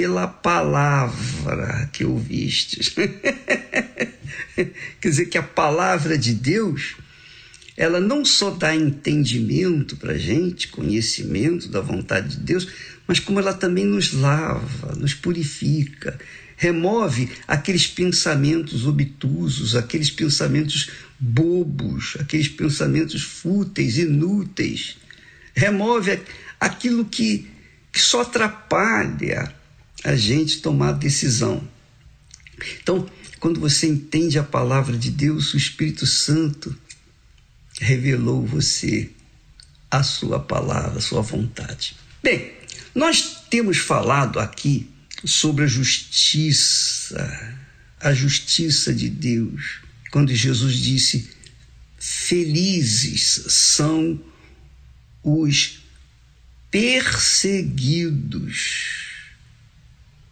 pela 0.00 0.26
palavra 0.26 1.90
que 1.92 2.06
ouvistes. 2.06 2.88
Quer 4.56 4.72
dizer 5.02 5.26
que 5.26 5.36
a 5.36 5.42
palavra 5.42 6.16
de 6.16 6.32
Deus, 6.32 6.96
ela 7.76 8.00
não 8.00 8.24
só 8.24 8.48
dá 8.48 8.74
entendimento 8.74 9.98
para 9.98 10.16
gente, 10.16 10.68
conhecimento 10.68 11.68
da 11.68 11.82
vontade 11.82 12.38
de 12.38 12.38
Deus, 12.38 12.66
mas 13.06 13.20
como 13.20 13.40
ela 13.40 13.52
também 13.52 13.84
nos 13.84 14.14
lava, 14.14 14.94
nos 14.96 15.12
purifica, 15.12 16.18
remove 16.56 17.28
aqueles 17.46 17.86
pensamentos 17.86 18.86
obtusos, 18.86 19.76
aqueles 19.76 20.10
pensamentos 20.10 20.92
bobos, 21.18 22.16
aqueles 22.18 22.48
pensamentos 22.48 23.22
fúteis, 23.22 23.98
inúteis, 23.98 24.96
remove 25.54 26.18
aquilo 26.58 27.04
que, 27.04 27.50
que 27.92 28.00
só 28.00 28.22
atrapalha 28.22 29.59
a 30.04 30.16
gente 30.16 30.60
tomar 30.60 30.92
decisão. 30.92 31.66
Então, 32.82 33.08
quando 33.38 33.60
você 33.60 33.86
entende 33.86 34.38
a 34.38 34.44
palavra 34.44 34.96
de 34.96 35.10
Deus, 35.10 35.54
o 35.54 35.56
Espírito 35.56 36.06
Santo 36.06 36.76
revelou 37.80 38.46
você 38.46 39.10
a 39.90 40.02
sua 40.02 40.38
palavra, 40.38 40.98
a 40.98 41.02
sua 41.02 41.22
vontade. 41.22 41.96
Bem, 42.22 42.52
nós 42.94 43.44
temos 43.48 43.78
falado 43.78 44.38
aqui 44.38 44.90
sobre 45.24 45.64
a 45.64 45.66
justiça, 45.66 47.56
a 47.98 48.12
justiça 48.12 48.92
de 48.94 49.08
Deus, 49.08 49.80
quando 50.10 50.34
Jesus 50.34 50.76
disse: 50.76 51.30
Felizes 51.98 53.46
são 53.48 54.22
os 55.22 55.80
perseguidos 56.70 59.09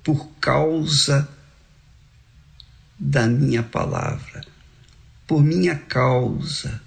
por 0.09 0.27
causa 0.41 1.29
da 2.99 3.27
minha 3.27 3.63
palavra, 3.63 4.43
por 5.27 5.45
minha 5.45 5.75
causa, 5.77 6.81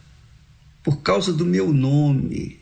por 0.81 1.03
causa 1.03 1.31
do 1.31 1.45
meu 1.45 1.72
nome. 1.72 2.60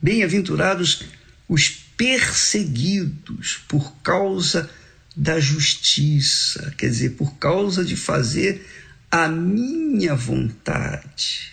Bem-aventurados 0.00 1.02
os 1.46 1.68
perseguidos 1.68 3.62
por 3.68 3.92
causa 3.96 4.70
da 5.14 5.38
justiça, 5.38 6.74
quer 6.78 6.88
dizer, 6.88 7.10
por 7.10 7.34
causa 7.34 7.84
de 7.84 7.96
fazer 7.96 8.66
a 9.10 9.28
minha 9.28 10.14
vontade, 10.14 11.52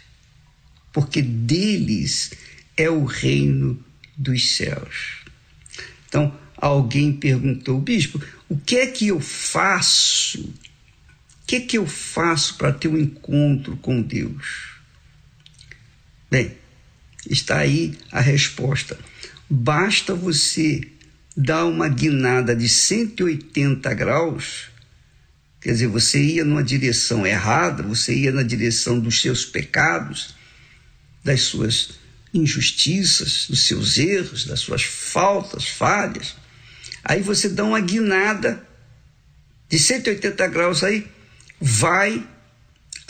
porque 0.93 1.21
deles 1.21 2.31
é 2.77 2.89
o 2.89 3.03
reino 3.03 3.77
dos 4.15 4.55
céus. 4.55 5.17
Então, 6.07 6.46
alguém 6.57 7.13
perguntou, 7.13 7.79
bispo, 7.79 8.21
o 8.49 8.57
que 8.57 8.77
é 8.77 8.87
que 8.87 9.07
eu 9.07 9.19
faço? 9.19 10.41
O 10.41 11.47
que 11.47 11.57
é 11.57 11.59
que 11.61 11.77
eu 11.77 11.87
faço 11.87 12.55
para 12.55 12.73
ter 12.73 12.87
um 12.87 12.97
encontro 12.97 13.77
com 13.77 14.01
Deus? 14.01 14.75
Bem, 16.29 16.57
está 17.29 17.59
aí 17.59 17.97
a 18.11 18.19
resposta 18.19 18.97
Basta 19.49 20.13
você 20.13 20.81
dar 21.35 21.65
uma 21.65 21.87
guinada 21.87 22.53
de 22.53 22.67
180 22.67 23.93
graus, 23.93 24.65
quer 25.61 25.71
dizer, 25.71 25.87
você 25.87 26.21
ia 26.21 26.43
numa 26.43 26.63
direção 26.63 27.25
errada, 27.25 27.81
você 27.81 28.13
ia 28.13 28.31
na 28.33 28.43
direção 28.43 28.99
dos 28.99 29.21
seus 29.21 29.45
pecados, 29.45 30.35
das 31.23 31.43
suas 31.43 31.91
injustiças, 32.33 33.47
dos 33.47 33.65
seus 33.65 33.97
erros, 33.97 34.43
das 34.43 34.59
suas 34.59 34.83
faltas, 34.83 35.65
falhas. 35.65 36.35
Aí 37.07 37.21
você 37.21 37.47
dá 37.47 37.63
uma 37.63 37.79
guinada 37.79 38.61
de 39.69 39.79
180 39.79 40.45
graus 40.47 40.83
aí, 40.83 41.07
vai 41.59 42.27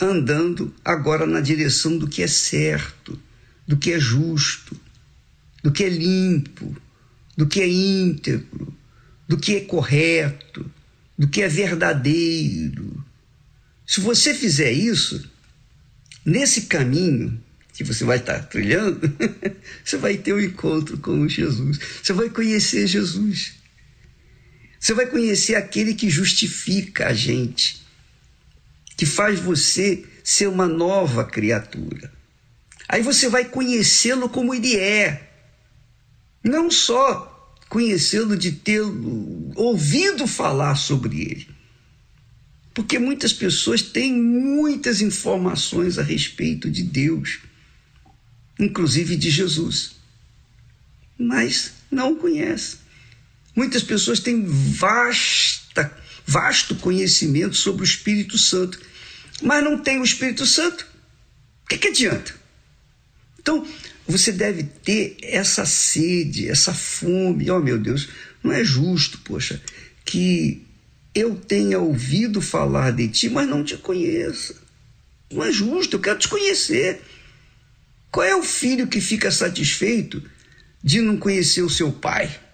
andando 0.00 0.72
agora 0.84 1.26
na 1.26 1.40
direção 1.40 1.98
do 1.98 2.06
que 2.06 2.22
é 2.22 2.28
certo, 2.28 3.20
do 3.66 3.76
que 3.76 3.92
é 3.92 3.98
justo, 3.98 4.80
do 5.64 5.72
que 5.72 5.82
é 5.82 5.88
limpo, 5.88 6.76
do 7.36 7.48
que 7.48 7.60
é 7.60 7.68
íntegro, 7.68 8.72
do 9.26 9.36
que 9.36 9.56
é 9.56 9.60
correto, 9.62 10.70
do 11.18 11.26
que 11.26 11.42
é 11.42 11.48
verdadeiro. 11.48 13.04
Se 13.84 14.00
você 14.00 14.32
fizer 14.32 14.70
isso, 14.70 15.28
nesse 16.24 16.62
caminho 16.62 17.42
que 17.72 17.82
você 17.82 18.04
vai 18.04 18.18
estar 18.18 18.38
trilhando, 18.44 19.12
você 19.84 19.96
vai 19.96 20.16
ter 20.16 20.32
um 20.32 20.40
encontro 20.40 20.98
com 20.98 21.28
Jesus. 21.28 21.80
Você 22.00 22.12
vai 22.12 22.30
conhecer 22.30 22.86
Jesus. 22.86 23.57
Você 24.78 24.94
vai 24.94 25.06
conhecer 25.06 25.54
aquele 25.54 25.94
que 25.94 26.08
justifica 26.08 27.08
a 27.08 27.12
gente, 27.12 27.82
que 28.96 29.04
faz 29.04 29.40
você 29.40 30.04
ser 30.22 30.48
uma 30.48 30.66
nova 30.66 31.24
criatura. 31.24 32.12
Aí 32.88 33.02
você 33.02 33.28
vai 33.28 33.44
conhecê-lo 33.44 34.28
como 34.28 34.54
ele 34.54 34.76
é 34.76 35.30
Não 36.42 36.70
só 36.70 37.34
conhecê-lo 37.68 38.36
de 38.36 38.52
ter 38.52 38.80
ouvido 39.54 40.26
falar 40.26 40.74
sobre 40.76 41.20
ele. 41.20 41.48
Porque 42.72 42.98
muitas 42.98 43.32
pessoas 43.32 43.82
têm 43.82 44.14
muitas 44.14 45.00
informações 45.02 45.98
a 45.98 46.02
respeito 46.02 46.70
de 46.70 46.82
Deus, 46.84 47.40
inclusive 48.58 49.16
de 49.16 49.30
Jesus, 49.30 49.96
mas 51.18 51.72
não 51.90 52.12
o 52.12 52.16
conhecem. 52.16 52.78
Muitas 53.58 53.82
pessoas 53.82 54.20
têm 54.20 54.44
vasta, 54.46 55.92
vasto 56.24 56.76
conhecimento 56.76 57.56
sobre 57.56 57.82
o 57.82 57.84
Espírito 57.84 58.38
Santo, 58.38 58.78
mas 59.42 59.64
não 59.64 59.76
têm 59.76 59.98
o 59.98 60.04
Espírito 60.04 60.46
Santo. 60.46 60.86
O 61.64 61.68
que, 61.68 61.76
que 61.76 61.88
adianta? 61.88 62.32
Então, 63.36 63.66
você 64.06 64.30
deve 64.30 64.62
ter 64.62 65.16
essa 65.20 65.66
sede, 65.66 66.48
essa 66.48 66.72
fome. 66.72 67.50
Oh, 67.50 67.58
meu 67.58 67.80
Deus, 67.80 68.08
não 68.44 68.52
é 68.52 68.62
justo, 68.62 69.18
poxa, 69.24 69.60
que 70.04 70.64
eu 71.12 71.34
tenha 71.34 71.80
ouvido 71.80 72.40
falar 72.40 72.92
de 72.92 73.08
ti, 73.08 73.28
mas 73.28 73.48
não 73.48 73.64
te 73.64 73.76
conheça. 73.76 74.54
Não 75.32 75.42
é 75.42 75.50
justo, 75.50 75.96
eu 75.96 76.00
quero 76.00 76.20
te 76.20 76.28
conhecer. 76.28 77.00
Qual 78.12 78.24
é 78.24 78.36
o 78.36 78.42
filho 78.44 78.86
que 78.86 79.00
fica 79.00 79.32
satisfeito 79.32 80.22
de 80.80 81.00
não 81.00 81.16
conhecer 81.16 81.62
o 81.62 81.68
seu 81.68 81.90
pai? 81.90 82.46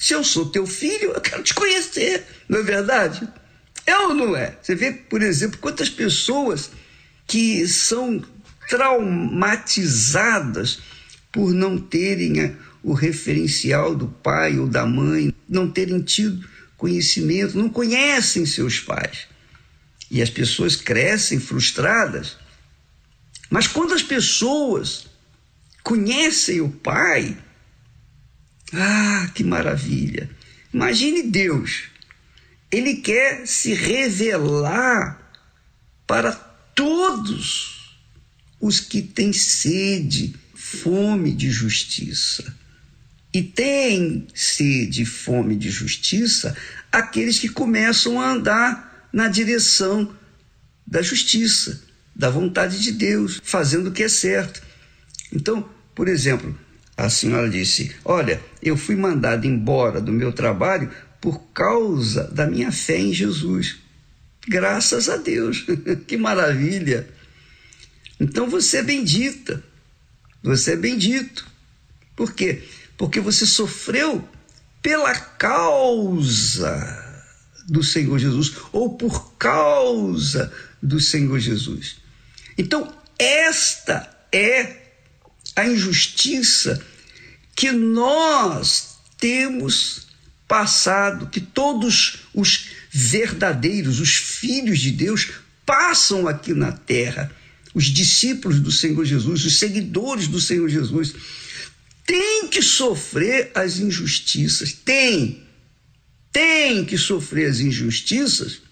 Se 0.00 0.14
eu 0.14 0.24
sou 0.24 0.46
teu 0.46 0.66
filho, 0.66 1.12
eu 1.12 1.20
quero 1.20 1.42
te 1.42 1.52
conhecer, 1.52 2.24
não 2.48 2.60
é 2.60 2.62
verdade? 2.62 3.28
É 3.84 3.94
ou 3.98 4.14
não 4.14 4.34
é? 4.34 4.56
Você 4.62 4.74
vê, 4.74 4.92
por 4.92 5.20
exemplo, 5.20 5.58
quantas 5.58 5.90
pessoas 5.90 6.70
que 7.26 7.68
são 7.68 8.24
traumatizadas 8.66 10.78
por 11.30 11.52
não 11.52 11.76
terem 11.76 12.56
o 12.82 12.94
referencial 12.94 13.94
do 13.94 14.08
pai 14.08 14.58
ou 14.58 14.66
da 14.66 14.86
mãe, 14.86 15.34
não 15.46 15.70
terem 15.70 16.00
tido 16.00 16.48
conhecimento, 16.78 17.58
não 17.58 17.68
conhecem 17.68 18.46
seus 18.46 18.80
pais. 18.80 19.28
E 20.10 20.22
as 20.22 20.30
pessoas 20.30 20.76
crescem 20.76 21.38
frustradas. 21.38 22.38
Mas 23.50 23.66
quando 23.66 23.92
as 23.92 24.02
pessoas 24.02 25.04
conhecem 25.82 26.62
o 26.62 26.70
pai, 26.70 27.36
ah, 28.72 29.30
que 29.34 29.42
maravilha! 29.42 30.30
Imagine 30.72 31.22
Deus. 31.24 31.84
Ele 32.70 32.96
quer 32.96 33.46
se 33.46 33.74
revelar 33.74 35.32
para 36.06 36.32
todos 36.32 37.98
os 38.60 38.78
que 38.78 39.02
têm 39.02 39.32
sede, 39.32 40.34
fome 40.54 41.32
de 41.32 41.50
justiça. 41.50 42.56
E 43.32 43.42
têm 43.42 44.26
sede, 44.34 45.04
fome 45.04 45.56
de 45.56 45.70
justiça 45.70 46.56
aqueles 46.90 47.38
que 47.38 47.48
começam 47.48 48.20
a 48.20 48.32
andar 48.32 49.08
na 49.12 49.28
direção 49.28 50.16
da 50.86 51.02
justiça, 51.02 51.82
da 52.14 52.28
vontade 52.28 52.80
de 52.80 52.92
Deus, 52.92 53.40
fazendo 53.42 53.88
o 53.88 53.92
que 53.92 54.02
é 54.02 54.08
certo. 54.08 54.62
Então, 55.32 55.68
por 55.94 56.08
exemplo, 56.08 56.58
a 57.00 57.10
senhora 57.10 57.48
disse: 57.48 57.94
Olha, 58.04 58.40
eu 58.62 58.76
fui 58.76 58.96
mandado 58.96 59.46
embora 59.46 60.00
do 60.00 60.12
meu 60.12 60.32
trabalho 60.32 60.90
por 61.20 61.38
causa 61.52 62.24
da 62.24 62.46
minha 62.46 62.70
fé 62.70 62.98
em 62.98 63.12
Jesus. 63.12 63.78
Graças 64.48 65.08
a 65.08 65.16
Deus, 65.16 65.66
que 66.06 66.16
maravilha! 66.16 67.08
Então 68.18 68.48
você 68.48 68.78
é 68.78 68.82
bendita, 68.82 69.62
você 70.42 70.72
é 70.72 70.76
bendito. 70.76 71.46
Por 72.14 72.32
quê? 72.34 72.62
Porque 72.96 73.20
você 73.20 73.46
sofreu 73.46 74.26
pela 74.82 75.14
causa 75.14 76.76
do 77.66 77.82
Senhor 77.82 78.18
Jesus 78.18 78.56
ou 78.72 78.96
por 78.96 79.32
causa 79.36 80.52
do 80.82 81.00
Senhor 81.00 81.38
Jesus. 81.38 81.98
Então, 82.58 82.92
esta 83.18 84.08
é 84.32 84.76
a 85.56 85.66
injustiça 85.66 86.84
que 87.60 87.72
nós 87.72 88.96
temos 89.18 90.06
passado, 90.48 91.26
que 91.26 91.42
todos 91.42 92.20
os 92.32 92.70
verdadeiros, 92.90 94.00
os 94.00 94.16
filhos 94.16 94.78
de 94.78 94.90
Deus, 94.90 95.32
passam 95.66 96.26
aqui 96.26 96.54
na 96.54 96.72
terra 96.72 97.30
os 97.74 97.84
discípulos 97.84 98.60
do 98.60 98.72
Senhor 98.72 99.04
Jesus, 99.04 99.44
os 99.44 99.58
seguidores 99.58 100.26
do 100.26 100.40
Senhor 100.40 100.70
Jesus, 100.70 101.14
têm 102.06 102.48
que 102.48 102.62
sofrer 102.62 103.50
as 103.54 103.78
injustiças, 103.78 104.72
tem, 104.72 105.42
tem 106.32 106.82
que 106.82 106.96
sofrer 106.96 107.50
as 107.50 107.60
injustiças 107.60 108.62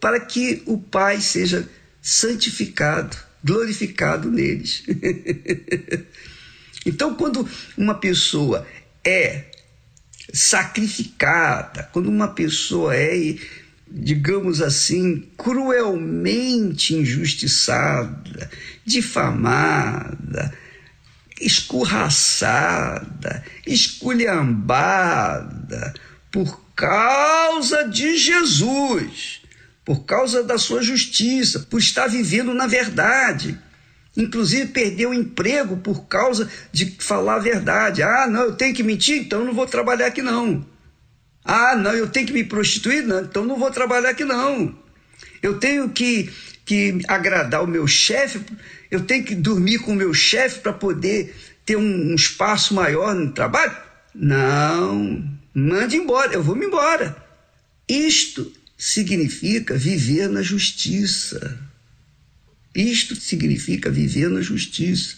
para 0.00 0.20
que 0.20 0.62
o 0.66 0.78
Pai 0.78 1.20
seja 1.20 1.68
santificado, 2.00 3.16
glorificado 3.42 4.30
neles. 4.30 4.84
então, 6.84 7.14
quando 7.14 7.48
uma 7.76 7.94
pessoa 7.94 8.66
é 9.04 9.44
sacrificada, 10.32 11.88
quando 11.92 12.08
uma 12.08 12.28
pessoa 12.28 12.94
é 12.94 13.36
digamos 13.96 14.60
assim, 14.60 15.28
cruelmente 15.36 16.94
injustiçada, 16.94 18.50
difamada, 18.84 20.52
escorraçada, 21.40 23.44
esculhambada 23.64 25.94
por 26.32 26.60
causa 26.74 27.84
de 27.84 28.16
Jesus, 28.16 29.42
por 29.84 30.04
causa 30.04 30.42
da 30.42 30.58
sua 30.58 30.82
justiça, 30.82 31.60
por 31.60 31.78
estar 31.78 32.08
vivendo 32.08 32.52
na 32.52 32.66
verdade. 32.66 33.56
Inclusive 34.16 34.66
perdeu 34.66 35.10
o 35.10 35.14
emprego 35.14 35.76
por 35.76 36.06
causa 36.06 36.48
de 36.70 36.96
falar 37.00 37.36
a 37.36 37.40
verdade. 37.40 38.02
Ah, 38.02 38.26
não, 38.28 38.42
eu 38.42 38.52
tenho 38.54 38.74
que 38.74 38.82
mentir, 38.82 39.18
então 39.18 39.44
não 39.44 39.52
vou 39.52 39.66
trabalhar 39.66 40.06
aqui 40.06 40.22
não. 40.22 40.64
Ah, 41.44 41.76
não, 41.76 41.92
eu 41.92 42.08
tenho 42.08 42.26
que 42.26 42.32
me 42.32 42.44
prostituir? 42.44 43.04
Não, 43.04 43.20
então 43.20 43.44
não 43.44 43.58
vou 43.58 43.70
trabalhar 43.70 44.10
aqui 44.10 44.24
não. 44.24 44.74
Eu 45.42 45.58
tenho 45.58 45.88
que, 45.90 46.30
que 46.64 47.00
agradar 47.08 47.62
o 47.62 47.66
meu 47.66 47.86
chefe, 47.86 48.40
eu 48.90 49.00
tenho 49.02 49.24
que 49.24 49.34
dormir 49.34 49.78
com 49.80 49.92
o 49.92 49.96
meu 49.96 50.14
chefe 50.14 50.60
para 50.60 50.72
poder 50.72 51.34
ter 51.66 51.76
um, 51.76 52.12
um 52.12 52.14
espaço 52.14 52.72
maior 52.72 53.14
no 53.14 53.32
trabalho? 53.32 53.76
Não, 54.14 55.28
mande 55.52 55.96
embora, 55.96 56.32
eu 56.32 56.42
vou 56.42 56.54
me 56.54 56.66
embora. 56.66 57.16
Isto 57.88 58.50
significa 58.78 59.76
viver 59.76 60.28
na 60.28 60.40
justiça. 60.40 61.58
Isto 62.74 63.14
significa 63.14 63.90
viver 63.90 64.28
na 64.28 64.40
justiça. 64.40 65.16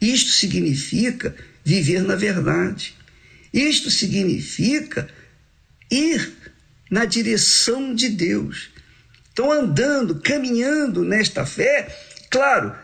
Isto 0.00 0.30
significa 0.30 1.34
viver 1.64 2.02
na 2.02 2.14
verdade. 2.14 2.94
Isto 3.52 3.90
significa 3.90 5.08
ir 5.90 6.32
na 6.90 7.04
direção 7.04 7.94
de 7.94 8.08
Deus. 8.08 8.70
Estão 9.28 9.50
andando, 9.50 10.20
caminhando 10.20 11.04
nesta 11.04 11.44
fé, 11.44 11.88
claro, 12.30 12.74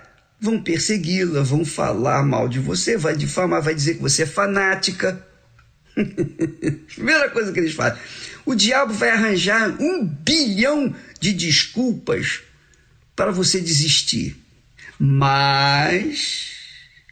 vão 0.41 0.63
persegui-la, 0.63 1.43
vão 1.43 1.65
falar 1.65 2.25
mal 2.25 2.49
de 2.49 2.59
você, 2.59 2.97
vai 2.97 3.17
difamar, 3.17 3.63
vai 3.63 3.75
dizer 3.75 3.95
que 3.95 4.03
você 4.03 4.23
é 4.23 4.27
fanática. 4.27 5.25
Primeira 6.95 7.31
coisa 7.31 7.53
que 7.53 7.61
eles 7.61 7.75
fazem. 7.75 8.01
O 8.45 8.55
diabo 8.55 8.93
vai 8.93 9.11
arranjar 9.11 9.81
um 9.81 10.05
bilhão 10.05 10.95
de 11.21 11.33
desculpas 11.33 12.43
para 13.17 13.33
você 13.33 13.61
desistir. 13.61 14.37
Mas, 14.99 16.53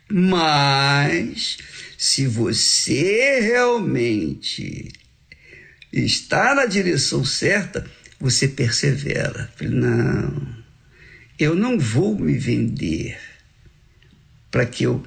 mas, 0.09 1.57
se 1.99 2.27
você 2.27 3.41
realmente 3.41 4.93
está 5.93 6.55
na 6.55 6.67
direção 6.67 7.25
certa, 7.25 7.85
você 8.21 8.47
persevera. 8.47 9.51
Não, 9.61 10.55
eu 11.39 11.55
não 11.55 11.79
vou 11.79 12.19
me 12.19 12.39
vender 12.39 13.19
para 14.51 14.67
que 14.67 14.85
eu 14.85 15.05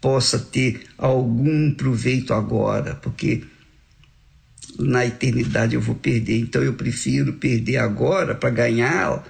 possa 0.00 0.38
ter 0.38 0.82
algum 0.96 1.72
proveito 1.72 2.32
agora, 2.32 2.94
porque 2.94 3.42
na 4.78 5.04
eternidade 5.04 5.74
eu 5.74 5.80
vou 5.80 5.94
perder. 5.94 6.38
Então 6.38 6.62
eu 6.62 6.74
prefiro 6.74 7.34
perder 7.34 7.78
agora 7.78 8.34
para 8.34 8.50
ganhar 8.50 9.24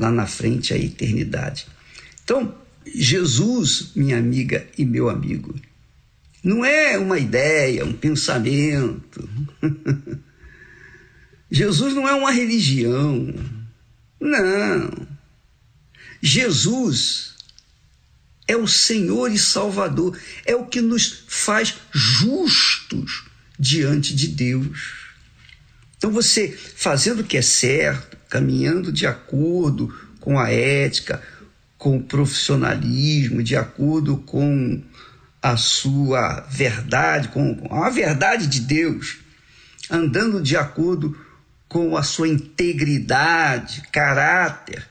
lá 0.00 0.10
na 0.10 0.26
frente 0.26 0.72
a 0.72 0.78
eternidade. 0.78 1.66
Então, 2.24 2.54
Jesus, 2.86 3.92
minha 3.94 4.18
amiga 4.18 4.66
e 4.76 4.84
meu 4.84 5.10
amigo, 5.10 5.54
não 6.42 6.64
é 6.64 6.96
uma 6.96 7.18
ideia, 7.18 7.84
um 7.84 7.92
pensamento. 7.92 9.28
Jesus 11.50 11.94
não 11.94 12.08
é 12.08 12.14
uma 12.14 12.32
religião. 12.32 13.34
Não. 14.18 15.06
Jesus 16.22 17.34
é 18.48 18.56
o 18.56 18.66
Senhor 18.66 19.30
e 19.30 19.38
Salvador, 19.38 20.18
é 20.44 20.56
o 20.56 20.66
que 20.66 20.80
nos 20.80 21.24
faz 21.28 21.74
justos 21.92 23.24
diante 23.58 24.14
de 24.14 24.28
Deus. 24.28 25.00
Então 25.96 26.10
você 26.10 26.48
fazendo 26.48 27.20
o 27.20 27.24
que 27.24 27.36
é 27.36 27.42
certo, 27.42 28.16
caminhando 28.30 28.90
de 28.90 29.06
acordo 29.06 29.94
com 30.20 30.38
a 30.38 30.50
ética, 30.50 31.22
com 31.76 31.96
o 31.96 32.02
profissionalismo, 32.02 33.42
de 33.42 33.56
acordo 33.56 34.18
com 34.18 34.82
a 35.42 35.56
sua 35.56 36.40
verdade, 36.50 37.28
com 37.28 37.66
a 37.70 37.90
verdade 37.90 38.46
de 38.46 38.60
Deus, 38.60 39.18
andando 39.90 40.40
de 40.40 40.56
acordo 40.56 41.18
com 41.68 41.96
a 41.96 42.02
sua 42.02 42.28
integridade, 42.28 43.82
caráter, 43.92 44.86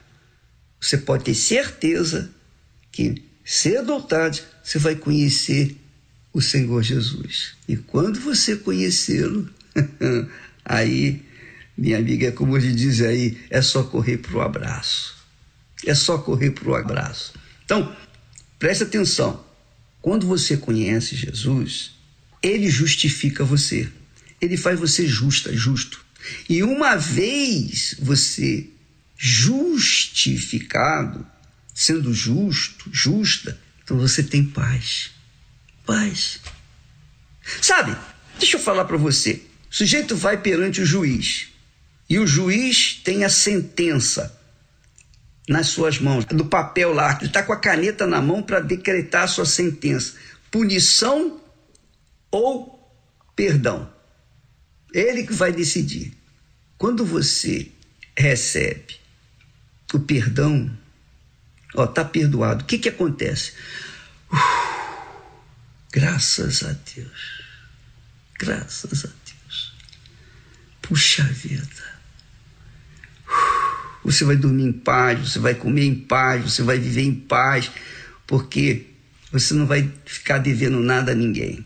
você 0.80 0.98
pode 0.98 1.26
ter 1.26 1.36
certeza 1.36 2.32
que 2.92 3.22
cedo 3.44 3.94
ou 3.94 4.02
tarde 4.02 4.44
você 4.64 4.80
vai 4.80 4.96
conhecer 4.96 5.76
o 6.34 6.42
Senhor 6.42 6.82
Jesus. 6.82 7.56
E 7.68 7.76
quando 7.76 8.20
você 8.20 8.56
conhecê-lo, 8.56 9.50
aí, 10.64 11.24
minha 11.80 11.98
amiga, 11.98 12.28
é 12.28 12.32
como 12.32 12.58
ele 12.58 12.74
diz 12.74 13.00
aí, 13.00 13.38
é 13.50 13.62
só 13.62 13.84
correr 13.84 14.18
para 14.18 14.36
o 14.36 14.42
abraço. 14.42 15.16
É 15.86 15.96
só 15.96 16.18
correr 16.18 16.52
para 16.52 16.70
o 16.70 16.76
abraço. 16.76 17.34
Então, 17.64 17.96
preste 18.60 18.84
atenção. 18.84 19.46
Quando 20.02 20.28
você 20.28 20.58
conhece 20.58 21.16
Jesus, 21.16 21.92
ele 22.44 22.70
justifica 22.70 23.46
você. 23.46 23.90
Ele 24.42 24.58
faz 24.58 24.78
você 24.78 25.08
justa, 25.08 25.56
justo. 25.56 26.04
E 26.50 26.62
uma 26.64 26.98
vez 26.98 27.96
você 27.98 28.68
justificado, 29.18 31.26
sendo 31.74 32.14
justo, 32.14 32.90
justa, 32.92 33.58
então 33.82 33.98
você 33.98 34.22
tem 34.22 34.44
paz. 34.44 35.12
Paz. 35.86 36.42
Sabe, 37.62 37.96
deixa 38.38 38.58
eu 38.58 38.62
falar 38.62 38.84
para 38.84 38.98
você. 38.98 39.42
O 39.72 39.76
sujeito 39.76 40.14
vai 40.14 40.42
perante 40.42 40.82
o 40.82 40.86
juiz 40.86 41.49
e 42.10 42.18
o 42.18 42.26
juiz 42.26 42.96
tem 43.04 43.24
a 43.24 43.30
sentença 43.30 44.36
nas 45.48 45.68
suas 45.68 46.00
mãos, 46.00 46.26
no 46.28 46.46
papel 46.46 46.94
lá, 46.94 47.18
ele 47.18 47.28
está 47.28 47.44
com 47.44 47.54
a 47.54 47.60
caneta 47.60 48.08
na 48.08 48.22
mão 48.22 48.42
para 48.42 48.60
decretar 48.60 49.24
a 49.24 49.28
sua 49.28 49.46
sentença: 49.46 50.16
punição 50.50 51.40
ou 52.32 52.80
perdão. 53.36 53.92
Ele 54.94 55.24
que 55.24 55.34
vai 55.34 55.52
decidir. 55.52 56.14
Quando 56.78 57.06
você 57.06 57.72
recebe 58.18 58.98
o 59.94 60.00
perdão, 60.00 60.76
ó, 61.76 61.86
tá 61.86 62.06
perdoado. 62.06 62.64
O 62.64 62.68
que 62.68 62.80
que 62.80 62.90
acontece? 62.90 63.54
Uf, 64.32 64.40
graças 65.92 66.64
a 66.64 66.74
Deus. 66.96 67.44
Graças 68.40 69.06
a 69.06 69.10
Deus. 69.10 69.74
Puxa 70.82 71.24
vida. 71.24 71.99
Você 74.04 74.24
vai 74.24 74.36
dormir 74.36 74.64
em 74.64 74.72
paz, 74.72 75.20
você 75.20 75.40
vai 75.40 75.54
comer 75.54 75.86
em 75.86 75.96
paz, 75.96 76.44
você 76.44 76.64
vai 76.64 76.80
viver 76.80 77.04
em 77.04 77.14
paz, 77.14 77.70
porque 78.26 78.88
você 79.32 79.54
não 79.54 79.66
vai 79.66 79.92
ficar 80.06 80.38
devendo 80.38 80.80
nada 80.80 81.12
a 81.12 81.16
ninguém. 81.16 81.66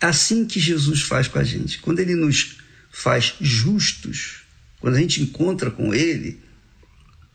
Assim 0.00 0.44
que 0.44 0.58
Jesus 0.58 1.02
faz 1.02 1.28
com 1.28 1.38
a 1.38 1.44
gente. 1.44 1.78
Quando 1.78 2.00
ele 2.00 2.14
nos 2.14 2.58
faz 2.90 3.34
justos, 3.40 4.42
quando 4.80 4.96
a 4.96 5.00
gente 5.00 5.22
encontra 5.22 5.70
com 5.70 5.94
ele 5.94 6.40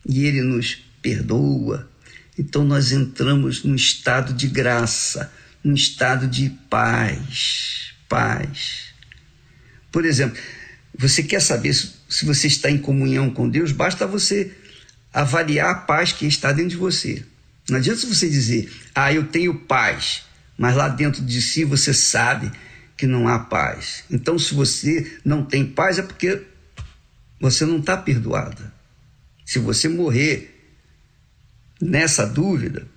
e 0.06 0.26
ele 0.26 0.42
nos 0.42 0.78
perdoa, 1.02 1.90
então 2.38 2.64
nós 2.64 2.92
entramos 2.92 3.64
num 3.64 3.76
estado 3.76 4.34
de 4.34 4.48
graça, 4.48 5.32
num 5.64 5.74
estado 5.74 6.28
de 6.28 6.50
paz, 6.70 7.94
paz. 8.08 8.94
Por 9.92 10.06
exemplo, 10.06 10.38
você 10.98 11.22
quer 11.22 11.42
saber 11.42 11.74
se 11.74 12.26
você 12.26 12.48
está 12.48 12.72
em 12.72 12.78
comunhão 12.78 13.30
com 13.30 13.48
Deus? 13.48 13.72
Basta 13.72 14.08
você 14.08 14.52
avaliar 15.14 15.70
a 15.70 15.76
paz 15.76 16.12
que 16.12 16.26
está 16.26 16.52
dentro 16.52 16.72
de 16.72 16.78
você. 16.78 17.24
Não 17.70 17.78
adianta 17.78 18.08
você 18.08 18.30
dizer, 18.30 18.72
ah, 18.96 19.14
eu 19.14 19.28
tenho 19.28 19.54
paz, 19.54 20.24
mas 20.58 20.76
lá 20.76 20.88
dentro 20.88 21.24
de 21.24 21.42
si 21.42 21.64
você 21.64 21.94
sabe 21.94 22.52
que 22.96 23.06
não 23.06 23.28
há 23.28 23.38
paz. 23.38 24.04
Então, 24.10 24.40
se 24.40 24.54
você 24.54 25.20
não 25.24 25.44
tem 25.46 25.66
paz, 25.66 26.00
é 26.00 26.02
porque 26.02 26.42
você 27.40 27.66
não 27.66 27.78
está 27.78 27.96
perdoada. 27.96 28.74
Se 29.46 29.60
você 29.60 29.88
morrer 29.88 30.74
nessa 31.80 32.26
dúvida, 32.26 32.88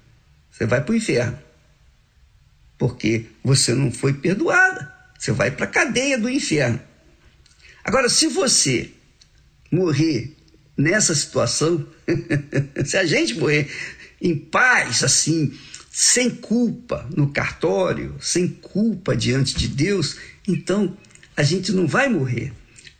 você 0.51 0.65
vai 0.65 0.81
para 0.81 0.93
o 0.93 0.97
inferno. 0.97 1.39
Porque 2.79 3.27
você 3.45 3.75
não 3.75 3.93
foi 3.93 4.15
perdoada. 4.15 4.91
Você 5.19 5.33
vai 5.33 5.51
para 5.51 5.67
a 5.67 5.69
cadeia 5.69 6.19
do 6.19 6.31
inferno. 6.31 6.81
Agora, 7.85 8.09
se 8.09 8.27
você 8.27 8.91
morrer 9.71 10.37
nessa 10.77 11.15
situação, 11.15 11.87
se 12.85 12.97
a 12.97 13.07
gente 13.07 13.35
morrer 13.39 13.71
em 14.21 14.37
paz, 14.37 15.03
assim, 15.03 15.53
sem 15.91 16.31
culpa 16.31 17.09
no 17.17 17.33
cartório, 17.33 18.17
sem 18.21 18.49
culpa 18.49 19.17
diante 19.17 19.57
de 19.57 19.69
Deus, 19.69 20.17
então 20.47 20.97
a 21.37 21.43
gente 21.43 21.73
não 21.73 21.87
vai 21.87 22.09
morrer. 22.09 22.53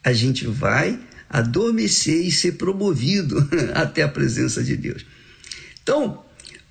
A 0.03 0.13
gente 0.13 0.47
vai 0.47 0.99
adormecer 1.29 2.25
e 2.25 2.33
ser 2.33 2.53
promovido 2.53 3.49
até 3.75 4.03
a 4.03 4.09
presença 4.09 4.65
de 4.65 4.77
Deus. 4.77 5.05
Então, 5.83 6.25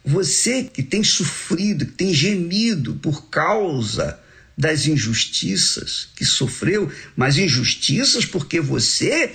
você 0.04 0.64
que 0.64 0.84
tem 0.84 1.04
sofrido, 1.04 1.86
que 1.86 1.94
tem 1.94 2.14
gemido 2.14 2.96
por 2.96 3.30
causa 3.30 4.20
das 4.60 4.86
injustiças 4.88 6.10
que 6.18 6.26
sofreu, 6.26 6.92
mas 7.16 7.38
injustiças 7.38 8.26
porque 8.26 8.60
você 8.60 9.32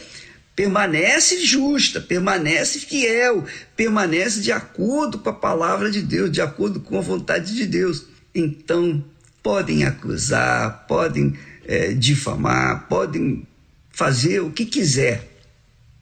permanece 0.54 1.46
justa, 1.46 1.98
permanece 1.98 2.78
fiel, 2.80 3.42
permanece 3.74 4.42
de 4.42 4.52
acordo 4.52 5.18
com 5.18 5.30
a 5.30 5.32
palavra 5.32 5.90
de 5.90 6.02
Deus, 6.02 6.30
de 6.30 6.42
acordo 6.42 6.78
com 6.78 6.98
a 6.98 7.00
vontade 7.00 7.54
de 7.54 7.64
Deus. 7.64 8.04
Então, 8.34 9.02
podem 9.42 9.84
acusar, 9.84 10.86
podem 10.86 11.34
é, 11.64 11.94
difamar, 11.94 12.86
podem 12.86 13.46
fazer 13.90 14.40
o 14.40 14.50
que 14.50 14.66
quiser, 14.66 15.26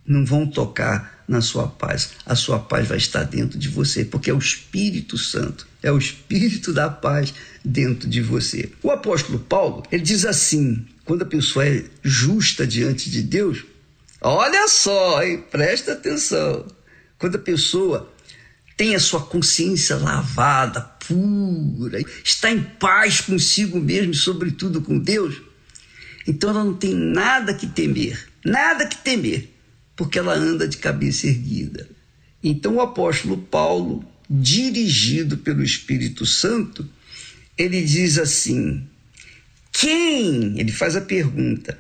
não 0.05 0.25
vão 0.25 0.45
tocar 0.45 1.23
na 1.29 1.41
sua 1.41 1.69
paz. 1.69 2.11
A 2.27 2.35
sua 2.35 2.59
paz 2.59 2.89
vai 2.89 2.99
estar 2.99 3.23
dentro 3.23 3.57
de 3.57 3.69
você, 3.69 4.05
porque 4.05 4.31
é 4.31 4.35
o 4.35 4.39
Espírito 4.39 5.17
Santo, 5.17 5.69
é 5.83 5.91
o 5.91 5.99
Espírito 5.99 6.73
da 6.73 6.89
paz 6.89 7.35
dentro 7.65 8.09
de 8.09 8.21
você. 8.21 8.71
O 8.83 8.91
apóstolo 8.91 9.39
Paulo, 9.39 9.83
ele 9.91 10.03
diz 10.03 10.25
assim: 10.25 10.87
quando 11.05 11.23
a 11.23 11.27
pessoa 11.27 11.67
é 11.67 11.85
justa 12.03 12.67
diante 12.67 13.11
de 13.11 13.23
Deus, 13.23 13.65
olha 14.21 14.69
só, 14.69 15.23
hein? 15.23 15.45
presta 15.51 15.93
atenção. 15.93 16.67
Quando 17.19 17.37
a 17.37 17.41
pessoa 17.41 18.13
tem 18.77 18.95
a 18.95 19.01
sua 19.01 19.21
consciência 19.21 19.97
lavada, 19.97 20.81
pura, 20.81 22.01
está 22.25 22.51
em 22.51 22.63
paz 22.63 23.21
consigo 23.21 23.79
mesmo 23.79 24.13
e, 24.13 24.17
sobretudo, 24.17 24.81
com 24.81 24.99
Deus, 24.99 25.41
então 26.27 26.51
ela 26.51 26.65
não 26.65 26.75
tem 26.75 26.95
nada 26.95 27.55
que 27.55 27.67
temer, 27.67 28.29
nada 28.45 28.87
que 28.87 28.97
temer 28.97 29.53
porque 29.97 30.19
ela 30.19 30.35
anda 30.35 30.67
de 30.67 30.79
cabeça 30.79 31.27
erguida. 31.27 31.89
Então 32.43 32.77
o 32.77 32.81
apóstolo 32.81 33.39
Paulo, 33.39 34.05
dirigido 34.29 35.39
pelo 35.39 35.63
Espírito 35.63 36.25
Santo, 36.25 36.89
ele 37.57 37.83
diz 37.85 38.19
assim: 38.19 38.87
quem, 39.71 40.59
ele 40.59 40.73
faz 40.73 40.97
a 40.97 41.01
pergunta, 41.01 41.79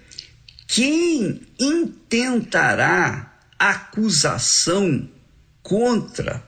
quem 0.66 1.40
intentará 1.58 3.32
acusação 3.58 5.08
contra 5.62 6.46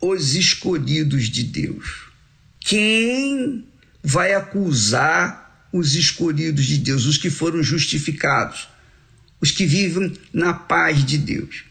os 0.00 0.34
escolhidos 0.34 1.28
de 1.28 1.44
Deus? 1.44 2.08
Quem 2.60 3.66
vai 4.02 4.34
acusar 4.34 5.68
os 5.72 5.94
escolhidos 5.94 6.66
de 6.66 6.78
Deus, 6.78 7.04
os 7.04 7.18
que 7.18 7.30
foram 7.30 7.62
justificados? 7.62 8.68
os 9.44 9.50
que 9.50 9.66
vivem 9.66 10.16
na 10.32 10.54
paz 10.54 11.04
de 11.04 11.18
Deus. 11.18 11.64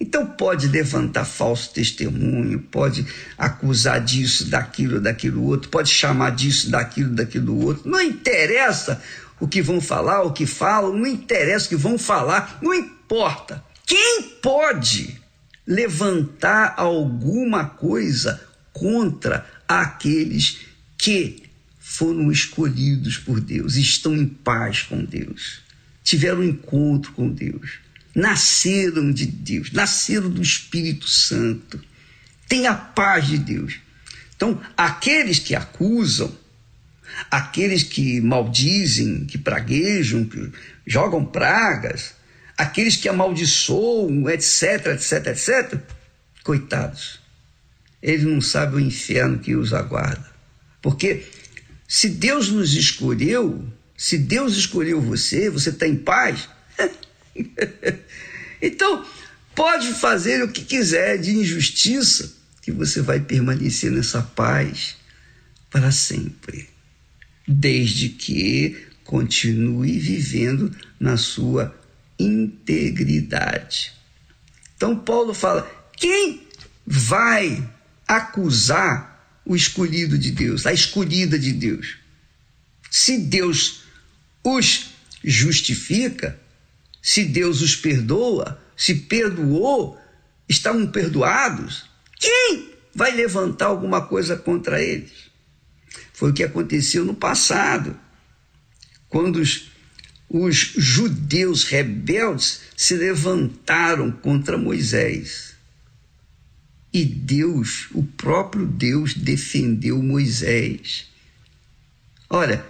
Então 0.00 0.24
pode 0.24 0.66
levantar 0.66 1.26
falso 1.26 1.72
testemunho, 1.74 2.58
pode 2.58 3.06
acusar 3.36 4.02
disso, 4.02 4.46
daquilo, 4.46 4.98
daquilo 4.98 5.44
outro, 5.44 5.68
pode 5.68 5.90
chamar 5.90 6.30
disso, 6.30 6.70
daquilo, 6.70 7.14
daquilo 7.14 7.62
outro. 7.66 7.88
Não 7.88 8.00
interessa 8.00 9.02
o 9.38 9.46
que 9.46 9.60
vão 9.60 9.80
falar, 9.80 10.22
o 10.22 10.32
que 10.32 10.46
falam, 10.46 10.96
não 10.96 11.06
interessa 11.06 11.66
o 11.66 11.68
que 11.68 11.76
vão 11.76 11.98
falar, 11.98 12.58
não 12.62 12.72
importa. 12.72 13.62
Quem 13.86 14.22
pode 14.40 15.20
levantar 15.66 16.74
alguma 16.78 17.66
coisa 17.66 18.40
contra 18.72 19.46
aqueles 19.68 20.60
que 20.96 21.42
foram 21.78 22.32
escolhidos 22.32 23.18
por 23.18 23.40
Deus, 23.40 23.76
estão 23.76 24.16
em 24.16 24.26
paz 24.26 24.82
com 24.82 25.04
Deus? 25.04 25.60
tiveram 26.10 26.40
um 26.40 26.44
encontro 26.44 27.12
com 27.12 27.28
Deus, 27.28 27.78
nasceram 28.14 29.12
de 29.12 29.26
Deus, 29.26 29.72
nasceram 29.72 30.28
do 30.28 30.42
Espírito 30.42 31.08
Santo, 31.08 31.80
têm 32.48 32.66
a 32.66 32.74
paz 32.74 33.26
de 33.26 33.38
Deus. 33.38 33.78
Então, 34.34 34.60
aqueles 34.76 35.38
que 35.38 35.54
acusam, 35.54 36.34
aqueles 37.30 37.82
que 37.82 38.20
maldizem, 38.20 39.26
que 39.26 39.38
praguejam, 39.38 40.24
que 40.24 40.50
jogam 40.86 41.24
pragas, 41.24 42.14
aqueles 42.56 42.96
que 42.96 43.08
amaldiçoam, 43.08 44.28
etc, 44.28 44.86
etc, 44.94 45.26
etc, 45.26 45.80
coitados. 46.42 47.20
Eles 48.02 48.24
não 48.24 48.40
sabem 48.40 48.76
o 48.76 48.86
inferno 48.86 49.38
que 49.38 49.54
os 49.54 49.72
aguarda. 49.72 50.30
Porque 50.80 51.24
se 51.86 52.08
Deus 52.08 52.48
nos 52.48 52.74
escolheu, 52.74 53.66
se 53.96 54.16
Deus 54.16 54.56
escolheu 54.56 55.00
você, 55.00 55.50
você 55.50 55.70
está 55.70 55.86
em 55.86 55.96
paz. 55.96 56.48
então, 58.60 59.06
pode 59.54 59.92
fazer 59.94 60.42
o 60.42 60.48
que 60.48 60.64
quiser 60.64 61.18
de 61.18 61.32
injustiça, 61.32 62.34
que 62.62 62.72
você 62.72 63.00
vai 63.00 63.20
permanecer 63.20 63.90
nessa 63.90 64.22
paz 64.22 64.96
para 65.70 65.92
sempre, 65.92 66.68
desde 67.46 68.08
que 68.08 68.86
continue 69.04 69.98
vivendo 69.98 70.74
na 70.98 71.16
sua 71.16 71.74
integridade. 72.18 73.92
Então, 74.76 74.96
Paulo 74.96 75.34
fala: 75.34 75.70
quem 75.96 76.46
vai 76.86 77.68
acusar 78.06 79.40
o 79.44 79.54
escolhido 79.54 80.18
de 80.18 80.30
Deus, 80.30 80.66
a 80.66 80.72
escolhida 80.72 81.38
de 81.38 81.52
Deus? 81.52 81.98
Se 82.90 83.18
Deus 83.18 83.82
os 84.42 84.90
justifica, 85.22 86.39
se 87.02 87.24
Deus 87.24 87.60
os 87.60 87.74
perdoa, 87.76 88.60
se 88.76 88.94
perdoou, 88.94 89.98
estão 90.48 90.86
perdoados, 90.86 91.88
quem 92.18 92.70
vai 92.94 93.12
levantar 93.12 93.66
alguma 93.66 94.06
coisa 94.06 94.36
contra 94.36 94.82
eles? 94.82 95.30
Foi 96.12 96.30
o 96.30 96.34
que 96.34 96.42
aconteceu 96.42 97.04
no 97.04 97.14
passado, 97.14 97.98
quando 99.08 99.36
os, 99.36 99.70
os 100.28 100.56
judeus 100.56 101.64
rebeldes 101.64 102.60
se 102.76 102.94
levantaram 102.94 104.12
contra 104.12 104.58
Moisés. 104.58 105.54
E 106.92 107.04
Deus, 107.04 107.88
o 107.92 108.02
próprio 108.02 108.66
Deus, 108.66 109.14
defendeu 109.14 110.02
Moisés. 110.02 111.08
Olha, 112.28 112.64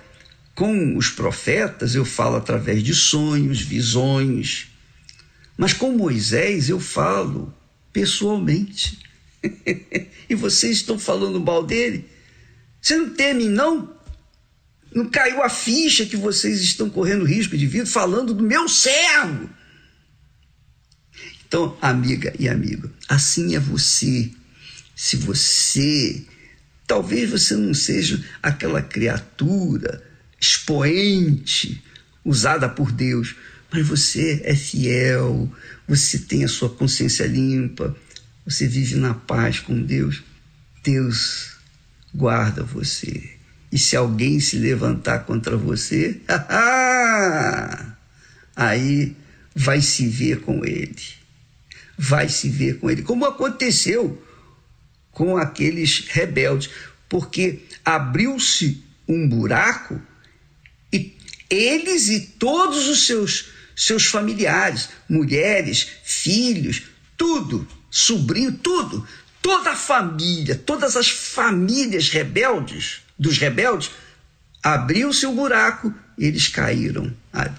com 0.61 0.95
os 0.95 1.09
profetas 1.09 1.95
eu 1.95 2.05
falo 2.05 2.37
através 2.37 2.83
de 2.83 2.95
sonhos, 2.95 3.63
visões, 3.63 4.67
mas 5.57 5.73
com 5.73 5.91
Moisés 5.91 6.69
eu 6.69 6.79
falo 6.79 7.51
pessoalmente. 7.91 8.99
e 10.29 10.35
vocês 10.35 10.77
estão 10.77 10.99
falando 10.99 11.41
mal 11.41 11.65
dele? 11.65 12.05
Você 12.79 12.95
não 12.95 13.09
teme, 13.09 13.49
não? 13.49 13.91
Não 14.95 15.09
caiu 15.09 15.43
a 15.43 15.49
ficha 15.49 16.05
que 16.05 16.15
vocês 16.19 16.61
estão 16.61 16.91
correndo 16.91 17.25
risco 17.25 17.57
de 17.57 17.67
vida 17.67 17.87
falando 17.87 18.35
do 18.35 18.43
meu 18.43 18.69
servo? 18.69 19.49
Então, 21.49 21.75
amiga 21.81 22.35
e 22.39 22.51
amigo, 22.51 22.91
assim 23.09 23.57
é 23.57 23.59
você. 23.59 24.31
Se 24.95 25.17
você, 25.17 26.23
talvez 26.87 27.31
você 27.31 27.57
não 27.57 27.73
seja 27.73 28.23
aquela 28.43 28.83
criatura 28.83 30.10
expoente 30.41 31.83
usada 32.25 32.69
por 32.69 32.91
Deus, 32.91 33.37
mas 33.71 33.87
você 33.87 34.41
é 34.45 34.57
fiel, 34.57 35.51
você 35.87 36.19
tem 36.19 36.45
a 36.45 36.49
sua 36.49 36.71
consciência 36.71 37.27
limpa, 37.27 37.95
você 38.45 38.67
vive 38.67 38.97
na 38.97 39.15
paz 39.15 39.61
com 39.61 39.81
Deus. 39.81 40.23
Deus 40.83 41.57
guarda 42.15 42.63
você. 42.63 43.31
E 43.71 43.79
se 43.79 43.97
alguém 43.97 44.41
se 44.41 44.59
levantar 44.59 45.21
contra 45.21 45.57
você, 45.57 46.21
aí 48.57 49.17
vai 49.55 49.81
se 49.81 50.09
ver 50.09 50.41
com 50.41 50.65
ele. 50.65 50.97
Vai 51.97 52.29
se 52.29 52.49
ver 52.49 52.79
com 52.79 52.91
ele. 52.91 53.03
Como 53.03 53.25
aconteceu 53.25 54.21
com 55.13 55.37
aqueles 55.37 56.07
rebeldes, 56.09 56.71
porque 57.09 57.61
abriu-se 57.85 58.83
um 59.07 59.29
buraco 59.29 60.01
eles 61.51 62.09
e 62.09 62.21
todos 62.21 62.89
os 62.89 63.07
seus, 63.07 63.51
seus 63.77 64.07
familiares, 64.07 64.89
mulheres, 65.09 65.89
filhos, 66.05 66.85
tudo, 67.17 67.67
sobrinho, 67.91 68.53
tudo, 68.53 69.07
toda 69.43 69.73
a 69.73 69.77
família, 69.77 70.55
todas 70.55 70.97
as 70.97 71.11
famílias 71.11 72.09
rebeldes, 72.09 73.03
dos 73.19 73.37
rebeldes, 73.37 73.91
abriu-se 74.63 75.27
o 75.27 75.33
buraco 75.33 75.93
e 76.17 76.27
eles 76.27 76.49
caíram 76.49 77.13
ali, 77.33 77.55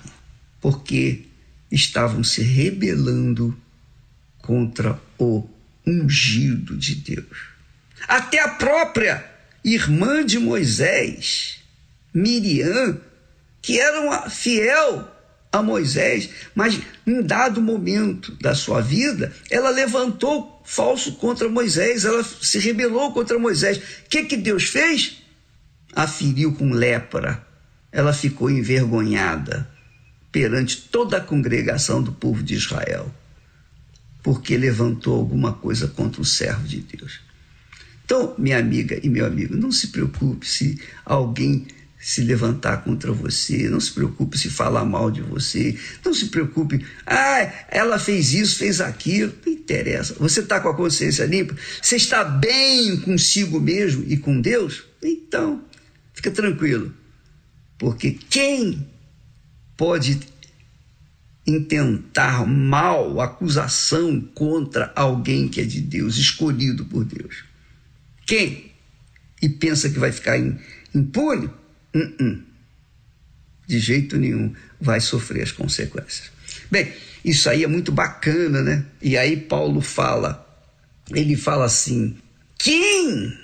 porque 0.61 1.25
estavam 1.71 2.23
se 2.23 2.41
rebelando 2.41 3.57
contra 4.39 4.99
o 5.17 5.47
ungido 5.85 6.77
de 6.77 6.95
Deus. 6.95 7.51
Até 8.07 8.41
a 8.41 8.49
própria 8.49 9.23
irmã 9.63 10.25
de 10.25 10.39
Moisés, 10.39 11.59
Miriam, 12.13 12.99
que 13.61 13.79
era 13.79 14.29
fiel 14.29 15.07
a 15.51 15.61
Moisés, 15.61 16.29
mas 16.55 16.79
em 17.05 17.21
dado 17.21 17.61
momento 17.61 18.31
da 18.35 18.55
sua 18.55 18.81
vida, 18.81 19.33
ela 19.49 19.69
levantou 19.69 20.61
falso 20.63 21.13
contra 21.13 21.49
Moisés, 21.49 22.05
ela 22.05 22.23
se 22.23 22.57
rebelou 22.59 23.11
contra 23.11 23.37
Moisés. 23.37 23.77
O 23.77 24.09
que, 24.09 24.23
que 24.23 24.37
Deus 24.37 24.63
fez? 24.63 25.21
A 25.93 26.07
feriu 26.07 26.53
com 26.53 26.71
lepra. 26.71 27.45
Ela 27.91 28.13
ficou 28.13 28.49
envergonhada 28.49 29.69
perante 30.31 30.87
toda 30.89 31.17
a 31.17 31.21
congregação 31.21 32.01
do 32.01 32.13
povo 32.13 32.41
de 32.41 32.53
Israel, 32.53 33.13
porque 34.23 34.55
levantou 34.55 35.17
alguma 35.17 35.51
coisa 35.51 35.89
contra 35.89 36.21
o 36.21 36.25
servo 36.25 36.65
de 36.65 36.79
Deus. 36.79 37.19
Então, 38.05 38.33
minha 38.37 38.57
amiga 38.57 38.97
e 39.03 39.09
meu 39.09 39.25
amigo, 39.25 39.57
não 39.57 39.71
se 39.71 39.87
preocupe 39.87 40.47
se 40.47 40.81
alguém 41.03 41.67
se 42.01 42.21
levantar 42.21 42.83
contra 42.83 43.11
você, 43.11 43.69
não 43.69 43.79
se 43.79 43.91
preocupe 43.91 44.35
se 44.35 44.49
falar 44.49 44.83
mal 44.83 45.11
de 45.11 45.21
você, 45.21 45.77
não 46.03 46.11
se 46.11 46.29
preocupe, 46.29 46.83
ah, 47.05 47.53
ela 47.69 47.99
fez 47.99 48.33
isso, 48.33 48.57
fez 48.57 48.81
aquilo, 48.81 49.31
não 49.45 49.53
interessa. 49.53 50.15
Você 50.15 50.39
está 50.39 50.59
com 50.59 50.69
a 50.69 50.75
consciência 50.75 51.25
limpa? 51.25 51.55
Você 51.79 51.97
está 51.97 52.23
bem 52.23 52.99
consigo 53.01 53.59
mesmo 53.59 54.03
e 54.07 54.17
com 54.17 54.41
Deus? 54.41 54.83
Então, 55.03 55.63
fica 56.11 56.31
tranquilo, 56.31 56.91
porque 57.77 58.17
quem 58.29 58.89
pode 59.77 60.19
intentar 61.45 62.47
mal, 62.47 63.21
acusação 63.21 64.19
contra 64.33 64.91
alguém 64.95 65.47
que 65.47 65.61
é 65.61 65.65
de 65.65 65.81
Deus, 65.81 66.17
escolhido 66.17 66.83
por 66.85 67.05
Deus? 67.05 67.43
Quem? 68.25 68.71
E 69.39 69.49
pensa 69.49 69.89
que 69.89 69.99
vai 69.99 70.11
ficar 70.11 70.37
impune? 70.93 71.60
Uh 71.93 71.99
-uh. 71.99 72.41
De 73.67 73.79
jeito 73.79 74.17
nenhum 74.17 74.53
vai 74.79 74.99
sofrer 74.99 75.43
as 75.43 75.51
consequências. 75.51 76.31
Bem, 76.69 76.93
isso 77.23 77.49
aí 77.49 77.63
é 77.63 77.67
muito 77.67 77.91
bacana, 77.91 78.61
né? 78.61 78.85
E 79.01 79.17
aí 79.17 79.37
Paulo 79.37 79.81
fala, 79.81 80.45
ele 81.11 81.35
fala 81.35 81.65
assim: 81.65 82.17
quem? 82.57 83.37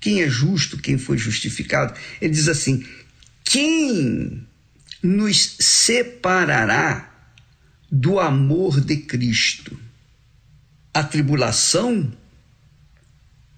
Quem 0.00 0.22
é 0.22 0.28
justo, 0.28 0.78
quem 0.78 0.98
foi 0.98 1.18
justificado? 1.18 1.98
Ele 2.20 2.32
diz 2.32 2.48
assim: 2.48 2.84
quem 3.44 4.46
nos 5.02 5.56
separará 5.60 7.12
do 7.90 8.18
amor 8.18 8.80
de 8.80 8.96
Cristo? 8.96 9.78
A 10.94 11.02
tribulação? 11.02 12.12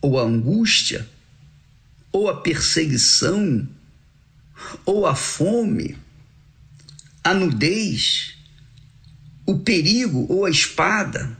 Ou 0.01 0.19
a 0.19 0.23
angústia? 0.23 1.09
Ou 2.13 2.29
a 2.29 2.41
perseguição? 2.41 3.67
Ou 4.85 5.07
a 5.07 5.15
fome, 5.15 5.97
a 7.23 7.33
nudez, 7.35 8.35
o 9.47 9.59
perigo 9.59 10.27
ou 10.29 10.45
a 10.45 10.51
espada? 10.51 11.37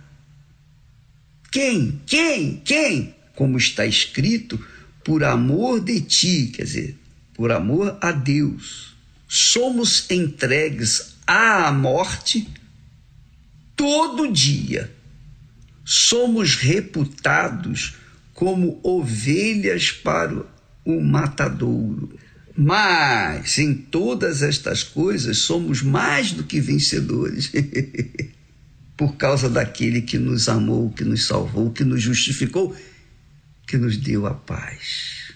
Quem? 1.51 2.01
Quem? 2.07 2.61
Quem? 2.65 3.15
Como 3.35 3.59
está 3.59 3.87
escrito, 3.87 4.59
por 5.05 5.23
amor 5.23 5.81
de 5.81 6.01
ti, 6.01 6.53
quer 6.55 6.65
dizer, 6.65 6.99
por 7.35 7.53
amor 7.53 7.99
a 8.01 8.11
Deus, 8.11 8.95
somos 9.29 10.11
entregues 10.11 11.15
à 11.27 11.71
morte 11.73 12.49
todo 13.77 14.33
dia. 14.33 14.93
Somos 15.85 16.57
reputados 16.57 17.97
como 18.33 18.81
ovelhas 18.83 19.91
para 19.91 20.45
o 20.85 21.01
matadouro. 21.01 22.19
Mas 22.57 23.59
em 23.59 23.75
todas 23.75 24.43
estas 24.43 24.83
coisas 24.83 25.39
somos 25.39 25.83
mais 25.83 26.33
do 26.33 26.45
que 26.45 26.61
vencedores. 26.61 27.51
Por 28.97 29.17
causa 29.17 29.51
daquele 29.51 30.03
que 30.03 30.19
nos 30.19 30.49
amou, 30.49 30.91
que 30.91 31.05
nos 31.05 31.27
salvou, 31.27 31.73
que 31.73 31.83
nos 31.83 32.01
justificou 32.01 32.77
que 33.67 33.77
nos 33.77 33.97
deu 33.97 34.27
a 34.27 34.35
paz. 34.35 35.33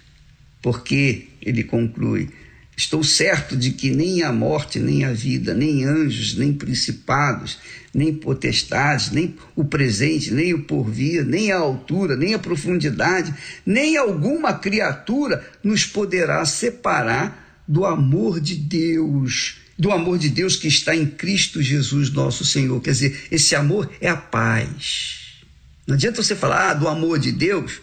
Porque, 0.63 1.29
ele 1.41 1.65
conclui, 1.65 2.31
estou 2.79 3.03
certo 3.03 3.57
de 3.57 3.73
que 3.73 3.91
nem 3.91 4.23
a 4.23 4.33
morte, 4.33 4.79
nem 4.79 5.05
a 5.05 5.13
vida, 5.13 5.53
nem 5.53 5.85
anjos, 5.85 6.37
nem 6.37 6.53
principados, 6.53 7.59
nem 7.93 8.15
potestades, 8.15 9.11
nem 9.11 9.35
o 9.57 9.65
presente, 9.65 10.33
nem 10.33 10.55
o 10.55 10.63
porvir, 10.63 11.27
nem 11.27 11.51
a 11.51 11.59
altura, 11.59 12.17
nem 12.17 12.35
a 12.35 12.39
profundidade, 12.39 13.35
nem 13.67 13.97
alguma 13.97 14.55
criatura 14.55 15.45
nos 15.61 15.85
poderá 15.85 16.45
separar 16.45 17.65
do 17.67 17.85
amor 17.85 18.39
de 18.39 18.55
Deus, 18.55 19.57
do 19.77 19.91
amor 19.91 20.17
de 20.17 20.29
Deus 20.29 20.55
que 20.55 20.69
está 20.69 20.95
em 20.95 21.05
Cristo 21.05 21.61
Jesus, 21.61 22.13
nosso 22.13 22.45
Senhor. 22.45 22.81
Quer 22.81 22.93
dizer, 22.93 23.27
esse 23.29 23.57
amor 23.57 23.91
é 24.01 24.09
a 24.09 24.17
paz. 24.17 25.43
Não 25.85 25.97
adianta 25.97 26.23
você 26.23 26.37
falar 26.37 26.71
ah, 26.71 26.75
do 26.75 26.87
amor 26.87 27.19
de 27.19 27.33
Deus 27.33 27.81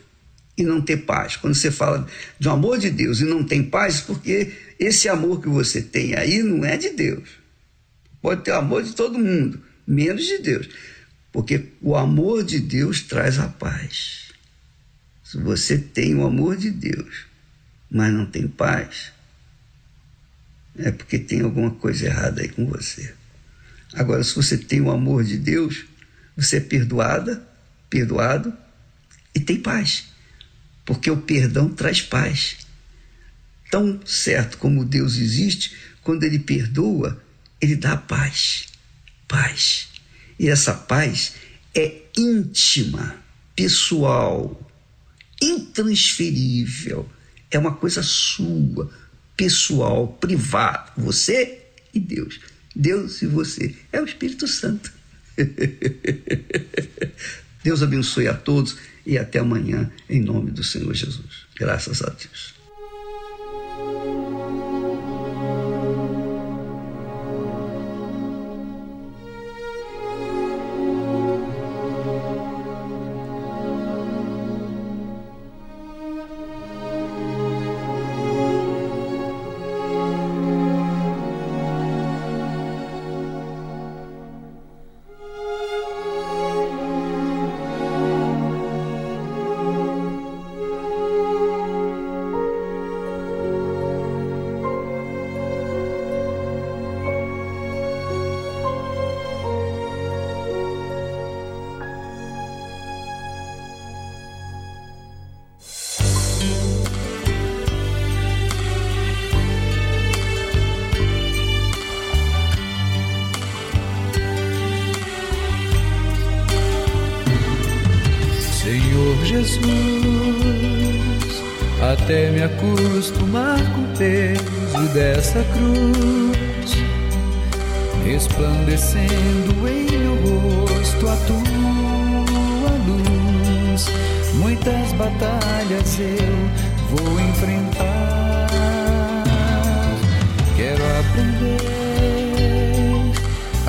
e 0.57 0.63
não 0.63 0.81
ter 0.81 0.97
paz. 0.97 1.35
Quando 1.35 1.53
você 1.53 1.69
fala 1.69 2.07
do 2.39 2.49
amor 2.49 2.77
de 2.77 2.89
Deus 2.89 3.19
e 3.19 3.25
não 3.25 3.43
tem 3.43 3.61
paz, 3.61 3.99
porque 3.99 4.53
esse 4.79 5.07
amor 5.07 5.41
que 5.41 5.47
você 5.47 5.81
tem 5.81 6.15
aí 6.15 6.43
não 6.43 6.65
é 6.65 6.77
de 6.77 6.89
Deus. 6.91 7.29
Pode 8.21 8.43
ter 8.43 8.51
o 8.51 8.55
amor 8.55 8.83
de 8.83 8.93
todo 8.93 9.19
mundo, 9.19 9.61
menos 9.85 10.25
de 10.25 10.39
Deus. 10.39 10.67
Porque 11.31 11.65
o 11.81 11.95
amor 11.95 12.43
de 12.43 12.59
Deus 12.59 13.01
traz 13.01 13.39
a 13.39 13.47
paz. 13.47 14.31
Se 15.23 15.37
você 15.37 15.77
tem 15.77 16.15
o 16.15 16.25
amor 16.25 16.57
de 16.57 16.71
Deus, 16.71 17.25
mas 17.89 18.13
não 18.13 18.25
tem 18.25 18.47
paz, 18.47 19.11
é 20.77 20.91
porque 20.91 21.17
tem 21.19 21.41
alguma 21.41 21.71
coisa 21.71 22.05
errada 22.05 22.41
aí 22.41 22.49
com 22.49 22.65
você. 22.65 23.13
Agora, 23.93 24.23
se 24.23 24.35
você 24.35 24.57
tem 24.57 24.81
o 24.81 24.91
amor 24.91 25.23
de 25.23 25.37
Deus, 25.37 25.85
você 26.35 26.57
é 26.57 26.61
perdoada, 26.61 27.47
perdoado 27.89 28.53
e 29.33 29.39
tem 29.39 29.59
paz. 29.59 30.05
Porque 30.85 31.09
o 31.09 31.17
perdão 31.17 31.69
traz 31.69 32.01
paz. 32.01 32.64
Tão 33.69 33.99
certo 34.05 34.57
como 34.57 34.85
Deus 34.85 35.17
existe, 35.17 35.75
quando 36.01 36.23
ele 36.23 36.39
perdoa, 36.39 37.21
ele 37.59 37.75
dá 37.75 37.97
paz. 37.97 38.67
Paz. 39.27 39.89
E 40.39 40.49
essa 40.49 40.73
paz 40.73 41.33
é 41.73 42.01
íntima, 42.17 43.15
pessoal, 43.55 44.71
intransferível. 45.41 47.09
É 47.49 47.59
uma 47.59 47.73
coisa 47.73 48.03
sua, 48.03 48.91
pessoal, 49.35 50.07
privado. 50.07 50.91
Você 50.97 51.61
e 51.93 51.99
Deus. 51.99 52.39
Deus 52.75 53.21
e 53.21 53.27
você. 53.27 53.75
É 53.91 54.01
o 54.01 54.05
Espírito 54.05 54.47
Santo. 54.47 54.91
Deus 57.63 57.81
abençoe 57.81 58.27
a 58.27 58.33
todos 58.33 58.77
e 59.05 59.17
até 59.17 59.39
amanhã, 59.39 59.91
em 60.09 60.21
nome 60.21 60.51
do 60.51 60.63
Senhor 60.63 60.93
Jesus. 60.93 61.45
Graças 61.55 62.01
a 62.01 62.09
Deus. 62.09 62.54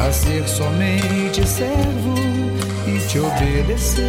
A 0.06 0.12
ser 0.12 0.46
somente 0.46 1.44
servo 1.46 2.14
e 2.86 2.98
te 3.08 3.18
obedecer. 3.18 4.04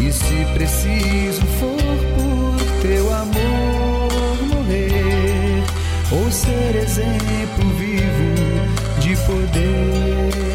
E 0.00 0.10
se 0.12 0.46
preciso 0.54 1.42
for 1.58 1.76
teu 2.80 3.12
amor 3.12 4.38
morrer 4.48 5.62
ou 6.10 6.30
ser 6.32 6.76
exemplo 6.76 7.68
vivo 7.76 8.34
de 8.98 9.14
poder, 9.26 10.45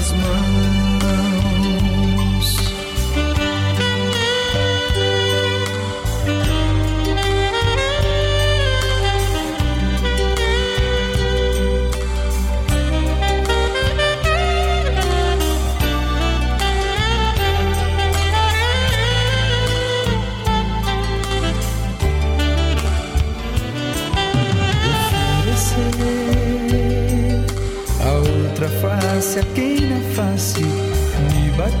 tuas 0.00 0.12
mãos. 0.12 0.49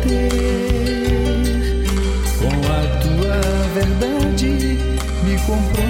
Bater. 0.00 0.30
Com 2.38 2.48
a 2.48 2.80
tua 3.02 3.40
verdade 3.74 4.78
me 5.24 5.36
comprometer. 5.46 5.89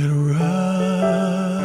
get 0.00 0.10
rough, 0.10 1.58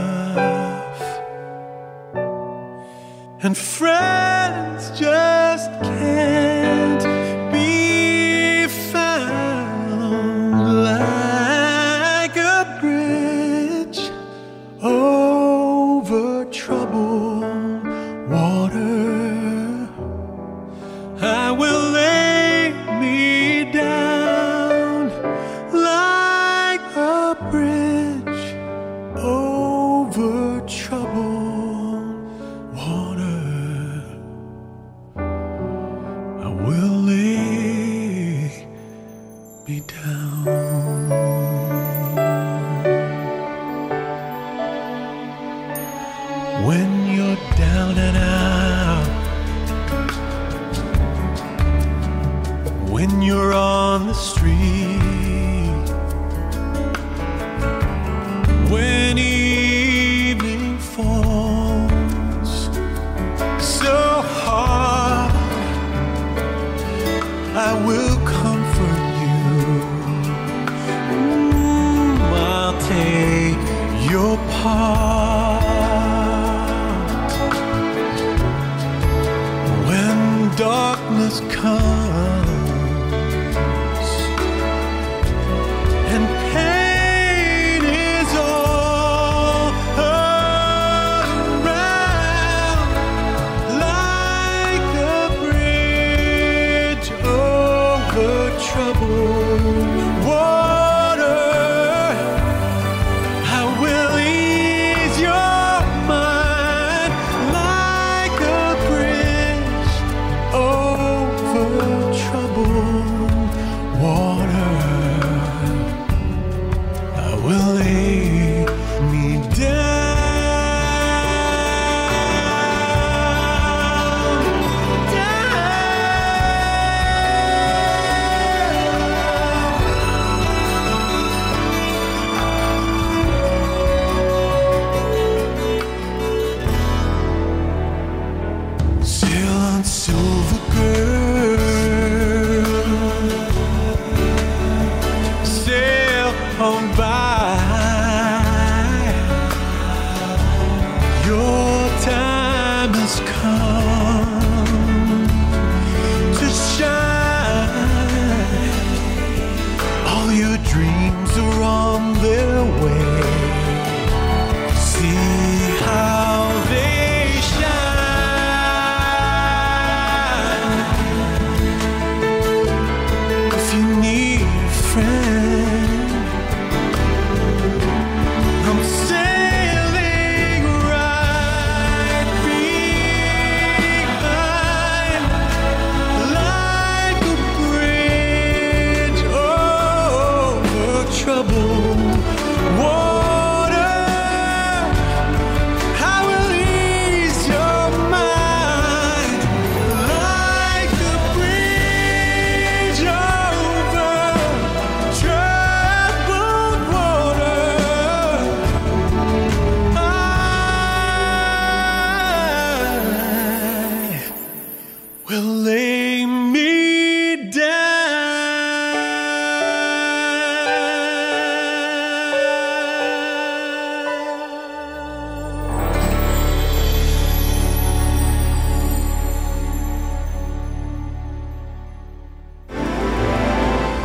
and 3.43 3.57
friends 3.57 4.99
just. 4.99 5.22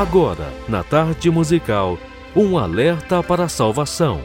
Agora, 0.09 0.51
na 0.67 0.83
tarde 0.83 1.31
musical, 1.31 1.99
um 2.35 2.57
alerta 2.57 3.23
para 3.23 3.45
a 3.45 3.49
salvação. 3.49 4.19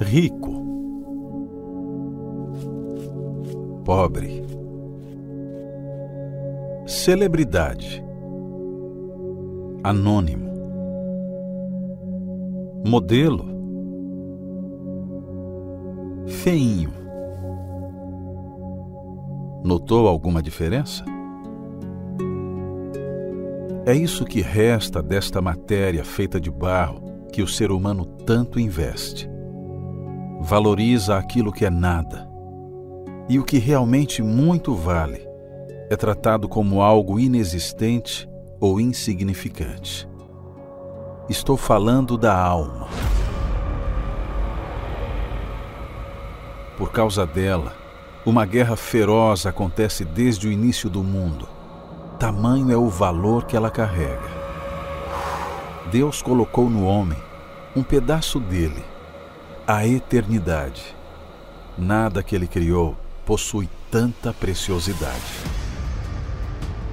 Rico, 0.00 0.50
pobre, 3.84 4.44
celebridade, 6.84 8.04
anônimo, 9.84 10.50
modelo, 12.84 13.46
feinho. 16.26 17.03
Notou 19.64 20.06
alguma 20.06 20.42
diferença? 20.42 21.02
É 23.86 23.94
isso 23.94 24.26
que 24.26 24.42
resta 24.42 25.02
desta 25.02 25.40
matéria 25.40 26.04
feita 26.04 26.38
de 26.38 26.50
barro 26.50 27.02
que 27.32 27.40
o 27.40 27.48
ser 27.48 27.72
humano 27.72 28.04
tanto 28.04 28.60
investe. 28.60 29.26
Valoriza 30.42 31.16
aquilo 31.16 31.50
que 31.50 31.64
é 31.64 31.70
nada. 31.70 32.28
E 33.26 33.38
o 33.38 33.42
que 33.42 33.56
realmente 33.56 34.22
muito 34.22 34.74
vale 34.74 35.26
é 35.88 35.96
tratado 35.96 36.46
como 36.46 36.82
algo 36.82 37.18
inexistente 37.18 38.28
ou 38.60 38.78
insignificante. 38.78 40.06
Estou 41.26 41.56
falando 41.56 42.18
da 42.18 42.38
alma. 42.38 42.86
Por 46.76 46.92
causa 46.92 47.24
dela, 47.24 47.83
uma 48.26 48.46
guerra 48.46 48.74
feroz 48.74 49.44
acontece 49.44 50.04
desde 50.04 50.48
o 50.48 50.52
início 50.52 50.88
do 50.88 51.02
mundo. 51.02 51.46
Tamanho 52.18 52.70
é 52.70 52.76
o 52.76 52.88
valor 52.88 53.44
que 53.44 53.54
ela 53.54 53.70
carrega. 53.70 54.32
Deus 55.92 56.22
colocou 56.22 56.70
no 56.70 56.86
homem 56.86 57.18
um 57.76 57.82
pedaço 57.82 58.40
dele, 58.40 58.82
a 59.66 59.86
eternidade. 59.86 60.96
Nada 61.76 62.22
que 62.22 62.34
ele 62.34 62.46
criou 62.46 62.96
possui 63.26 63.68
tanta 63.90 64.32
preciosidade. 64.32 65.44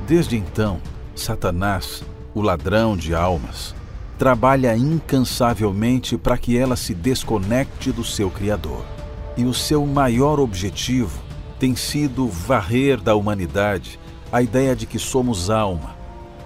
Desde 0.05 0.35
então, 0.35 0.81
Satanás, 1.15 2.03
o 2.33 2.41
ladrão 2.41 2.97
de 2.97 3.15
almas, 3.15 3.73
trabalha 4.17 4.75
incansavelmente 4.75 6.17
para 6.17 6.37
que 6.37 6.57
ela 6.57 6.75
se 6.75 6.93
desconecte 6.93 7.91
do 7.91 8.03
seu 8.03 8.29
Criador. 8.29 9.00
E 9.37 9.45
o 9.45 9.53
seu 9.53 9.85
maior 9.85 10.39
objetivo 10.39 11.21
tem 11.59 11.75
sido 11.75 12.27
varrer 12.27 12.99
da 12.99 13.15
humanidade 13.15 13.99
a 14.31 14.41
ideia 14.41 14.75
de 14.75 14.85
que 14.85 14.97
somos 14.97 15.49
alma, 15.49 15.95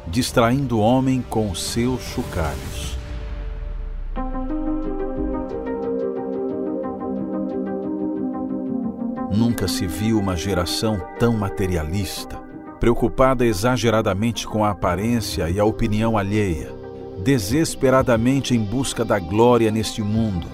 distraindo 0.08 0.78
o 0.78 0.82
homem 0.82 1.24
com 1.30 1.50
os 1.50 1.64
seus 1.64 2.02
chocalhos. 2.02 2.98
Nunca 9.32 9.68
se 9.68 9.86
viu 9.86 10.20
uma 10.20 10.36
geração 10.36 11.00
tão 11.20 11.34
materialista, 11.34 12.38
preocupada 12.80 13.46
exageradamente 13.46 14.48
com 14.48 14.64
a 14.64 14.72
aparência 14.72 15.50
e 15.50 15.60
a 15.60 15.66
opinião 15.66 16.18
alheia, 16.18 16.74
desesperadamente 17.24 18.56
em 18.56 18.60
busca 18.60 19.06
da 19.06 19.20
glória 19.20 19.72
neste 19.72 20.02
mundo, 20.02 20.48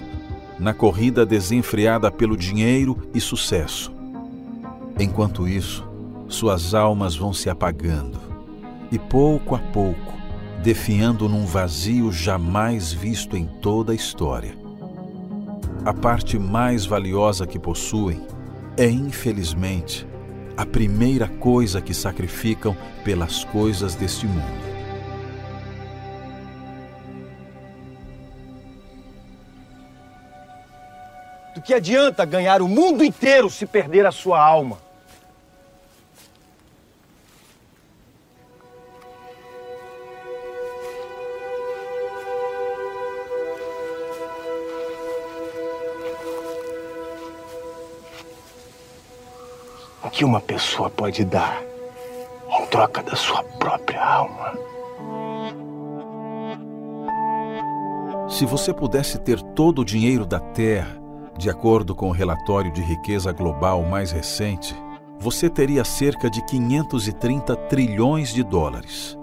na 0.58 0.74
corrida 0.74 1.24
desenfreada 1.24 2.10
pelo 2.10 2.36
dinheiro 2.36 2.96
e 3.14 3.20
sucesso. 3.20 3.92
Enquanto 4.98 5.48
isso, 5.48 5.88
suas 6.28 6.74
almas 6.74 7.16
vão 7.16 7.32
se 7.32 7.50
apagando 7.50 8.18
e, 8.90 8.98
pouco 8.98 9.54
a 9.54 9.58
pouco, 9.58 10.12
definhando 10.62 11.28
num 11.28 11.44
vazio 11.44 12.12
jamais 12.12 12.92
visto 12.92 13.36
em 13.36 13.46
toda 13.46 13.92
a 13.92 13.94
história. 13.94 14.56
A 15.84 15.92
parte 15.92 16.38
mais 16.38 16.86
valiosa 16.86 17.46
que 17.46 17.58
possuem 17.58 18.22
é, 18.76 18.86
infelizmente, 18.86 20.06
a 20.56 20.64
primeira 20.64 21.26
coisa 21.26 21.80
que 21.80 21.92
sacrificam 21.92 22.76
pelas 23.04 23.44
coisas 23.44 23.94
deste 23.94 24.26
mundo. 24.26 24.71
Do 31.62 31.64
que 31.64 31.74
adianta 31.74 32.24
ganhar 32.24 32.60
o 32.60 32.66
mundo 32.66 33.04
inteiro 33.04 33.48
se 33.48 33.64
perder 33.66 34.04
a 34.04 34.10
sua 34.10 34.44
alma? 34.44 34.78
O 50.02 50.10
que 50.10 50.24
uma 50.24 50.40
pessoa 50.40 50.90
pode 50.90 51.24
dar 51.24 51.62
em 52.58 52.66
troca 52.66 53.04
da 53.04 53.14
sua 53.14 53.44
própria 53.44 54.04
alma? 54.04 54.58
Se 58.28 58.44
você 58.44 58.74
pudesse 58.74 59.20
ter 59.20 59.40
todo 59.54 59.82
o 59.82 59.84
dinheiro 59.84 60.26
da 60.26 60.40
Terra, 60.40 61.01
de 61.38 61.48
acordo 61.48 61.94
com 61.94 62.08
o 62.08 62.12
relatório 62.12 62.70
de 62.70 62.82
riqueza 62.82 63.32
global 63.32 63.82
mais 63.82 64.10
recente, 64.10 64.74
você 65.18 65.48
teria 65.48 65.84
cerca 65.84 66.28
de 66.28 66.44
530 66.44 67.56
trilhões 67.68 68.32
de 68.32 68.42
dólares. 68.42 69.18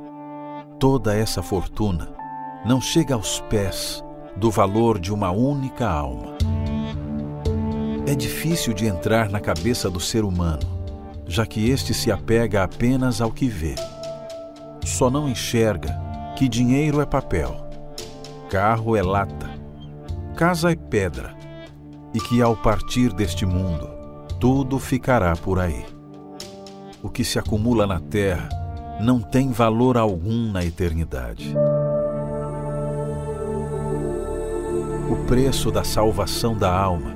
Toda 0.79 1.15
essa 1.15 1.43
fortuna 1.43 2.13
não 2.65 2.81
chega 2.81 3.13
aos 3.13 3.39
pés 3.41 4.03
do 4.35 4.49
valor 4.49 4.99
de 4.99 5.13
uma 5.13 5.31
única 5.31 5.87
alma. 5.87 6.37
É 8.07 8.15
difícil 8.15 8.73
de 8.73 8.87
entrar 8.87 9.29
na 9.29 9.39
cabeça 9.39 9.89
do 9.89 9.99
ser 9.99 10.23
humano, 10.23 10.65
já 11.27 11.45
que 11.45 11.69
este 11.69 11.93
se 11.93 12.11
apega 12.11 12.63
apenas 12.63 13.21
ao 13.21 13.31
que 13.31 13.47
vê. 13.47 13.75
Só 14.83 15.09
não 15.09 15.29
enxerga 15.29 15.95
que 16.35 16.49
dinheiro 16.49 17.01
é 17.01 17.05
papel, 17.05 17.55
carro 18.49 18.95
é 18.95 19.03
lata, 19.03 19.49
casa 20.35 20.71
é 20.71 20.75
pedra 20.75 21.38
e 22.13 22.19
que 22.19 22.41
ao 22.41 22.55
partir 22.55 23.13
deste 23.13 23.45
mundo, 23.45 23.89
tudo 24.39 24.79
ficará 24.79 25.35
por 25.35 25.59
aí. 25.59 25.85
O 27.01 27.09
que 27.09 27.23
se 27.23 27.37
acumula 27.39 27.85
na 27.85 27.99
terra 27.99 28.49
não 28.99 29.21
tem 29.21 29.51
valor 29.51 29.97
algum 29.97 30.51
na 30.51 30.63
eternidade. 30.63 31.55
O 35.09 35.15
preço 35.25 35.71
da 35.71 35.83
salvação 35.83 36.57
da 36.57 36.71
alma 36.71 37.15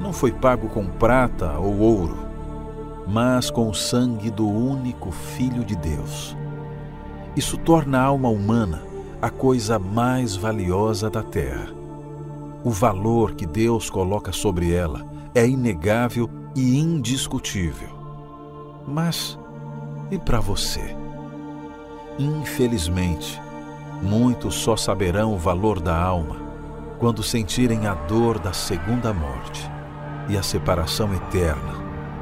não 0.00 0.12
foi 0.12 0.30
pago 0.32 0.68
com 0.68 0.86
prata 0.86 1.58
ou 1.58 1.78
ouro, 1.78 2.16
mas 3.06 3.50
com 3.50 3.68
o 3.68 3.74
sangue 3.74 4.30
do 4.30 4.48
único 4.48 5.10
Filho 5.10 5.64
de 5.64 5.74
Deus. 5.76 6.36
Isso 7.34 7.58
torna 7.58 7.98
a 7.98 8.04
alma 8.04 8.28
humana 8.28 8.82
a 9.20 9.30
coisa 9.30 9.78
mais 9.78 10.36
valiosa 10.36 11.10
da 11.10 11.22
terra. 11.22 11.75
O 12.64 12.70
valor 12.70 13.34
que 13.34 13.46
Deus 13.46 13.88
coloca 13.88 14.32
sobre 14.32 14.72
ela 14.72 15.06
é 15.34 15.46
inegável 15.46 16.28
e 16.54 16.78
indiscutível. 16.78 17.88
Mas 18.86 19.38
e 20.10 20.18
para 20.18 20.40
você? 20.40 20.96
Infelizmente, 22.18 23.40
muitos 24.02 24.54
só 24.54 24.76
saberão 24.76 25.34
o 25.34 25.38
valor 25.38 25.80
da 25.80 25.96
alma 25.96 26.36
quando 26.98 27.22
sentirem 27.22 27.86
a 27.86 27.94
dor 27.94 28.38
da 28.38 28.52
segunda 28.52 29.12
morte 29.12 29.70
e 30.28 30.36
a 30.36 30.42
separação 30.42 31.14
eterna 31.14 31.74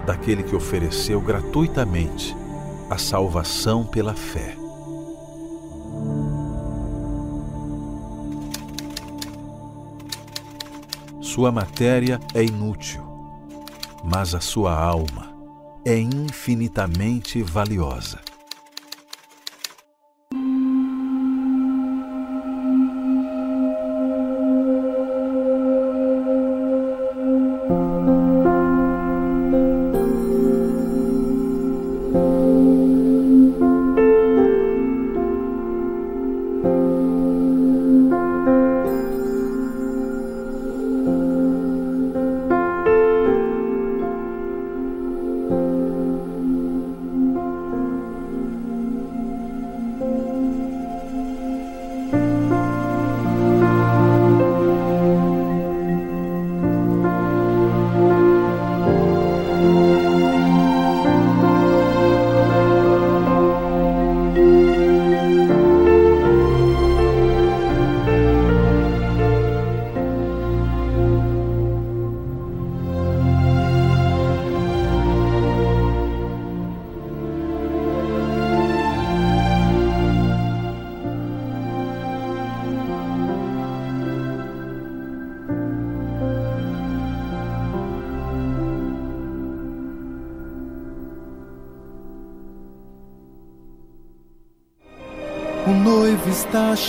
daquele 0.04 0.42
que 0.42 0.56
ofereceu 0.56 1.20
gratuitamente 1.20 2.36
a 2.90 2.98
salvação 2.98 3.84
pela 3.84 4.14
fé. 4.14 4.56
Sua 11.34 11.50
matéria 11.50 12.20
é 12.32 12.44
inútil, 12.44 13.02
mas 14.04 14.36
a 14.36 14.40
sua 14.40 14.72
alma 14.72 15.34
é 15.84 15.98
infinitamente 15.98 17.42
valiosa. 17.42 18.20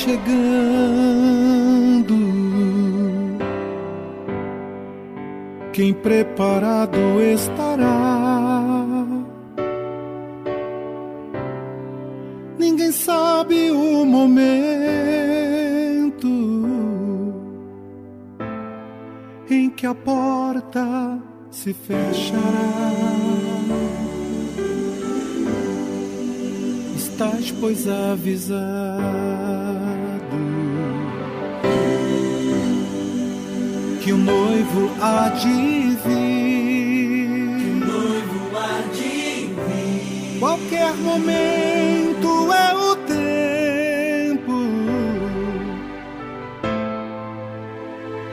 Chegando. 0.06 1.66
Quem 5.74 5.94
preparado 5.94 6.98
estará? 7.34 9.06
Ninguém 12.58 12.92
sabe 12.92 13.72
o 13.72 14.06
momento 14.06 14.46
em 19.50 19.70
que 19.72 19.88
a 19.88 19.96
porta 19.96 21.20
se 21.50 21.74
fechará. 21.74 22.86
estás, 27.16 27.52
pois, 27.52 27.88
avisado. 27.88 28.75
Momento 41.16 42.52
é 42.52 42.74
o 42.76 42.96
tempo 43.08 44.60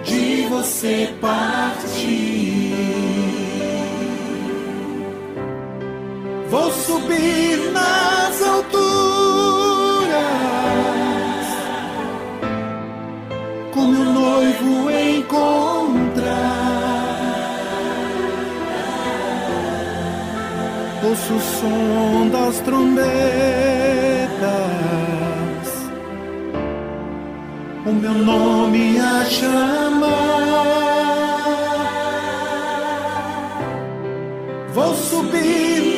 de 0.03 0.47
você 0.49 1.15
partir. 1.21 2.75
Vou 6.51 6.71
subir 6.73 7.71
nas 7.73 8.43
alturas 8.43 8.73
com 13.73 13.83
meu 13.87 14.05
noivo 14.05 14.91
encontrar. 14.91 16.43
Ouço 21.05 21.35
o 21.35 21.41
som 21.41 22.22
das 22.45 22.59
trombetas, 22.61 23.07
o 27.87 27.93
meu 27.93 28.15
nome 28.15 28.99
a 28.99 29.25
chamar. 29.25 30.23
Vou 34.75 34.95
subir 34.95 35.92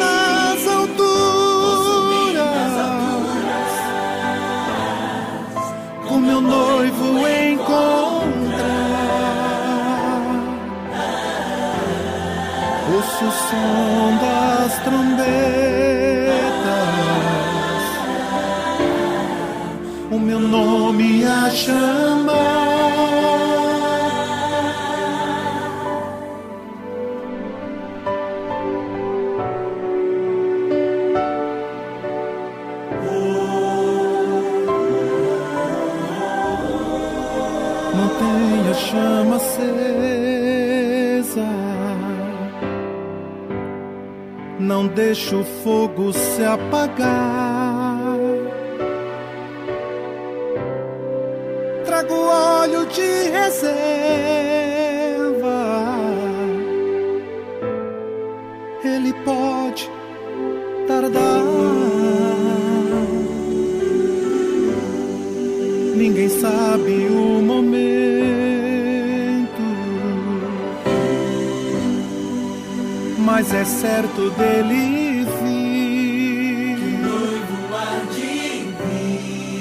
noivo 74.31 75.27
vir. 75.43 76.79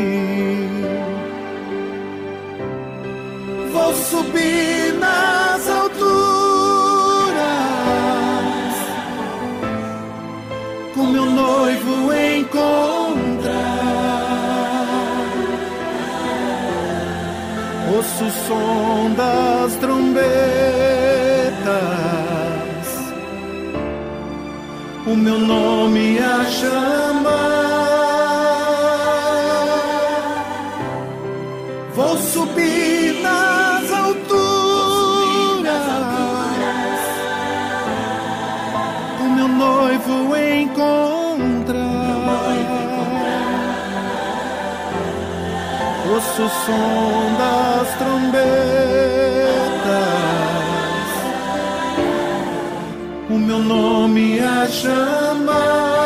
Vou 3.72 3.94
subir 3.94 4.71
meu 25.22 25.38
nome 25.38 26.18
a 26.18 26.44
chamar. 26.50 27.42
Vou 31.94 32.16
subir 32.16 33.22
nas 33.22 33.92
alturas, 33.92 34.32
o 39.20 39.24
meu 39.36 39.48
noivo 39.48 40.36
encontrar. 40.36 41.92
Ouço 46.12 46.42
o 46.42 46.48
som 46.48 47.36
das 47.38 47.88
trombetas, 47.98 48.42
o 53.30 53.38
meu 53.38 53.58
nome 53.60 54.01
a 54.18 54.68
chamar. 54.68 56.01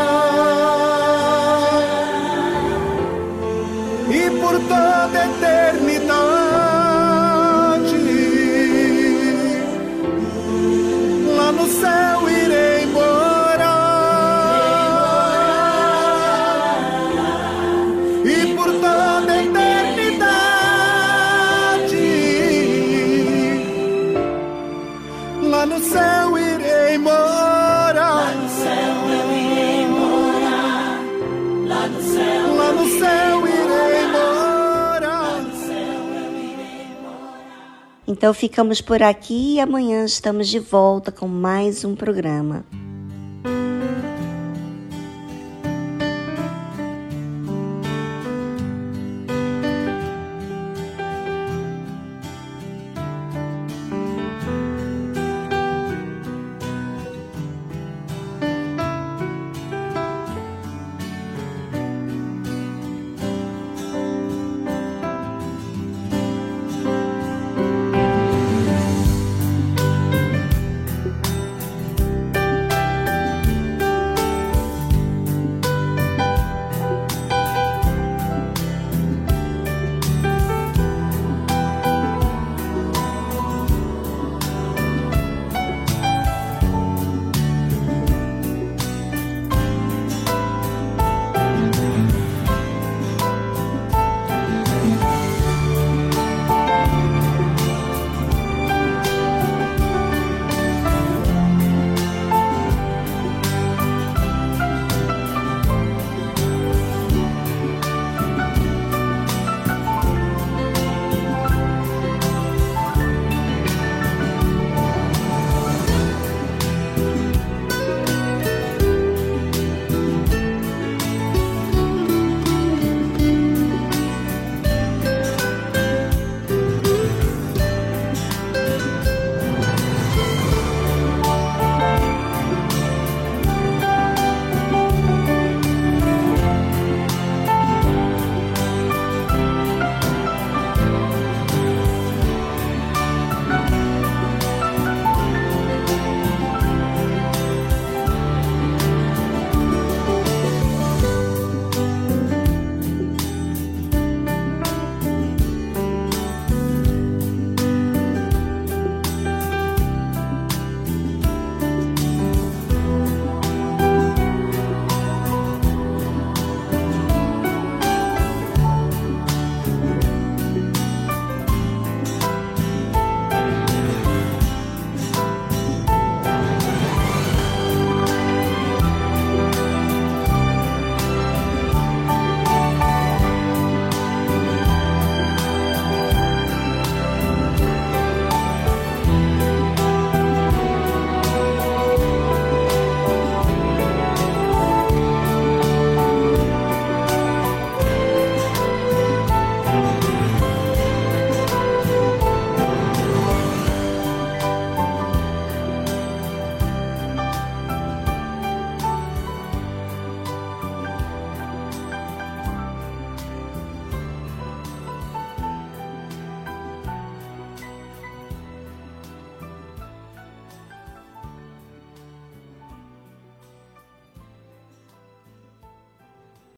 Então 38.17 38.33
ficamos 38.33 38.81
por 38.81 39.03
aqui 39.03 39.57
e 39.57 39.61
amanhã 39.61 40.03
estamos 40.03 40.49
de 40.49 40.59
volta 40.59 41.13
com 41.13 41.29
mais 41.29 41.85
um 41.85 41.95
programa. 41.95 42.65